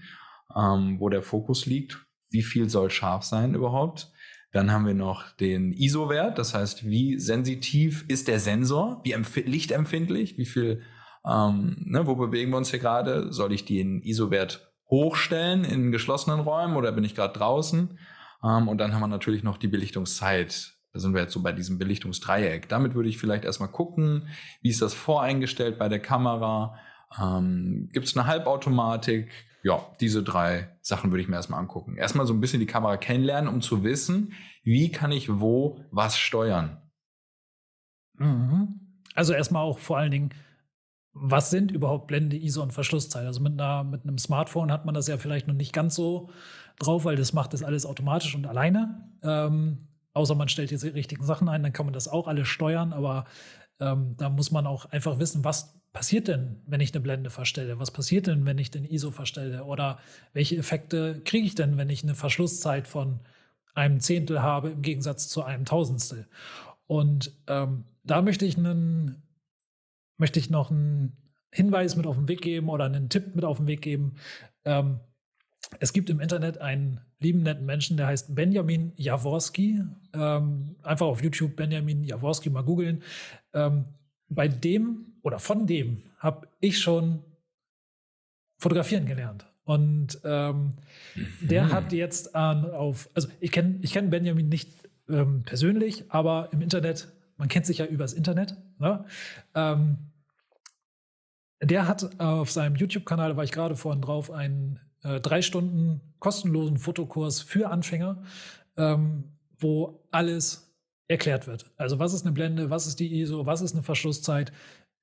ähm, 0.55 0.99
wo 0.99 1.09
der 1.09 1.23
Fokus 1.23 1.65
liegt, 1.65 2.05
wie 2.29 2.43
viel 2.43 2.69
soll 2.69 2.89
scharf 2.89 3.23
sein 3.23 3.55
überhaupt? 3.55 4.11
Dann 4.55 4.71
haben 4.71 4.87
wir 4.87 4.93
noch 4.93 5.31
den 5.31 5.73
ISO-Wert, 5.73 6.39
das 6.39 6.53
heißt, 6.53 6.85
wie 6.85 7.19
sensitiv 7.19 8.05
ist 8.07 8.29
der 8.29 8.39
Sensor, 8.39 9.01
wie 9.03 9.11
lichtempfindlich, 9.41 10.37
wie 10.37 10.45
viel, 10.45 10.81
ähm, 11.29 11.75
ne, 11.83 12.07
wo 12.07 12.15
bewegen 12.15 12.51
wir 12.51 12.57
uns 12.57 12.69
hier 12.69 12.79
gerade? 12.79 13.33
Soll 13.33 13.51
ich 13.51 13.65
den 13.65 14.01
ISO-Wert 14.01 14.71
hochstellen 14.89 15.65
in 15.65 15.91
geschlossenen 15.91 16.39
Räumen 16.39 16.77
oder 16.77 16.93
bin 16.93 17.03
ich 17.03 17.15
gerade 17.15 17.37
draußen? 17.37 17.99
Ähm, 18.45 18.69
und 18.69 18.77
dann 18.77 18.93
haben 18.93 19.01
wir 19.01 19.07
natürlich 19.07 19.43
noch 19.43 19.57
die 19.57 19.67
Belichtungszeit. 19.67 20.77
Da 20.93 21.01
sind 21.01 21.13
wir 21.13 21.23
jetzt 21.23 21.33
so 21.33 21.43
bei 21.43 21.51
diesem 21.51 21.77
Belichtungsdreieck. 21.77 22.69
Damit 22.69 22.95
würde 22.95 23.09
ich 23.09 23.17
vielleicht 23.17 23.43
erstmal 23.43 23.67
gucken, 23.67 24.29
wie 24.61 24.69
ist 24.69 24.81
das 24.81 24.93
voreingestellt 24.93 25.77
bei 25.77 25.89
der 25.89 25.99
Kamera? 25.99 26.79
Ähm, 27.21 27.89
Gibt 27.91 28.07
es 28.07 28.15
eine 28.15 28.25
Halbautomatik? 28.25 29.33
Ja, 29.65 29.83
diese 29.99 30.21
drei 30.21 30.77
Sachen 30.81 31.11
würde 31.11 31.23
ich 31.23 31.27
mir 31.27 31.37
erstmal 31.37 31.59
angucken. 31.59 31.97
Erstmal 31.97 32.27
so 32.27 32.35
ein 32.35 32.39
bisschen 32.39 32.59
die 32.59 32.67
Kamera 32.67 32.97
kennenlernen, 32.97 33.51
um 33.51 33.61
zu 33.61 33.83
wissen, 33.83 34.33
wie 34.61 34.91
kann 34.91 35.11
ich 35.11 35.39
wo 35.39 35.79
was 35.89 36.19
steuern. 36.19 36.83
Mhm. 38.19 38.79
Also 39.15 39.33
erstmal 39.33 39.63
auch 39.63 39.79
vor 39.79 39.97
allen 39.97 40.11
Dingen, 40.11 40.29
was 41.13 41.49
sind 41.49 41.71
überhaupt 41.71 42.05
Blende, 42.05 42.37
ISO 42.37 42.61
und 42.61 42.73
Verschlusszeit? 42.73 43.25
Also 43.25 43.41
mit, 43.41 43.53
einer, 43.53 43.83
mit 43.83 44.03
einem 44.03 44.19
Smartphone 44.19 44.71
hat 44.71 44.85
man 44.85 44.93
das 44.93 45.07
ja 45.07 45.17
vielleicht 45.17 45.47
noch 45.47 45.55
nicht 45.55 45.73
ganz 45.73 45.95
so 45.95 46.29
drauf, 46.77 47.03
weil 47.03 47.15
das 47.15 47.33
macht 47.33 47.53
das 47.53 47.63
alles 47.63 47.87
automatisch 47.87 48.35
und 48.35 48.45
alleine. 48.45 49.09
Ähm, 49.23 49.87
außer 50.13 50.35
man 50.35 50.47
stellt 50.47 50.69
jetzt 50.69 50.83
die 50.83 50.89
richtigen 50.89 51.25
Sachen 51.25 51.49
ein, 51.49 51.63
dann 51.63 51.73
kann 51.73 51.87
man 51.87 51.93
das 51.93 52.07
auch 52.07 52.27
alles 52.27 52.47
steuern, 52.47 52.93
aber 52.93 53.25
ähm, 53.79 54.15
da 54.17 54.29
muss 54.29 54.51
man 54.51 54.67
auch 54.67 54.85
einfach 54.91 55.17
wissen, 55.17 55.43
was 55.43 55.73
passiert 55.95 56.27
denn, 56.27 56.57
wenn 56.67 56.81
ich 56.81 56.93
eine 56.93 57.01
Blende 57.01 57.29
verstelle? 57.29 57.79
Was 57.79 57.89
passiert 57.89 58.27
denn, 58.27 58.45
wenn 58.45 58.57
ich 58.57 58.69
den 58.69 58.83
ISO 58.83 59.11
verstelle? 59.11 59.63
Oder 59.63 59.97
welche 60.33 60.57
Effekte 60.57 61.21
kriege 61.23 61.47
ich 61.47 61.55
denn, 61.55 61.77
wenn 61.77 61.89
ich 61.89 62.03
eine 62.03 62.15
Verschlusszeit 62.15 62.85
von 62.85 63.21
einem 63.75 64.01
Zehntel 64.01 64.41
habe 64.41 64.71
im 64.71 64.81
Gegensatz 64.81 65.29
zu 65.29 65.43
einem 65.43 65.63
Tausendstel? 65.63 66.27
Und 66.85 67.31
ähm, 67.47 67.85
da 68.03 68.21
möchte 68.21 68.45
ich 68.45 68.57
einen, 68.57 69.23
möchte 70.17 70.37
ich 70.37 70.49
noch 70.49 70.69
einen 70.69 71.15
Hinweis 71.49 71.95
mit 71.95 72.05
auf 72.07 72.17
den 72.17 72.27
Weg 72.27 72.41
geben 72.41 72.67
oder 72.67 72.83
einen 72.83 73.07
Tipp 73.07 73.33
mit 73.33 73.45
auf 73.45 73.57
den 73.57 73.67
Weg 73.67 73.81
geben. 73.81 74.15
Ähm, 74.65 74.99
es 75.79 75.93
gibt 75.93 76.09
im 76.09 76.19
Internet 76.19 76.57
einen 76.57 76.99
lieben 77.19 77.41
netten 77.41 77.65
Menschen, 77.65 77.95
der 77.95 78.07
heißt 78.07 78.35
Benjamin 78.35 78.91
Jaworski. 78.97 79.81
Ähm, 80.13 80.75
einfach 80.83 81.05
auf 81.05 81.23
YouTube 81.23 81.55
Benjamin 81.55 82.03
Jaworski 82.03 82.49
mal 82.49 82.63
googeln. 82.63 83.01
Ähm, 83.53 83.85
bei 84.35 84.47
dem 84.47 85.13
oder 85.21 85.39
von 85.39 85.65
dem 85.65 86.03
habe 86.19 86.47
ich 86.59 86.79
schon 86.79 87.23
fotografieren 88.57 89.05
gelernt. 89.05 89.45
Und 89.63 90.19
ähm, 90.23 90.73
mhm. 91.15 91.47
der 91.47 91.71
hat 91.71 91.91
jetzt 91.91 92.35
an, 92.35 92.69
auf, 92.69 93.09
also 93.15 93.27
ich 93.39 93.51
kenne 93.51 93.79
ich 93.81 93.93
kenn 93.93 94.11
Benjamin 94.11 94.47
nicht 94.47 94.69
ähm, 95.09 95.43
persönlich, 95.43 96.05
aber 96.09 96.49
im 96.51 96.61
Internet, 96.61 97.11
man 97.37 97.47
kennt 97.47 97.65
sich 97.65 97.79
ja 97.79 97.85
übers 97.85 98.13
Internet. 98.13 98.55
Ne? 98.77 99.05
Ähm, 99.55 99.97
der 101.61 101.87
hat 101.87 102.19
auf 102.19 102.51
seinem 102.51 102.75
YouTube-Kanal, 102.75 103.31
da 103.31 103.37
war 103.37 103.43
ich 103.43 103.51
gerade 103.51 103.75
vorhin 103.75 104.01
drauf, 104.01 104.29
einen 104.29 104.79
äh, 105.03 105.19
drei 105.19 105.41
Stunden 105.41 106.01
kostenlosen 106.19 106.77
Fotokurs 106.77 107.41
für 107.41 107.69
Anfänger, 107.69 108.23
ähm, 108.77 109.35
wo 109.57 110.05
alles 110.11 110.64
erklärt 111.07 111.47
wird. 111.47 111.71
Also 111.77 111.99
was 111.99 112.13
ist 112.13 112.25
eine 112.25 112.33
Blende, 112.33 112.69
was 112.69 112.87
ist 112.87 112.99
die 112.99 113.19
ISO, 113.19 113.45
was 113.45 113.61
ist 113.61 113.73
eine 113.73 113.83
Verschlusszeit, 113.83 114.51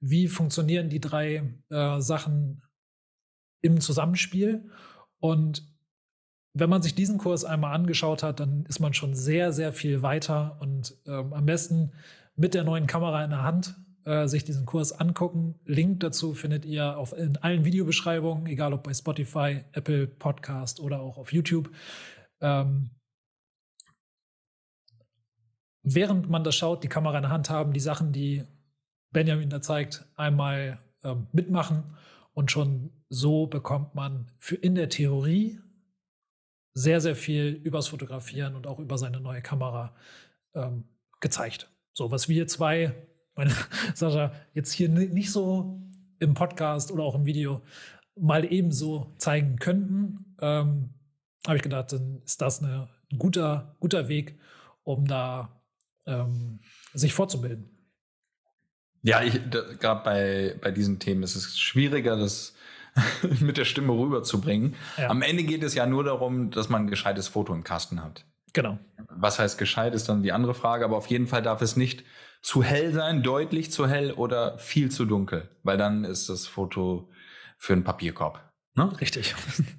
wie 0.01 0.29
funktionieren 0.29 0.88
die 0.88 1.01
drei 1.01 1.55
äh, 1.71 2.01
Sachen 2.01 2.62
im 3.62 3.81
Zusammenspiel. 3.81 4.69
Und 5.21 5.65
wenn 6.55 6.69
man 6.69 6.83
sich 6.83 6.95
diesen 6.95 7.19
Kurs 7.19 7.45
einmal 7.45 7.75
angeschaut 7.75 8.23
hat, 8.23 8.41
dann 8.41 8.67
ist 8.67 8.81
man 8.81 8.93
schon 8.93 9.15
sehr, 9.15 9.53
sehr 9.53 9.73
viel 9.73 10.03
weiter 10.03 10.59
und 10.61 10.97
ähm, 11.07 11.33
am 11.33 11.47
besten 11.47 11.93
mit 12.35 12.55
der 12.55 12.65
neuen 12.65 12.87
Kamera 12.87 13.25
in 13.25 13.31
der 13.31 13.43
Hand 13.43 13.77
äh, 14.05 14.27
sich 14.27 14.45
diesen 14.45 14.67
Kurs 14.67 14.93
angucken. 14.93 15.55
Link 15.65 16.01
dazu 16.01 16.35
findet 16.35 16.65
ihr 16.65 16.99
auf, 16.99 17.17
in 17.17 17.37
allen 17.37 17.65
Videobeschreibungen, 17.65 18.47
egal 18.47 18.73
ob 18.73 18.83
bei 18.83 18.93
Spotify, 18.93 19.65
Apple 19.73 20.07
Podcast 20.09 20.81
oder 20.81 21.01
auch 21.01 21.17
auf 21.17 21.33
YouTube. 21.33 21.71
Ähm, 22.41 22.91
während 25.83 26.29
man 26.31 26.45
das 26.45 26.55
schaut, 26.55 26.85
die 26.85 26.88
Kamera 26.88 27.16
in 27.18 27.23
der 27.23 27.31
Hand 27.31 27.51
haben, 27.51 27.73
die 27.73 27.81
Sachen, 27.81 28.12
die 28.12 28.45
Benjamin 29.11 29.51
da 29.51 29.61
zeigt, 29.61 30.07
einmal 30.16 30.79
ähm, 31.05 31.27
mitmachen 31.33 31.97
und 32.35 32.51
schon 32.51 32.90
so 33.09 33.47
bekommt 33.47 33.95
man 33.95 34.31
für 34.38 34.57
in 34.57 34.75
der 34.75 34.88
Theorie 34.88 35.61
sehr, 36.75 37.01
sehr 37.01 37.16
viel 37.16 37.49
übers 37.49 37.88
Fotografieren 37.88 38.55
und 38.55 38.66
auch 38.66 38.79
über 38.79 38.97
seine 38.97 39.21
neue 39.21 39.42
Kamera 39.42 39.95
ähm, 40.55 40.85
gezeigt. 41.21 41.71
So, 41.92 42.11
was 42.11 42.29
wir 42.29 42.47
zwei, 42.47 42.95
meine 43.35 43.55
Sascha, 43.95 44.33
jetzt 44.55 44.73
hier 44.73 44.88
nicht 44.88 45.31
so 45.31 45.79
im 46.18 46.35
Podcast 46.35 46.90
oder 46.90 47.03
auch 47.03 47.14
im 47.14 47.27
Video 47.27 47.61
mal 48.16 48.51
ebenso 48.51 49.14
zeigen 49.18 49.57
könnten, 49.59 50.37
ähm, 50.40 50.90
habe 51.47 51.57
ich 51.57 51.62
gedacht, 51.62 51.92
dann 51.92 52.23
ist 52.25 52.40
das 52.40 52.62
ein 52.62 52.88
guter, 53.18 53.77
guter 53.81 54.09
Weg, 54.09 54.38
um 54.85 55.07
da 55.07 55.62
ähm, 56.07 56.61
sich 56.95 57.15
fortzubilden. 57.15 57.69
Ja, 59.03 59.21
gerade 59.21 60.05
bei, 60.05 60.57
bei 60.61 60.71
diesen 60.71 60.99
Themen 60.99 61.23
ist 61.23 61.35
es 61.35 61.59
schwieriger, 61.59 62.17
das 62.17 62.55
mit 63.41 63.57
der 63.57 63.65
Stimme 63.65 63.93
rüberzubringen. 63.93 64.77
Ja. 64.97 65.09
Am 65.09 65.23
Ende 65.23 65.43
geht 65.43 65.62
es 65.62 65.75
ja 65.75 65.87
nur 65.87 66.05
darum, 66.05 66.51
dass 66.51 66.69
man 66.69 66.83
ein 66.83 66.91
gescheites 66.91 67.29
Foto 67.29 67.53
im 67.53 67.65
Kasten 67.65 68.03
hat. 68.03 68.25
Genau. 68.53 68.79
Was 69.09 69.38
heißt 69.38 69.59
gescheit, 69.59 69.95
ist 69.95 70.09
dann 70.09 70.23
die 70.23 70.33
andere 70.33 70.55
Frage, 70.55 70.85
aber 70.85 70.97
auf 70.97 71.07
jeden 71.07 71.27
Fall 71.27 71.43
darf 71.43 71.62
es 71.62 71.77
nicht 71.77 72.05
zu 72.43 72.62
hell 72.62 72.93
sein, 72.93 73.23
deutlich 73.23 73.73
zu 73.73 73.88
hell 73.88 74.12
oder 74.12 74.59
viel 74.59 74.91
zu 74.91 75.05
dunkel, 75.05 75.49
weil 75.62 75.79
dann 75.79 76.05
ist 76.05 76.29
das 76.29 76.47
Foto 76.47 77.11
für 77.57 77.73
einen 77.73 77.85
Papierkorb. 77.85 78.53
Ne? 78.75 79.01
Richtig. 79.01 79.35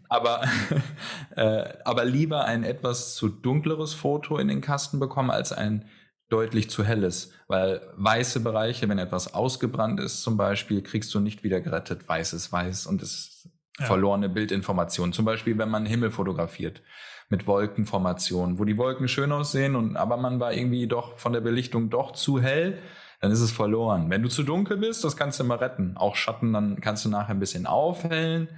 Aber, 0.09 0.43
äh, 1.35 1.65
aber 1.83 2.05
lieber 2.05 2.45
ein 2.45 2.63
etwas 2.63 3.15
zu 3.15 3.29
dunkleres 3.29 3.93
Foto 3.93 4.37
in 4.37 4.47
den 4.47 4.61
Kasten 4.61 4.99
bekommen 4.99 5.31
als 5.31 5.51
ein 5.51 5.85
deutlich 6.33 6.69
zu 6.69 6.83
hell 6.83 7.03
ist. 7.03 7.31
Weil 7.47 7.81
weiße 7.95 8.39
Bereiche, 8.39 8.89
wenn 8.89 8.97
etwas 8.97 9.33
ausgebrannt 9.33 9.99
ist 9.99 10.23
zum 10.23 10.35
Beispiel, 10.35 10.81
kriegst 10.81 11.13
du 11.13 11.19
nicht 11.19 11.43
wieder 11.43 11.61
gerettet. 11.61 12.09
Weißes 12.09 12.51
weiß 12.51 12.87
und 12.87 13.03
es 13.03 13.47
ja. 13.79 13.85
verlorene 13.85 14.29
Bildinformation. 14.29 15.13
Zum 15.13 15.25
Beispiel, 15.25 15.57
wenn 15.57 15.69
man 15.69 15.85
Himmel 15.85 16.09
fotografiert 16.11 16.81
mit 17.29 17.45
Wolkenformationen, 17.45 18.57
wo 18.57 18.65
die 18.65 18.77
Wolken 18.77 19.07
schön 19.07 19.31
aussehen 19.31 19.75
und 19.75 19.95
aber 19.95 20.17
man 20.17 20.39
war 20.39 20.53
irgendwie 20.53 20.87
doch 20.87 21.17
von 21.19 21.33
der 21.33 21.41
Belichtung 21.41 21.89
doch 21.89 22.11
zu 22.11 22.41
hell, 22.41 22.79
dann 23.21 23.31
ist 23.31 23.39
es 23.39 23.51
verloren. 23.51 24.09
Wenn 24.09 24.23
du 24.23 24.29
zu 24.29 24.43
dunkel 24.43 24.77
bist, 24.77 25.03
das 25.03 25.15
kannst 25.15 25.39
du 25.39 25.43
immer 25.43 25.61
retten. 25.61 25.95
Auch 25.95 26.15
Schatten, 26.15 26.51
dann 26.51 26.81
kannst 26.81 27.05
du 27.05 27.09
nachher 27.09 27.31
ein 27.31 27.39
bisschen 27.39 27.65
aufhellen. 27.65 28.49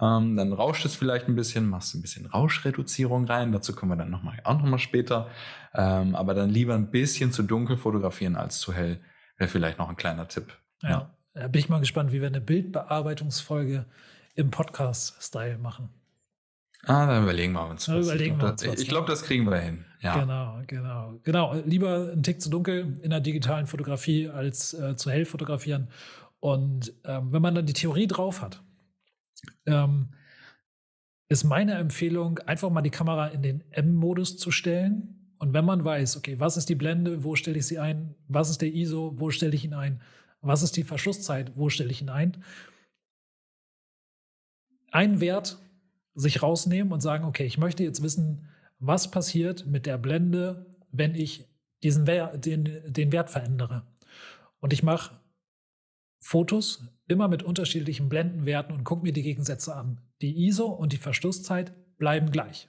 Ähm, 0.00 0.36
dann 0.36 0.52
rauscht 0.52 0.84
es 0.84 0.94
vielleicht 0.94 1.28
ein 1.28 1.34
bisschen, 1.34 1.68
machst 1.68 1.94
ein 1.94 2.02
bisschen 2.02 2.26
Rauschreduzierung 2.26 3.26
rein. 3.26 3.52
Dazu 3.52 3.74
kommen 3.74 3.92
wir 3.92 3.96
dann 3.96 4.10
noch 4.10 4.22
mal, 4.22 4.38
auch 4.44 4.58
nochmal 4.58 4.78
später. 4.78 5.28
Ähm, 5.74 6.14
aber 6.14 6.34
dann 6.34 6.50
lieber 6.50 6.74
ein 6.74 6.90
bisschen 6.90 7.32
zu 7.32 7.42
dunkel 7.42 7.76
fotografieren 7.76 8.36
als 8.36 8.60
zu 8.60 8.72
hell. 8.72 9.00
Wäre 9.36 9.50
vielleicht 9.50 9.78
noch 9.78 9.88
ein 9.88 9.96
kleiner 9.96 10.28
Tipp. 10.28 10.52
Ja, 10.82 10.88
ja. 10.90 11.14
da 11.34 11.48
bin 11.48 11.60
ich 11.60 11.68
mal 11.68 11.80
gespannt, 11.80 12.12
wie 12.12 12.20
wir 12.20 12.28
eine 12.28 12.40
Bildbearbeitungsfolge 12.40 13.86
im 14.34 14.50
Podcast-Style 14.50 15.58
machen. 15.58 15.90
Ah, 16.84 17.06
dann 17.06 17.24
überlegen 17.24 17.52
wir 17.52 17.66
uns 17.66 17.88
was. 17.88 18.06
Überlegen 18.06 18.34
ich 18.34 18.38
glaube, 18.38 18.56
das, 18.56 18.86
glaub, 18.86 19.06
das, 19.06 19.22
kriegen 19.22 19.44
wir 19.50 19.58
hin. 19.58 19.84
Ja. 20.00 20.20
Genau, 20.20 20.60
genau. 20.66 21.14
Genau. 21.24 21.54
Lieber 21.66 22.12
ein 22.12 22.22
Tick 22.22 22.40
zu 22.40 22.50
dunkel 22.50 22.98
in 23.02 23.10
der 23.10 23.20
digitalen 23.20 23.66
Fotografie 23.66 24.28
als 24.28 24.74
äh, 24.74 24.96
zu 24.96 25.10
hell 25.10 25.24
fotografieren. 25.24 25.88
Und 26.40 26.92
ähm, 27.04 27.32
wenn 27.32 27.42
man 27.42 27.56
dann 27.56 27.66
die 27.66 27.72
Theorie 27.72 28.06
drauf 28.06 28.42
hat, 28.42 28.62
ähm, 29.66 30.10
ist 31.28 31.44
meine 31.44 31.74
Empfehlung, 31.74 32.38
einfach 32.40 32.70
mal 32.70 32.82
die 32.82 32.90
Kamera 32.90 33.28
in 33.28 33.42
den 33.42 33.64
M-Modus 33.70 34.38
zu 34.38 34.50
stellen. 34.50 35.34
Und 35.38 35.52
wenn 35.52 35.64
man 35.64 35.84
weiß, 35.84 36.16
okay, 36.16 36.40
was 36.40 36.56
ist 36.56 36.68
die 36.68 36.74
Blende, 36.74 37.22
wo 37.22 37.36
stelle 37.36 37.58
ich 37.58 37.66
sie 37.66 37.78
ein, 37.78 38.14
was 38.26 38.50
ist 38.50 38.62
der 38.62 38.72
ISO, 38.72 39.14
wo 39.18 39.30
stelle 39.30 39.54
ich 39.54 39.64
ihn 39.64 39.74
ein, 39.74 40.00
was 40.40 40.62
ist 40.62 40.76
die 40.76 40.84
Verschlusszeit, 40.84 41.52
wo 41.56 41.68
stelle 41.68 41.90
ich 41.90 42.00
ihn 42.00 42.08
ein, 42.08 42.42
ein 44.90 45.20
Wert 45.20 45.58
sich 46.14 46.42
rausnehmen 46.42 46.92
und 46.92 47.00
sagen, 47.00 47.24
okay, 47.24 47.44
ich 47.44 47.58
möchte 47.58 47.84
jetzt 47.84 48.02
wissen, 48.02 48.48
was 48.78 49.10
passiert 49.10 49.66
mit 49.66 49.86
der 49.86 49.98
Blende, 49.98 50.66
wenn 50.90 51.14
ich 51.14 51.44
diesen 51.82 52.06
Wert, 52.06 52.44
den, 52.44 52.64
den 52.86 53.12
Wert 53.12 53.30
verändere. 53.30 53.86
Und 54.60 54.72
ich 54.72 54.82
mache 54.82 55.14
Fotos 56.20 56.84
immer 57.08 57.26
mit 57.26 57.42
unterschiedlichen 57.42 58.08
Blendenwerten 58.08 58.74
und 58.74 58.84
gucke 58.84 59.02
mir 59.02 59.12
die 59.12 59.22
Gegensätze 59.22 59.74
an. 59.74 60.00
Die 60.20 60.46
ISO 60.46 60.66
und 60.66 60.92
die 60.92 60.98
Verschlusszeit 60.98 61.72
bleiben 61.96 62.30
gleich. 62.30 62.68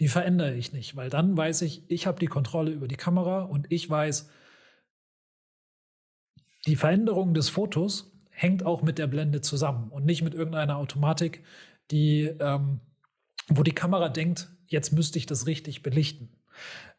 Die 0.00 0.08
verändere 0.08 0.54
ich 0.54 0.72
nicht, 0.72 0.96
weil 0.96 1.10
dann 1.10 1.36
weiß 1.36 1.62
ich, 1.62 1.88
ich 1.90 2.06
habe 2.06 2.18
die 2.18 2.26
Kontrolle 2.26 2.70
über 2.70 2.88
die 2.88 2.96
Kamera 2.96 3.42
und 3.42 3.66
ich 3.70 3.88
weiß, 3.88 4.30
die 6.66 6.76
Veränderung 6.76 7.34
des 7.34 7.48
Fotos 7.48 8.12
hängt 8.30 8.64
auch 8.64 8.82
mit 8.82 8.98
der 8.98 9.06
Blende 9.06 9.40
zusammen 9.40 9.90
und 9.90 10.04
nicht 10.04 10.22
mit 10.22 10.34
irgendeiner 10.34 10.76
Automatik, 10.78 11.44
die, 11.90 12.22
ähm, 12.40 12.80
wo 13.48 13.62
die 13.62 13.72
Kamera 13.72 14.08
denkt, 14.08 14.50
jetzt 14.66 14.92
müsste 14.92 15.18
ich 15.18 15.26
das 15.26 15.46
richtig 15.46 15.82
belichten. 15.82 16.30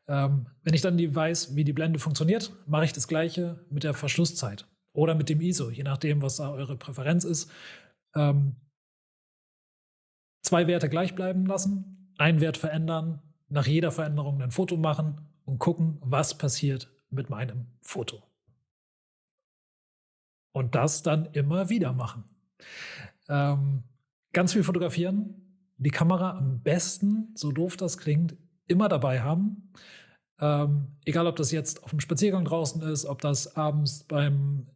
Ähm, 0.08 0.48
wenn 0.64 0.74
ich 0.74 0.82
dann 0.82 0.98
die 0.98 1.14
weiß, 1.14 1.56
wie 1.56 1.64
die 1.64 1.74
Blende 1.74 2.00
funktioniert, 2.00 2.52
mache 2.68 2.86
ich 2.86 2.94
das 2.94 3.08
gleiche 3.08 3.66
mit 3.70 3.84
der 3.84 3.94
Verschlusszeit 3.94 4.68
oder 4.96 5.16
mit 5.16 5.30
dem 5.30 5.42
ISO, 5.42 5.70
je 5.70 5.84
nachdem, 5.84 6.22
was 6.22 6.38
da 6.38 6.52
eure 6.52 6.78
Präferenz 6.78 7.24
ist. 7.24 7.52
Ähm, 8.16 8.56
zwei 10.42 10.68
Werte 10.68 10.90
gleich 10.90 11.16
bleiben 11.16 11.46
lassen, 11.46 12.14
einen 12.18 12.42
Wert 12.42 12.58
verändern, 12.58 13.22
nach 13.50 13.68
jeder 13.68 13.92
Veränderung 13.92 14.42
ein 14.42 14.52
Foto 14.52 14.78
machen 14.78 15.22
und 15.44 15.60
gucken, 15.60 15.98
was 16.02 16.38
passiert 16.38 16.92
mit 17.10 17.30
meinem 17.30 17.68
Foto. 17.82 18.24
Und 20.54 20.76
das 20.76 21.04
dann 21.04 21.26
immer 21.34 21.70
wieder 21.70 21.94
machen. 21.94 22.24
Ähm, 23.28 23.84
ganz 24.32 24.54
viel 24.54 24.64
fotografieren, 24.64 25.46
die 25.78 25.92
Kamera 25.92 26.38
am 26.38 26.62
besten, 26.62 27.34
so 27.36 27.52
doof 27.52 27.76
das 27.76 27.98
klingt, 27.98 28.38
immer 28.68 28.88
dabei 28.88 29.22
haben. 29.22 29.74
Ähm, 30.40 30.98
egal, 31.06 31.28
ob 31.28 31.36
das 31.36 31.52
jetzt 31.52 31.84
auf 31.84 31.90
dem 31.90 32.00
Spaziergang 32.00 32.46
draußen 32.46 32.82
ist, 32.82 33.06
ob 33.06 33.22
das 33.22 33.56
abends 33.56 34.04
beim 34.04 34.68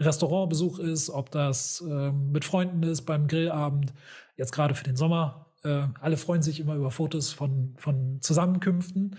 Restaurantbesuch 0.00 0.78
ist, 0.78 1.10
ob 1.10 1.30
das 1.30 1.84
ähm, 1.86 2.32
mit 2.32 2.44
Freunden 2.44 2.82
ist, 2.82 3.02
beim 3.02 3.28
Grillabend, 3.28 3.92
jetzt 4.36 4.52
gerade 4.52 4.74
für 4.74 4.84
den 4.84 4.96
Sommer. 4.96 5.52
Äh, 5.62 5.88
alle 6.00 6.16
freuen 6.16 6.42
sich 6.42 6.60
immer 6.60 6.74
über 6.74 6.90
Fotos 6.90 7.32
von, 7.32 7.74
von 7.78 8.20
Zusammenkünften. 8.20 9.16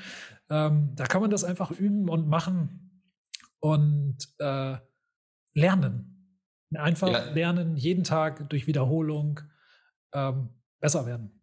Ähm, 0.50 0.92
da 0.96 1.06
kann 1.06 1.22
man 1.22 1.30
das 1.30 1.44
einfach 1.44 1.72
üben 1.72 2.10
und 2.10 2.28
machen 2.28 3.04
und 3.60 4.18
äh, 4.40 4.78
lernen. 5.54 6.12
Einfach 6.74 7.10
ja. 7.10 7.32
lernen, 7.32 7.76
jeden 7.78 8.04
Tag 8.04 8.50
durch 8.50 8.66
Wiederholung 8.68 9.40
ähm, 10.14 10.50
besser 10.80 11.06
werden. 11.06 11.42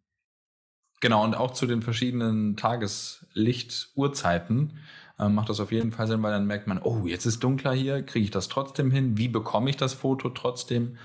Genau, 1.01 1.25
und 1.25 1.35
auch 1.35 1.53
zu 1.53 1.66
den 1.66 1.83
verschiedenen 1.83 2.57
Tageslicht-Uhrzeiten 2.57 4.79
äh, 5.23 5.29
macht 5.29 5.49
das 5.49 5.61
auf 5.61 5.73
jeden 5.73 5.93
Fall 5.93 6.07
Sinn, 6.07 6.23
weil 6.23 6.33
dann 6.33 6.47
merkt 6.47 6.66
man, 6.66 6.81
oh, 6.83 7.07
jetzt 7.07 7.27
ist 7.27 7.43
dunkler 7.43 7.73
hier, 7.73 8.03
kriege 8.03 8.25
ich 8.25 8.31
das 8.31 8.49
trotzdem 8.49 8.91
hin? 8.91 9.16
Wie 9.16 9.29
bekomme 9.29 9.70
ich 9.70 9.77
das 9.77 9.95
Foto 9.95 10.31
trotzdem 10.31 10.97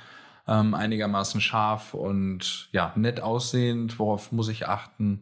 ähm, 0.48 0.74
einigermaßen 0.74 1.42
scharf 1.42 1.94
und 1.94 2.70
ja, 2.72 2.94
nett 2.96 3.22
aussehend? 3.22 4.00
Worauf 4.00 4.32
muss 4.32 4.50
ich 4.50 4.68
achten? 4.68 5.22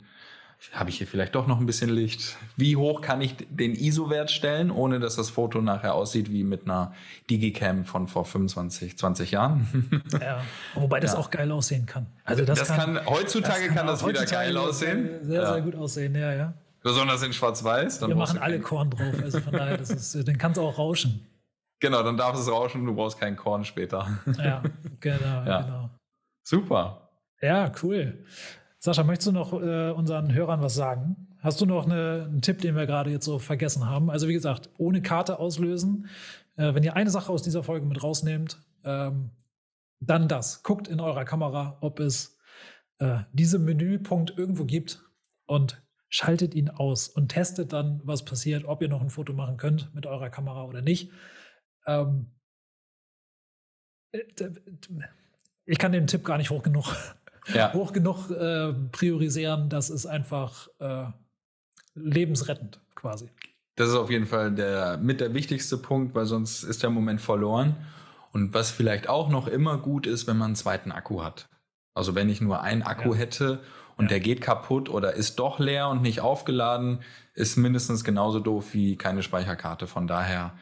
habe 0.74 0.90
ich 0.90 0.98
hier 0.98 1.08
vielleicht 1.08 1.36
doch 1.36 1.48
noch 1.48 1.60
ein 1.60 1.66
bisschen 1.66 1.90
Licht? 1.90 2.38
Wie 2.56 2.76
hoch 2.76 3.02
kann 3.02 3.22
ich 3.22 3.36
den 3.50 3.76
ISO-Wert 3.76 4.32
stellen, 4.32 4.72
ohne 4.72 5.00
dass 5.00 5.16
das 5.16 5.30
Foto 5.30 5.62
nachher 5.62 5.94
aussieht 5.94 6.32
wie 6.32 6.44
mit 6.44 6.64
einer 6.64 6.94
Digicam 7.30 7.86
von 7.86 8.08
vor 8.08 8.26
25, 8.26 8.98
20 8.98 9.32
Jahren? 9.32 10.02
ja, 10.22 10.42
wobei 10.74 11.00
das 11.00 11.14
ja. 11.14 11.20
auch 11.20 11.30
geil 11.30 11.52
aussehen 11.52 11.86
kann. 11.86 12.08
Also 12.24 12.46
das, 12.46 12.60
das 12.60 12.68
kann, 12.70 12.96
kann, 12.96 13.06
heutzutage 13.06 13.68
das 13.68 13.76
kann, 13.76 13.88
das 13.88 14.08
wieder 14.08 14.26
geil 14.26 14.58
aussehen. 14.58 15.10
Sehr, 15.22 15.42
ja. 15.42 15.54
sehr 15.54 15.62
gut 15.62 15.76
aussehen, 15.76 16.16
ja, 16.16 16.34
ja. 16.34 16.54
Besonders 16.86 17.24
in 17.24 17.34
Schwarz-Weiß. 17.34 18.08
Wir 18.08 18.16
machen 18.16 18.38
alle 18.38 18.60
Korn 18.60 18.92
drauf, 18.92 19.16
also 19.24 19.40
von 19.40 19.54
daher, 19.54 19.76
das 19.76 19.90
ist, 19.90 20.28
dann 20.28 20.38
kann 20.38 20.52
es 20.52 20.60
auch 20.60 20.78
rauschen. 20.78 21.26
Genau, 21.80 22.04
dann 22.04 22.16
darf 22.16 22.38
es 22.38 22.48
rauschen, 22.48 22.86
du 22.86 22.94
brauchst 22.94 23.20
keinen 23.20 23.36
Korn 23.36 23.66
später. 23.66 24.08
Ja, 24.38 24.62
genau, 25.00 25.18
ja. 25.48 25.62
genau. 25.64 25.90
Super. 26.44 27.10
Ja, 27.42 27.72
cool. 27.82 28.24
Sascha, 28.78 29.04
möchtest 29.04 29.30
du 29.30 29.32
noch 29.32 29.52
äh, 29.54 29.90
unseren 29.94 30.32
Hörern 30.32 30.62
was 30.62 30.76
sagen? 30.76 31.36
Hast 31.40 31.60
du 31.60 31.66
noch 31.66 31.88
eine, 31.88 32.28
einen 32.30 32.44
Tipp, 32.44 32.62
den 32.62 32.76
wir 32.76 32.86
gerade 32.86 33.10
jetzt 33.10 33.26
so 33.26 33.40
vergessen 33.40 33.90
haben? 33.90 34.12
Also 34.12 34.28
wie 34.28 34.34
gesagt, 34.34 34.70
ohne 34.78 35.02
Karte 35.02 35.40
auslösen. 35.40 36.08
Äh, 36.56 36.76
wenn 36.76 36.84
ihr 36.84 36.96
eine 36.96 37.10
Sache 37.10 37.32
aus 37.32 37.42
dieser 37.42 37.64
Folge 37.64 37.88
mit 37.88 38.04
rausnehmt, 38.04 38.60
ähm, 38.84 39.32
dann 40.02 40.28
das. 40.28 40.62
Guckt 40.62 40.88
in 40.88 41.00
eurer 41.00 41.26
Kamera, 41.26 41.80
ob 41.82 42.00
es 42.00 42.38
äh, 43.00 43.22
diesen 43.34 43.66
Menüpunkt 43.66 44.38
irgendwo 44.38 44.66
gibt 44.66 45.02
und 45.48 45.82
schaltet 46.10 46.54
ihn 46.54 46.70
aus 46.70 47.08
und 47.08 47.30
testet 47.30 47.74
dann, 47.74 48.02
was 48.04 48.26
passiert, 48.26 48.66
ob 48.66 48.82
ihr 48.82 48.88
noch 48.90 49.02
ein 49.02 49.10
Foto 49.10 49.34
machen 49.34 49.58
könnt 49.58 49.94
mit 49.94 50.06
eurer 50.06 50.30
Kamera 50.30 50.64
oder 50.66 50.82
nicht. 50.82 51.12
Ähm, 51.86 52.32
äh, 54.12 54.24
ich 55.66 55.78
kann 55.78 55.92
den 55.92 56.08
Tipp 56.08 56.24
gar 56.24 56.38
nicht 56.38 56.50
hoch 56.50 56.64
genug 56.64 56.96
ja. 57.54 57.74
hoch 57.74 57.94
genug 57.94 58.30
äh, 58.32 58.74
priorisieren, 58.92 59.70
das 59.70 59.90
ist 59.90 60.06
einfach 60.06 60.68
äh, 60.80 61.06
lebensrettend 61.96 62.80
quasi. 62.96 63.30
Das 63.76 63.90
ist 63.90 63.96
auf 63.96 64.10
jeden 64.10 64.26
Fall 64.26 64.54
der 64.54 64.98
mit 64.98 65.20
der 65.20 65.34
wichtigste 65.34 65.78
Punkt, 65.78 66.16
weil 66.16 66.26
sonst 66.26 66.64
ist 66.64 66.84
der 66.84 66.90
Moment 66.90 67.22
verloren. 67.22 67.76
Und 68.32 68.54
was 68.54 68.70
vielleicht 68.70 69.08
auch 69.08 69.30
noch 69.30 69.48
immer 69.48 69.78
gut 69.78 70.08
ist, 70.08 70.28
wenn 70.28 70.38
man 70.38 70.48
einen 70.48 70.56
zweiten 70.56 70.92
Akku 70.92 71.24
hat. 71.24 71.48
Also 71.94 72.16
wenn 72.16 72.28
ich 72.28 72.42
nur 72.42 72.62
einen 72.62 72.84
Akku 72.84 73.14
ja. 73.14 73.20
hätte 73.20 73.62
und 73.98 74.06
ja. 74.06 74.10
der 74.10 74.20
geht 74.20 74.42
kaputt 74.42 74.90
oder 74.90 75.14
ist 75.14 75.40
doch 75.40 75.60
leer 75.60 75.90
und 75.90 76.02
nicht 76.02 76.22
aufgeladen, 76.22 77.00
ist 77.34 77.58
mindestens 77.58 78.04
genauso 78.04 78.40
doof 78.40 78.74
wie 78.74 78.96
keine 78.96 79.24
Speicherkarte. 79.24 79.88
Von 79.88 80.08
daher 80.08 80.54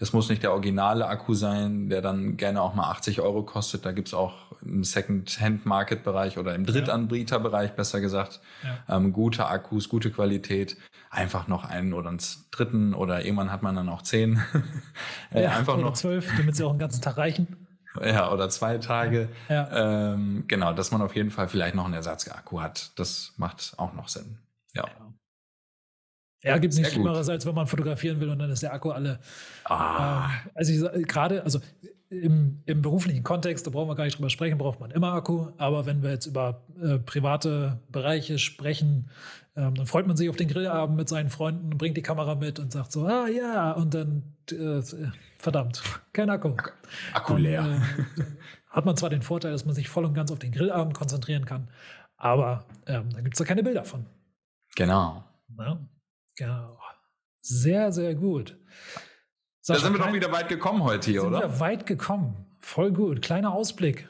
es 0.00 0.12
muss 0.12 0.28
nicht 0.28 0.44
der 0.44 0.52
originale 0.52 1.08
Akku 1.08 1.34
sein, 1.34 1.88
der 1.88 2.00
dann 2.02 2.36
gerne 2.36 2.62
auch 2.62 2.74
mal 2.74 2.88
80 2.90 3.20
Euro 3.20 3.42
kostet. 3.42 3.84
Da 3.84 3.90
gibt's 3.90 4.14
auch 4.14 4.52
im 4.62 4.84
Second-Hand-Market-Bereich 4.84 6.38
oder 6.38 6.54
im 6.54 6.66
Drittanbieterbereich, 6.66 7.72
besser 7.72 8.00
gesagt, 8.00 8.40
ja. 8.62 8.96
ähm, 8.96 9.12
gute 9.12 9.46
Akkus, 9.46 9.88
gute 9.88 10.12
Qualität. 10.12 10.76
Einfach 11.10 11.48
noch 11.48 11.64
einen 11.64 11.94
oder 11.94 12.10
einen 12.10 12.20
dritten 12.52 12.94
oder 12.94 13.24
irgendwann 13.24 13.50
hat 13.50 13.62
man 13.62 13.74
dann 13.74 13.88
auch 13.88 14.02
zehn. 14.02 14.40
äh, 15.32 15.42
ja, 15.42 15.56
einfach 15.56 15.76
noch 15.76 15.94
zwölf, 15.94 16.30
damit 16.36 16.54
sie 16.54 16.64
auch 16.64 16.72
den 16.72 16.78
ganzen 16.78 17.02
Tag 17.02 17.16
reichen. 17.16 17.67
Ja, 18.02 18.32
oder 18.32 18.48
zwei 18.48 18.78
Tage. 18.78 19.28
Ja. 19.48 20.12
Ähm, 20.12 20.44
genau, 20.46 20.72
dass 20.72 20.90
man 20.90 21.02
auf 21.02 21.16
jeden 21.16 21.30
Fall 21.30 21.48
vielleicht 21.48 21.74
noch 21.74 21.84
einen 21.84 21.94
Ersatzakku 21.94 22.60
hat. 22.60 22.92
Das 22.96 23.32
macht 23.36 23.74
auch 23.76 23.94
noch 23.94 24.08
Sinn. 24.08 24.38
Ja. 24.74 24.84
Ja, 26.44 26.56
gibt 26.58 26.72
es 26.72 26.78
nichts 26.78 26.94
Schlimmeres, 26.94 27.28
als 27.28 27.46
wenn 27.46 27.54
man 27.54 27.66
fotografieren 27.66 28.20
will 28.20 28.30
und 28.30 28.38
dann 28.38 28.50
ist 28.50 28.62
der 28.62 28.72
Akku 28.72 28.90
alle. 28.90 29.18
Ah. 29.64 30.28
Äh, 30.28 30.50
also 30.54 30.88
gerade, 31.02 31.42
also 31.42 31.60
im, 32.10 32.62
im, 32.64 32.80
beruflichen 32.80 33.24
Kontext, 33.24 33.66
da 33.66 33.70
brauchen 33.70 33.88
wir 33.88 33.96
gar 33.96 34.04
nicht 34.04 34.18
drüber 34.18 34.30
sprechen, 34.30 34.56
braucht 34.56 34.78
man 34.78 34.90
immer 34.92 35.14
Akku. 35.14 35.48
Aber 35.58 35.84
wenn 35.84 36.02
wir 36.02 36.10
jetzt 36.10 36.26
über 36.26 36.62
äh, 36.80 36.98
private 36.98 37.80
Bereiche 37.90 38.38
sprechen, 38.38 39.10
ähm, 39.56 39.74
dann 39.74 39.86
freut 39.86 40.06
man 40.06 40.16
sich 40.16 40.30
auf 40.30 40.36
den 40.36 40.48
Grillabend 40.48 40.96
mit 40.96 41.08
seinen 41.08 41.28
Freunden, 41.28 41.70
bringt 41.76 41.96
die 41.96 42.02
Kamera 42.02 42.36
mit 42.36 42.60
und 42.60 42.72
sagt 42.72 42.92
so, 42.92 43.04
ah 43.04 43.26
ja, 43.26 43.72
und 43.72 43.94
dann 43.94 44.22
äh, 44.52 44.80
verdammt, 45.38 45.82
kein 46.12 46.30
Akku. 46.30 46.54
Akku 47.12 47.36
leer. 47.36 47.62
Dann, 47.62 47.82
äh, 47.82 48.24
hat 48.70 48.84
man 48.84 48.96
zwar 48.96 49.10
den 49.10 49.22
Vorteil, 49.22 49.52
dass 49.52 49.64
man 49.64 49.74
sich 49.74 49.88
voll 49.88 50.04
und 50.04 50.14
ganz 50.14 50.30
auf 50.30 50.38
den 50.38 50.52
Grillabend 50.52 50.94
konzentrieren 50.94 51.44
kann, 51.44 51.68
aber 52.16 52.66
ähm, 52.86 53.10
dann 53.10 53.24
gibt 53.24 53.34
es 53.34 53.38
da 53.38 53.44
keine 53.44 53.62
Bilder 53.62 53.84
von. 53.84 54.06
Genau. 54.76 55.24
Ja. 55.58 55.78
Genau. 56.36 56.78
Sehr, 57.40 57.92
sehr 57.92 58.14
gut. 58.14 58.56
Sascha, 59.60 59.80
da 59.80 59.84
sind 59.86 59.98
wir 59.98 60.04
doch 60.04 60.12
wieder 60.12 60.32
weit 60.32 60.48
gekommen 60.48 60.82
heute 60.84 61.10
hier, 61.10 61.22
sind 61.22 61.34
oder? 61.34 61.40
Wir 61.40 61.60
weit 61.60 61.86
gekommen. 61.86 62.46
Voll 62.60 62.92
gut. 62.92 63.22
Kleiner 63.22 63.52
Ausblick. 63.52 64.08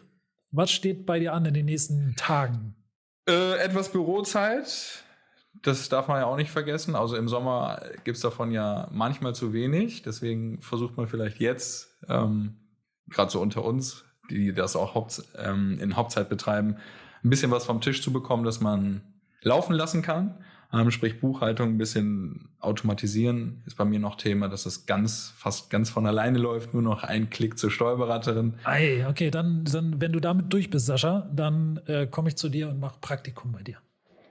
Was 0.50 0.70
steht 0.70 1.06
bei 1.06 1.18
dir 1.18 1.32
an 1.34 1.44
in 1.46 1.54
den 1.54 1.66
nächsten 1.66 2.14
Tagen? 2.16 2.74
Äh, 3.28 3.58
etwas 3.58 3.92
Bürozeit. 3.92 5.04
Das 5.62 5.88
darf 5.88 6.08
man 6.08 6.20
ja 6.20 6.26
auch 6.26 6.36
nicht 6.36 6.50
vergessen. 6.50 6.94
Also 6.94 7.16
im 7.16 7.28
Sommer 7.28 7.80
gibt 8.04 8.16
es 8.16 8.22
davon 8.22 8.52
ja 8.52 8.88
manchmal 8.92 9.34
zu 9.34 9.52
wenig. 9.52 10.02
Deswegen 10.02 10.60
versucht 10.60 10.96
man 10.96 11.06
vielleicht 11.06 11.40
jetzt, 11.40 11.96
ähm, 12.08 12.56
gerade 13.08 13.30
so 13.30 13.40
unter 13.40 13.64
uns, 13.64 14.04
die 14.30 14.52
das 14.52 14.76
auch 14.76 14.94
Haupt, 14.94 15.22
ähm, 15.36 15.78
in 15.80 15.96
Hauptzeit 15.96 16.28
betreiben, 16.28 16.76
ein 17.24 17.30
bisschen 17.30 17.50
was 17.50 17.64
vom 17.64 17.80
Tisch 17.80 18.02
zu 18.02 18.12
bekommen, 18.12 18.44
dass 18.44 18.60
man 18.60 19.02
laufen 19.42 19.74
lassen 19.74 20.02
kann. 20.02 20.34
Ähm, 20.70 20.90
sprich 20.90 21.18
Buchhaltung 21.18 21.70
ein 21.70 21.78
bisschen 21.78 22.50
automatisieren 22.60 23.62
ist 23.64 23.76
bei 23.76 23.86
mir 23.86 23.98
noch 23.98 24.16
Thema, 24.16 24.48
dass 24.48 24.64
das 24.64 24.84
ganz 24.84 25.32
fast 25.36 25.70
ganz 25.70 25.88
von 25.88 26.06
alleine 26.06 26.38
läuft, 26.38 26.74
nur 26.74 26.82
noch 26.82 27.04
ein 27.04 27.30
Klick 27.30 27.58
zur 27.58 27.70
Steuerberaterin. 27.70 28.54
Ei, 28.64 29.06
okay, 29.08 29.30
dann, 29.30 29.64
dann 29.64 29.98
wenn 30.00 30.12
du 30.12 30.20
damit 30.20 30.52
durch 30.52 30.68
bist, 30.68 30.84
Sascha, 30.84 31.30
dann 31.32 31.80
äh, 31.86 32.06
komme 32.06 32.28
ich 32.28 32.36
zu 32.36 32.50
dir 32.50 32.68
und 32.68 32.80
mache 32.80 32.98
Praktikum 33.00 33.52
bei 33.52 33.62
dir. 33.62 33.78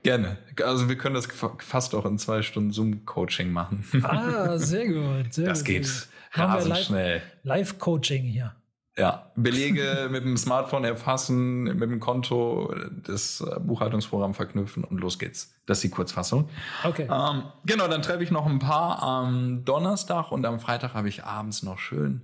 Gerne. 0.08 0.38
Also 0.64 0.88
wir 0.88 0.98
können 0.98 1.16
das 1.16 1.28
fast 1.60 1.94
auch 1.94 2.06
in 2.06 2.18
zwei 2.18 2.42
Stunden 2.42 2.72
Zoom-Coaching 2.72 3.52
machen. 3.52 3.84
Ah, 4.04 4.58
sehr 4.58 4.88
gut. 4.88 5.34
Sehr 5.34 5.46
das 5.50 5.60
gut. 5.60 5.68
geht 5.68 6.08
rasend 6.32 6.78
schnell. 6.78 7.22
Live-Coaching 7.44 8.24
hier. 8.24 8.56
Ja, 8.98 9.34
Belege 9.36 10.08
mit 10.10 10.24
dem 10.24 10.38
Smartphone 10.38 10.86
erfassen, 10.86 11.64
mit 11.64 11.92
dem 11.92 12.00
Konto 12.00 12.74
das 13.04 13.46
Buchhaltungsprogramm 13.60 14.34
verknüpfen 14.34 14.86
und 14.86 15.00
los 15.00 15.20
geht's. 15.20 15.54
Das 15.66 15.80
ist 15.80 15.84
die 15.84 15.90
Kurzfassung. 15.90 16.48
Okay. 16.86 17.10
Ähm, 17.12 17.44
genau, 17.66 17.90
dann 17.90 18.02
treffe 18.02 18.24
ich 18.24 18.32
noch 18.32 18.46
ein 18.46 18.60
paar 18.60 19.04
am 19.04 19.66
Donnerstag 19.66 20.32
und 20.32 20.46
am 20.46 20.62
Freitag 20.62 20.94
habe 20.94 21.10
ich 21.10 21.26
abends 21.26 21.64
noch 21.64 21.80
schön 21.80 22.22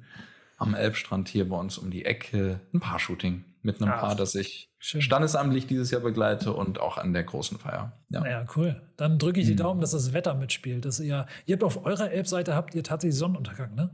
am 0.57 0.73
Elbstrand 0.73 1.27
hier 1.27 1.49
bei 1.49 1.57
uns 1.57 1.77
um 1.77 1.91
die 1.91 2.05
Ecke 2.05 2.61
ein 2.73 2.79
Paar-Shooting 2.79 3.43
mit 3.61 3.81
einem 3.81 3.91
Ach, 3.93 3.99
Paar, 3.99 4.15
das 4.15 4.35
ich 4.35 4.69
schön. 4.83 5.01
standesamtlich 5.01 5.65
dieses 5.67 5.89
Jahr 5.91 6.01
begleite 6.01 6.53
und 6.53 6.79
auch 6.79 6.97
an 6.97 7.13
der 7.13 7.23
großen 7.23 7.57
Feier. 7.57 7.93
Ja. 8.09 8.19
Naja, 8.21 8.45
cool. 8.55 8.81
Dann 8.97 9.17
drücke 9.17 9.39
ich 9.39 9.45
die 9.47 9.51
Hm. 9.53 9.57
Daumen, 9.57 9.81
dass 9.81 9.91
das 9.91 10.11
Wetter 10.13 10.33
mitspielt. 10.35 10.83
Dass 10.85 10.99
ihr, 10.99 11.25
ihr 11.45 11.53
habt 11.55 11.63
auf 11.63 11.85
eurer 11.85 12.11
Elbseite 12.11 12.53
habt 12.55 12.75
ihr 12.75 12.83
tatsächlich 12.83 13.17
Sonnenuntergang, 13.17 13.73
ne? 13.75 13.89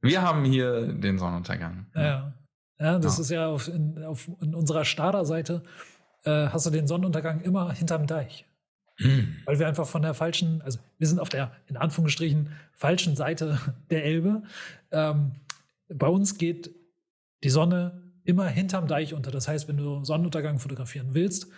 Wir 0.00 0.20
haben 0.22 0.44
hier 0.44 0.92
den 0.92 1.18
Sonnenuntergang. 1.18 1.86
Ja. 1.94 2.32
Ja, 2.80 2.98
das 2.98 3.16
Ja. 3.18 3.22
ist 3.22 3.30
ja 3.30 3.46
auf, 3.46 3.68
in, 3.68 4.02
auf 4.02 4.28
in 4.40 4.54
unserer 4.56 4.84
Stader-Seite 4.84 5.62
äh, 6.24 6.48
hast 6.48 6.66
du 6.66 6.70
den 6.70 6.88
Sonnenuntergang 6.88 7.40
immer 7.42 7.72
hinterm 7.72 8.06
Deich. 8.08 8.44
Hm. 8.96 9.36
Weil 9.46 9.58
wir 9.60 9.68
einfach 9.68 9.86
von 9.86 10.02
der 10.02 10.14
falschen, 10.14 10.60
also 10.62 10.78
wir 10.98 11.06
sind 11.06 11.18
auf 11.20 11.28
der, 11.28 11.52
in 11.68 11.76
Anführungsstrichen, 11.76 12.50
falschen 12.72 13.14
Seite 13.16 13.58
der 13.90 14.04
Elbe. 14.04 14.42
Ähm, 14.90 15.32
bei 15.88 16.08
uns 16.08 16.36
geht 16.36 16.74
die 17.44 17.50
Sonne 17.50 18.01
immer 18.24 18.46
hinterm 18.48 18.86
Deich 18.86 19.14
unter. 19.14 19.30
Das 19.30 19.48
heißt, 19.48 19.68
wenn 19.68 19.76
du 19.76 20.04
Sonnenuntergang 20.04 20.58
fotografieren 20.58 21.08
willst, 21.14 21.48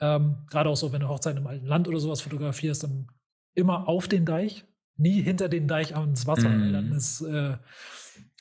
ähm, 0.00 0.36
gerade 0.50 0.68
auch 0.70 0.76
so, 0.76 0.92
wenn 0.92 1.00
du 1.00 1.08
Hochzeiten 1.08 1.38
im 1.40 1.46
alten 1.46 1.66
Land 1.66 1.88
oder 1.88 1.98
sowas 2.00 2.20
fotografierst, 2.20 2.82
dann 2.84 3.06
immer 3.54 3.88
auf 3.88 4.08
den 4.08 4.24
Deich, 4.24 4.64
nie 4.96 5.22
hinter 5.22 5.48
den 5.48 5.68
Deich 5.68 5.96
ans 5.96 6.26
Wasser, 6.26 6.48
Mhm. 6.48 6.72
dann 6.72 6.92
ist, 6.92 7.20
äh, 7.22 7.56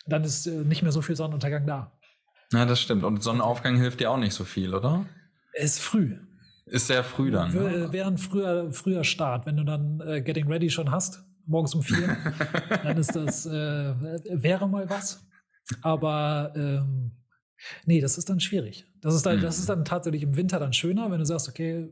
dann 0.08 0.24
ist 0.24 0.48
äh, 0.48 0.52
nicht 0.64 0.82
mehr 0.84 0.92
so 0.92 1.02
viel 1.02 1.16
Sonnenuntergang 1.16 1.66
da. 1.68 1.92
Na, 2.52 2.66
das 2.66 2.82
stimmt. 2.82 3.04
Und 3.04 3.22
Sonnenaufgang 3.24 3.78
hilft 3.78 4.00
dir 4.00 4.12
auch 4.12 4.18
nicht 4.18 4.34
so 4.34 4.44
viel, 4.44 4.74
oder? 4.74 5.06
Es 5.54 5.76
ist 5.76 5.80
früh. 5.82 6.18
Ist 6.66 6.88
sehr 6.88 7.04
früh 7.04 7.32
dann. 7.32 7.54
Wär- 7.54 7.62
Ne? 7.88 7.94
Wäre 7.94 8.08
ein 8.08 8.18
früher, 8.18 8.72
früher 8.74 9.04
Start, 9.04 9.46
wenn 9.46 9.58
du 9.58 9.64
dann 9.64 10.02
äh, 10.02 10.22
Getting 10.22 10.48
Ready 10.48 10.70
schon 10.70 10.92
hast, 10.92 11.24
morgens 11.46 11.76
um 11.76 11.82
vier, 11.84 12.18
dann 12.84 12.98
ist 12.98 13.16
das, 13.16 13.46
äh, 13.46 13.52
wäre 14.44 14.68
mal 14.68 14.90
was. 14.90 15.26
Aber 15.82 16.52
ähm, 16.56 17.12
nee, 17.86 18.02
das 18.02 18.18
ist 18.18 18.30
dann 18.30 18.40
schwierig. 18.40 18.86
Das 19.02 19.14
ist, 19.16 19.26
dann, 19.26 19.42
das 19.42 19.58
Mhm. 19.58 19.62
ist 19.62 19.70
dann 19.70 19.86
tatsächlich 19.86 20.24
im 20.24 20.36
Winter 20.36 20.60
dann 20.60 20.74
schöner, 20.74 21.10
wenn 21.12 21.20
du 21.20 21.26
sagst, 21.26 21.50
okay, 21.50 21.90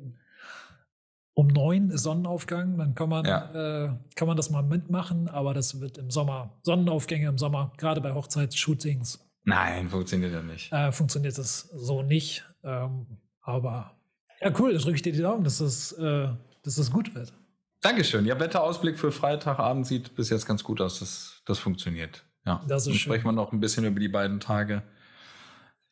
um 1.33 1.47
neun 1.47 1.89
ist 1.89 2.03
Sonnenaufgang, 2.03 2.77
dann 2.77 2.95
kann 2.95 3.09
man, 3.09 3.25
äh, 3.25 3.93
kann 4.15 4.27
man 4.27 4.35
das 4.35 4.49
mal 4.49 4.61
mitmachen, 4.61 5.29
aber 5.29 5.53
das 5.53 5.79
wird 5.79 5.97
im 5.97 6.11
Sommer, 6.11 6.59
Sonnenaufgänge 6.63 7.27
im 7.29 7.37
Sommer, 7.37 7.71
gerade 7.77 8.01
bei 8.01 8.13
Hochzeitsshootings, 8.13 9.19
Nein, 9.45 9.89
funktioniert 9.89 10.33
ja 10.33 10.41
nicht. 10.41 10.71
äh, 10.73 10.91
funktioniert 10.91 11.37
das 11.37 11.61
so 11.73 12.03
nicht. 12.03 12.43
Ähm, 12.63 13.05
aber 13.41 13.95
ja, 14.41 14.51
cool, 14.59 14.73
da 14.73 14.79
drücke 14.79 14.95
ich 14.95 15.01
dir 15.01 15.13
die 15.13 15.21
Daumen, 15.21 15.43
dass 15.45 15.59
das, 15.59 15.93
äh, 15.93 16.27
dass 16.63 16.75
das 16.75 16.91
gut 16.91 17.15
wird. 17.15 17.33
Dankeschön. 17.81 18.25
Ja, 18.25 18.37
Wetterausblick 18.39 18.99
für 18.99 19.11
Freitagabend 19.11 19.87
sieht 19.87 20.13
bis 20.15 20.29
jetzt 20.29 20.45
ganz 20.45 20.63
gut 20.63 20.81
aus. 20.81 20.99
Das, 20.99 21.41
das 21.45 21.57
funktioniert. 21.59 22.25
Ja. 22.45 22.61
Das 22.67 22.81
ist 22.81 22.87
Dann 22.87 22.93
schön. 22.95 22.99
sprechen 22.99 23.25
wir 23.25 23.31
noch 23.31 23.53
ein 23.53 23.61
bisschen 23.61 23.85
über 23.85 23.99
die 24.01 24.09
beiden 24.09 24.41
Tage. 24.41 24.83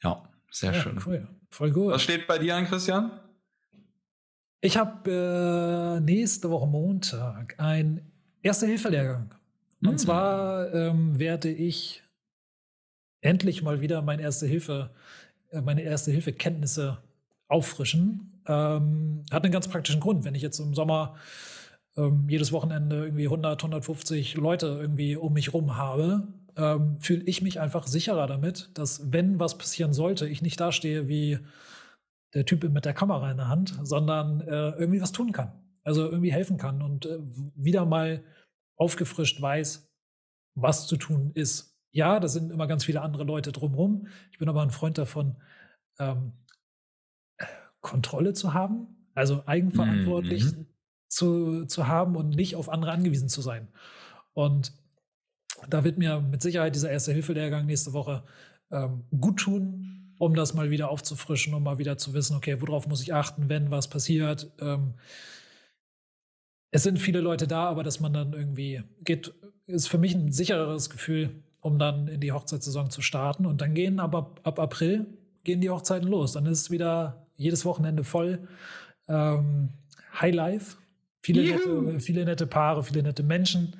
Ja, 0.03 0.23
sehr 0.51 0.73
ja, 0.73 0.81
schön. 0.81 0.99
Cool. 1.05 1.27
Voll 1.49 1.71
gut. 1.71 1.93
Was 1.93 2.01
steht 2.03 2.27
bei 2.27 2.37
dir 2.37 2.55
an, 2.55 2.65
Christian? 2.65 3.11
Ich 4.61 4.77
habe 4.77 5.97
äh, 5.97 5.99
nächste 6.01 6.49
Woche 6.49 6.67
Montag 6.67 7.55
ein 7.59 8.11
Erste-Hilfe-Lehrgang. 8.41 9.33
Und 9.81 9.89
Hm. 9.91 9.97
zwar 9.97 10.73
ähm, 10.73 11.19
werde 11.19 11.49
ich 11.49 12.03
endlich 13.21 13.61
mal 13.61 13.81
wieder 13.81 14.01
meine 14.01 14.23
Erste-Hilfe, 14.23 14.89
äh, 15.51 15.61
meine 15.61 15.81
Erste-Hilfe-Kenntnisse 15.83 16.97
auffrischen. 17.47 18.41
Ähm, 18.47 19.23
hat 19.31 19.43
einen 19.43 19.53
ganz 19.53 19.67
praktischen 19.67 20.01
Grund. 20.01 20.23
Wenn 20.25 20.35
ich 20.35 20.41
jetzt 20.41 20.59
im 20.59 20.73
Sommer 20.73 21.15
ähm, 21.95 22.27
jedes 22.29 22.51
Wochenende 22.51 23.05
irgendwie 23.05 23.25
100, 23.25 23.61
150 23.63 24.35
Leute 24.35 24.67
irgendwie 24.67 25.15
um 25.15 25.33
mich 25.33 25.53
rum 25.53 25.77
habe, 25.77 26.27
ähm, 26.57 26.99
fühle 26.99 27.23
ich 27.23 27.41
mich 27.41 27.59
einfach 27.59 27.87
sicherer 27.87 28.27
damit, 28.27 28.71
dass 28.73 29.11
wenn 29.13 29.39
was 29.39 29.57
passieren 29.57 29.93
sollte, 29.93 30.27
ich 30.27 30.41
nicht 30.41 30.59
dastehe 30.59 31.07
wie 31.07 31.39
der 32.33 32.45
Typ 32.45 32.63
mit 32.69 32.85
der 32.85 32.93
Kamera 32.93 33.31
in 33.31 33.37
der 33.37 33.47
Hand, 33.47 33.79
sondern 33.83 34.41
äh, 34.41 34.71
irgendwie 34.71 35.01
was 35.01 35.11
tun 35.11 35.31
kann. 35.31 35.53
Also 35.83 36.09
irgendwie 36.09 36.31
helfen 36.33 36.57
kann 36.57 36.81
und 36.81 37.05
äh, 37.05 37.19
wieder 37.55 37.85
mal 37.85 38.23
aufgefrischt 38.75 39.41
weiß, 39.41 39.89
was 40.55 40.87
zu 40.87 40.97
tun 40.97 41.31
ist. 41.33 41.77
Ja, 41.91 42.19
da 42.19 42.27
sind 42.27 42.51
immer 42.51 42.67
ganz 42.67 42.83
viele 42.83 43.01
andere 43.01 43.23
Leute 43.23 43.51
drumherum. 43.51 44.07
Ich 44.31 44.39
bin 44.39 44.49
aber 44.49 44.61
ein 44.61 44.71
Freund 44.71 44.97
davon, 44.97 45.37
ähm, 45.99 46.33
Kontrolle 47.81 48.33
zu 48.33 48.53
haben, 48.53 49.09
also 49.13 49.43
eigenverantwortlich 49.45 50.43
Mhm. 50.43 50.67
zu, 51.07 51.65
zu 51.65 51.87
haben 51.87 52.15
und 52.15 52.35
nicht 52.35 52.55
auf 52.55 52.69
andere 52.69 52.91
angewiesen 52.91 53.29
zu 53.29 53.41
sein. 53.41 53.69
Und 54.33 54.73
da 55.69 55.83
wird 55.83 55.97
mir 55.97 56.21
mit 56.21 56.41
Sicherheit 56.41 56.75
dieser 56.75 56.91
Erste-Hilfe-Lehrgang 56.91 57.65
nächste 57.65 57.93
Woche 57.93 58.23
ähm, 58.71 59.03
gut 59.19 59.39
tun, 59.39 60.13
um 60.17 60.35
das 60.35 60.53
mal 60.53 60.69
wieder 60.69 60.89
aufzufrischen, 60.89 61.53
um 61.53 61.63
mal 61.63 61.77
wieder 61.77 61.97
zu 61.97 62.13
wissen, 62.13 62.35
okay, 62.35 62.61
worauf 62.61 62.87
muss 62.87 63.01
ich 63.01 63.13
achten, 63.13 63.49
wenn 63.49 63.71
was 63.71 63.87
passiert. 63.87 64.51
Ähm, 64.59 64.93
es 66.71 66.83
sind 66.83 66.99
viele 66.99 67.21
Leute 67.21 67.47
da, 67.47 67.65
aber 67.65 67.83
dass 67.83 67.99
man 67.99 68.13
dann 68.13 68.33
irgendwie 68.33 68.83
geht, 69.03 69.33
ist 69.67 69.87
für 69.87 69.97
mich 69.97 70.13
ein 70.15 70.31
sichereres 70.31 70.89
Gefühl, 70.89 71.43
um 71.61 71.79
dann 71.79 72.07
in 72.07 72.21
die 72.21 72.31
Hochzeitssaison 72.31 72.89
zu 72.89 73.01
starten. 73.01 73.45
Und 73.45 73.61
dann 73.61 73.73
gehen 73.73 73.99
aber 73.99 74.35
ab 74.43 74.59
April 74.59 75.07
gehen 75.43 75.61
die 75.61 75.69
Hochzeiten 75.69 76.07
los. 76.07 76.33
Dann 76.33 76.45
ist 76.45 76.71
wieder 76.71 77.25
jedes 77.37 77.65
Wochenende 77.65 78.03
voll. 78.03 78.47
Ähm, 79.07 79.69
High 80.19 80.35
Life. 80.35 80.77
Viele 81.21 81.43
nette, 81.43 81.99
viele 81.99 82.25
nette 82.25 82.47
Paare, 82.47 82.83
viele 82.83 83.03
nette 83.03 83.23
Menschen. 83.23 83.75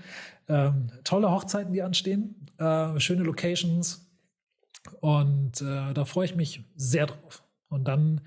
Ähm, 0.48 0.92
tolle 1.04 1.32
Hochzeiten, 1.32 1.74
die 1.74 1.82
anstehen. 1.82 2.48
Äh, 2.58 3.00
schöne 3.00 3.24
Locations. 3.24 4.10
Und 5.02 5.62
äh, 5.62 5.94
da 5.94 6.06
freue 6.06 6.26
ich 6.26 6.36
mich 6.36 6.64
sehr 6.76 7.08
drauf. 7.08 7.44
Und 7.70 7.88
dann 7.88 8.22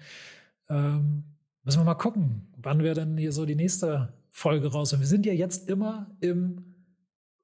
ähm, 0.68 1.24
müssen 1.62 1.80
wir 1.80 1.84
mal 1.84 1.94
gucken, 1.94 2.52
wann 2.56 2.82
wir 2.82 2.94
dann 2.94 3.16
hier 3.16 3.32
so 3.32 3.46
die 3.46 3.54
nächste 3.54 4.12
Folge 4.30 4.70
raus. 4.70 4.92
Und 4.92 5.00
wir 5.00 5.06
sind 5.06 5.26
ja 5.26 5.32
jetzt 5.32 5.68
immer 5.68 6.10
im, 6.20 6.74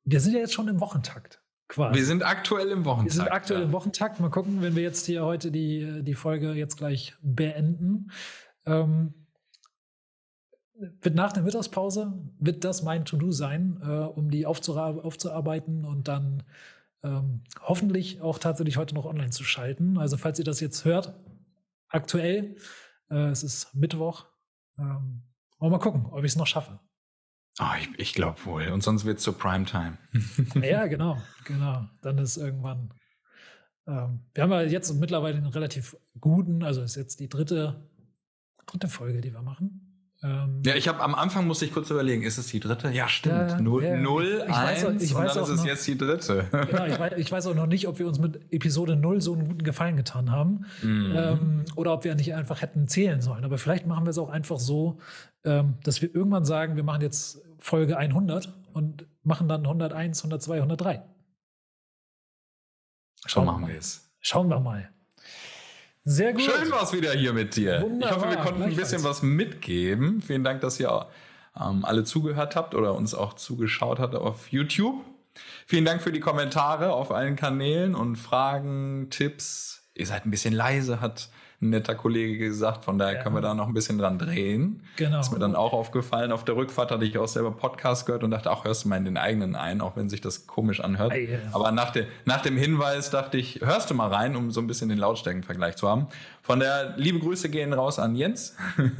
wir 0.05 0.20
sind 0.20 0.35
ja 0.35 0.41
jetzt 0.41 0.55
schon 0.55 0.68
im 0.68 0.81
Wochentakt 0.81 1.43
quasi. 1.68 1.99
Wir 1.99 2.05
sind 2.05 2.24
aktuell 2.24 2.70
im 2.70 2.85
Wochentag. 2.85 3.07
Wir 3.07 3.12
sind 3.12 3.33
aktuell 3.33 3.61
ja. 3.61 3.66
im 3.66 3.72
Wochentakt. 3.72 4.20
Mal 4.20 4.31
gucken, 4.31 4.62
wenn 4.62 4.77
wir 4.77 4.83
jetzt 4.83 5.07
hier 5.07 5.24
heute 5.24 5.51
die, 5.51 6.03
die 6.03 6.14
Folge 6.14 6.53
jetzt 6.53 6.77
gleich 6.77 7.14
beenden. 7.22 8.11
Ähm, 8.66 9.14
wird 10.79 11.14
nach 11.14 11.33
der 11.33 11.43
Mittagspause, 11.43 12.12
wird 12.39 12.64
das 12.64 12.83
mein 12.83 13.05
To-Do 13.05 13.33
sein, 13.33 13.81
äh, 13.83 13.87
um 13.87 14.31
die 14.31 14.47
aufzuarbeiten 14.47 15.85
und 15.85 16.09
dann 16.09 16.43
ähm, 17.03 17.43
hoffentlich 17.61 18.20
auch 18.20 18.39
tatsächlich 18.39 18.77
heute 18.77 18.95
noch 18.95 19.05
online 19.05 19.31
zu 19.31 19.45
schalten. 19.45 19.99
Also 19.99 20.16
falls 20.16 20.39
ihr 20.39 20.45
das 20.45 20.61
jetzt 20.61 20.85
hört, 20.85 21.14
aktuell, 21.89 22.57
äh, 23.11 23.29
es 23.29 23.43
ist 23.43 23.74
Mittwoch, 23.74 24.27
ähm, 24.79 25.22
wollen 25.59 25.72
wir 25.72 25.79
mal 25.79 25.79
gucken, 25.79 26.07
ob 26.07 26.24
ich 26.24 26.33
es 26.33 26.37
noch 26.37 26.47
schaffe. 26.47 26.81
Oh, 27.59 27.64
ich 27.81 27.99
ich 27.99 28.14
glaube 28.14 28.45
wohl. 28.45 28.68
Und 28.68 28.83
sonst 28.83 29.05
wird 29.05 29.18
es 29.18 29.24
zur 29.24 29.39
Primetime. 29.39 29.97
Ja, 30.62 30.87
genau, 30.87 31.22
genau. 31.45 31.89
Dann 32.03 32.18
ist 32.18 32.37
irgendwann. 32.37 32.93
Ähm, 33.87 34.27
wir 34.35 34.43
haben 34.43 34.51
ja 34.51 34.62
jetzt 34.62 34.93
mittlerweile 34.95 35.39
einen 35.39 35.47
relativ 35.47 35.97
guten, 36.20 36.62
also 36.62 36.83
ist 36.83 36.97
jetzt 36.97 37.20
die 37.20 37.29
dritte, 37.29 37.89
dritte 38.66 38.89
Folge, 38.89 39.20
die 39.20 39.33
wir 39.33 39.43
machen. 39.43 39.86
Ähm, 40.22 40.62
Ja, 40.64 40.74
ich 40.74 40.88
habe 40.88 41.00
am 41.02 41.14
Anfang 41.14 41.46
musste 41.46 41.66
ich 41.66 41.72
kurz 41.74 41.90
überlegen, 41.90 42.22
ist 42.22 42.38
es 42.38 42.46
die 42.46 42.58
dritte? 42.60 42.90
Ja, 42.90 43.06
stimmt. 43.08 43.50
Ja, 43.50 43.60
null, 43.60 43.84
ja. 43.84 43.96
null, 43.98 44.44
Ich 44.46 44.52
weiß 44.54 44.84
auch- 44.84 44.88
eins 44.88 45.02
ich 45.02 45.14
und 45.14 45.22
weiß 45.22 45.34
dann 45.34 45.42
auch 45.42 45.46
ist 45.48 45.52
es 45.54 45.60
noch- 45.60 45.66
jetzt 45.66 45.86
die 45.86 45.98
dritte. 45.98 46.46
Genau, 46.70 46.86
ich, 46.86 46.98
weiß, 46.98 47.12
ich 47.18 47.30
weiß 47.32 47.46
auch 47.48 47.54
noch 47.54 47.66
nicht, 47.66 47.86
ob 47.86 47.98
wir 47.98 48.06
uns 48.06 48.18
mit 48.18 48.40
Episode 48.52 48.96
0 48.96 49.20
so 49.20 49.34
einen 49.34 49.46
guten 49.46 49.62
Gefallen 49.62 49.96
getan 49.96 50.30
haben. 50.32 50.64
Mhm. 50.82 51.12
Ähm, 51.14 51.64
oder 51.76 51.92
ob 51.92 52.04
wir 52.04 52.14
nicht 52.14 52.34
einfach 52.34 52.62
hätten 52.62 52.88
zählen 52.88 53.20
sollen. 53.20 53.44
Aber 53.44 53.58
vielleicht 53.58 53.86
machen 53.86 54.06
wir 54.06 54.10
es 54.10 54.18
auch 54.18 54.30
einfach 54.30 54.58
so, 54.58 54.98
ähm, 55.44 55.74
dass 55.84 56.00
wir 56.00 56.14
irgendwann 56.14 56.44
sagen, 56.46 56.76
wir 56.76 56.84
machen 56.84 57.02
jetzt 57.02 57.42
Folge 57.58 57.96
100 57.98 58.52
und 58.72 59.06
machen 59.22 59.48
dann 59.48 59.66
101, 59.66 60.22
102, 60.22 60.60
103. 60.62 61.02
so 63.22 63.28
Schauen 63.28 63.46
wir 63.46 63.58
mal. 63.58 63.78
Schauen 64.20 64.48
wir 64.48 64.60
mal. 64.60 64.90
Sehr 66.09 66.32
gut. 66.32 66.42
Schön 66.42 66.70
war 66.70 66.84
es 66.84 66.92
wieder 66.92 67.12
hier 67.14 67.32
mit 67.32 67.57
dir. 67.57 67.82
Wunderbar, 67.82 68.09
ich 68.09 68.16
hoffe, 68.16 68.30
wir 68.30 68.36
konnten 68.36 68.62
ein 68.62 68.76
bisschen 68.76 69.02
was 69.02 69.22
mitgeben. 69.22 70.22
Vielen 70.22 70.44
Dank, 70.44 70.61
dass 70.61 70.78
ihr 70.78 71.07
ähm, 71.61 71.84
alle 71.84 72.04
zugehört 72.04 72.54
habt 72.54 72.76
oder 72.76 72.94
uns 72.94 73.12
auch 73.12 73.34
zugeschaut 73.34 73.98
habt 73.98 74.14
auf 74.14 74.52
YouTube. 74.52 75.04
Vielen 75.66 75.84
Dank 75.84 76.00
für 76.00 76.12
die 76.12 76.20
Kommentare 76.20 76.92
auf 76.92 77.11
allen 77.11 77.34
Kanälen 77.34 77.96
und 77.96 78.14
Fragen, 78.14 79.09
Tipps. 79.11 79.82
Ihr 79.94 80.07
seid 80.07 80.24
ein 80.24 80.30
bisschen 80.30 80.54
leise, 80.54 81.00
hat 81.00 81.28
netter 81.70 81.94
Kollege 81.94 82.38
gesagt. 82.38 82.84
Von 82.84 82.98
daher 82.98 83.16
Ja. 83.16 83.22
können 83.22 83.34
wir 83.34 83.42
da 83.42 83.54
noch 83.54 83.66
ein 83.68 83.74
bisschen 83.74 83.98
dran 83.98 84.18
drehen. 84.18 84.82
Genau. 84.96 85.20
Ist 85.20 85.32
mir 85.32 85.38
dann 85.38 85.54
auch 85.54 85.72
aufgefallen. 85.72 86.32
Auf 86.32 86.44
der 86.44 86.56
Rückfahrt 86.56 86.90
hatte 86.90 87.04
ich 87.04 87.16
auch 87.18 87.28
selber 87.28 87.50
Podcast 87.52 88.06
gehört 88.06 88.24
und 88.24 88.30
dachte, 88.30 88.50
ach, 88.50 88.64
hörst 88.64 88.84
du 88.84 88.88
mal 88.88 88.96
in 88.96 89.04
den 89.04 89.16
eigenen 89.16 89.54
ein, 89.56 89.80
auch 89.80 89.96
wenn 89.96 90.08
sich 90.08 90.20
das 90.20 90.46
komisch 90.46 90.80
anhört. 90.80 91.14
Ja. 91.14 91.38
Aber 91.52 91.70
nach, 91.72 91.90
de, 91.90 92.06
nach 92.24 92.42
dem 92.42 92.56
Hinweis 92.56 93.10
dachte 93.10 93.38
ich, 93.38 93.60
hörst 93.62 93.90
du 93.90 93.94
mal 93.94 94.08
rein, 94.12 94.36
um 94.36 94.50
so 94.50 94.60
ein 94.60 94.66
bisschen 94.66 94.88
den 94.88 94.98
Lautstärkenvergleich 94.98 95.76
zu 95.76 95.88
haben. 95.88 96.06
Von 96.42 96.60
der 96.60 96.94
liebe 96.96 97.18
Grüße 97.18 97.48
gehen 97.50 97.72
raus 97.72 97.98
an 97.98 98.14
Jens. 98.14 98.56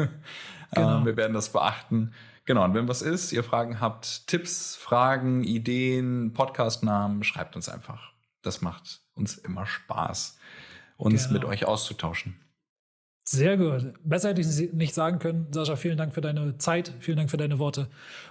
Genau. 0.73 0.99
Ähm, 0.99 1.07
wir 1.07 1.17
werden 1.17 1.33
das 1.33 1.51
beachten. 1.51 2.13
Genau, 2.45 2.65
und 2.65 2.75
wenn 2.75 2.89
was 2.89 3.01
ist, 3.01 3.33
ihr 3.33 3.45
Fragen 3.45 3.81
habt, 3.81 4.27
Tipps, 4.27 4.77
Fragen, 4.77 5.45
Ideen, 5.45 6.33
Podcastnamen, 6.33 7.23
schreibt 7.25 7.55
uns 7.57 7.69
einfach. 7.69 8.11
Das 8.43 8.63
macht 8.63 9.01
uns 9.15 9.37
immer 9.37 9.65
Spaß, 9.67 10.39
uns 10.97 11.29
Genau. 11.29 11.35
mit 11.41 11.45
euch 11.49 11.65
auszutauschen. 11.67 12.37
Sehr 13.29 13.57
gut. 13.57 13.95
Besser 14.05 14.29
hätte 14.31 14.41
ich 14.41 14.47
es 14.47 14.73
nicht 14.73 14.95
sagen 14.95 15.19
können. 15.19 15.49
Sascha, 15.53 15.77
vielen 15.77 15.99
Dank 15.99 16.15
für 16.15 16.21
deine 16.21 16.59
Zeit, 16.59 16.93
vielen 17.01 17.17
Dank 17.17 17.31
für 17.31 17.37
deine 17.37 17.59
Worte. 17.59 17.89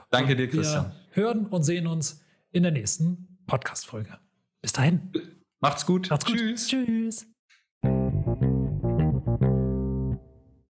Danke 0.10 0.36
dir, 0.36 0.48
Christian. 0.48 0.94
Wir 1.14 1.24
hören 1.24 1.48
und 1.48 1.64
sehen 1.64 1.88
uns 1.88 2.24
in 2.52 2.64
der 2.64 2.72
nächsten 2.72 3.40
Podcast-Folge. 3.46 4.18
Bis 4.62 4.72
dahin. 4.72 5.12
Macht's 5.60 5.86
gut. 5.86 6.10
Macht's 6.10 6.26
gut. 6.26 6.38
Tschüss. 6.38 6.68
Tschüss. 6.68 7.35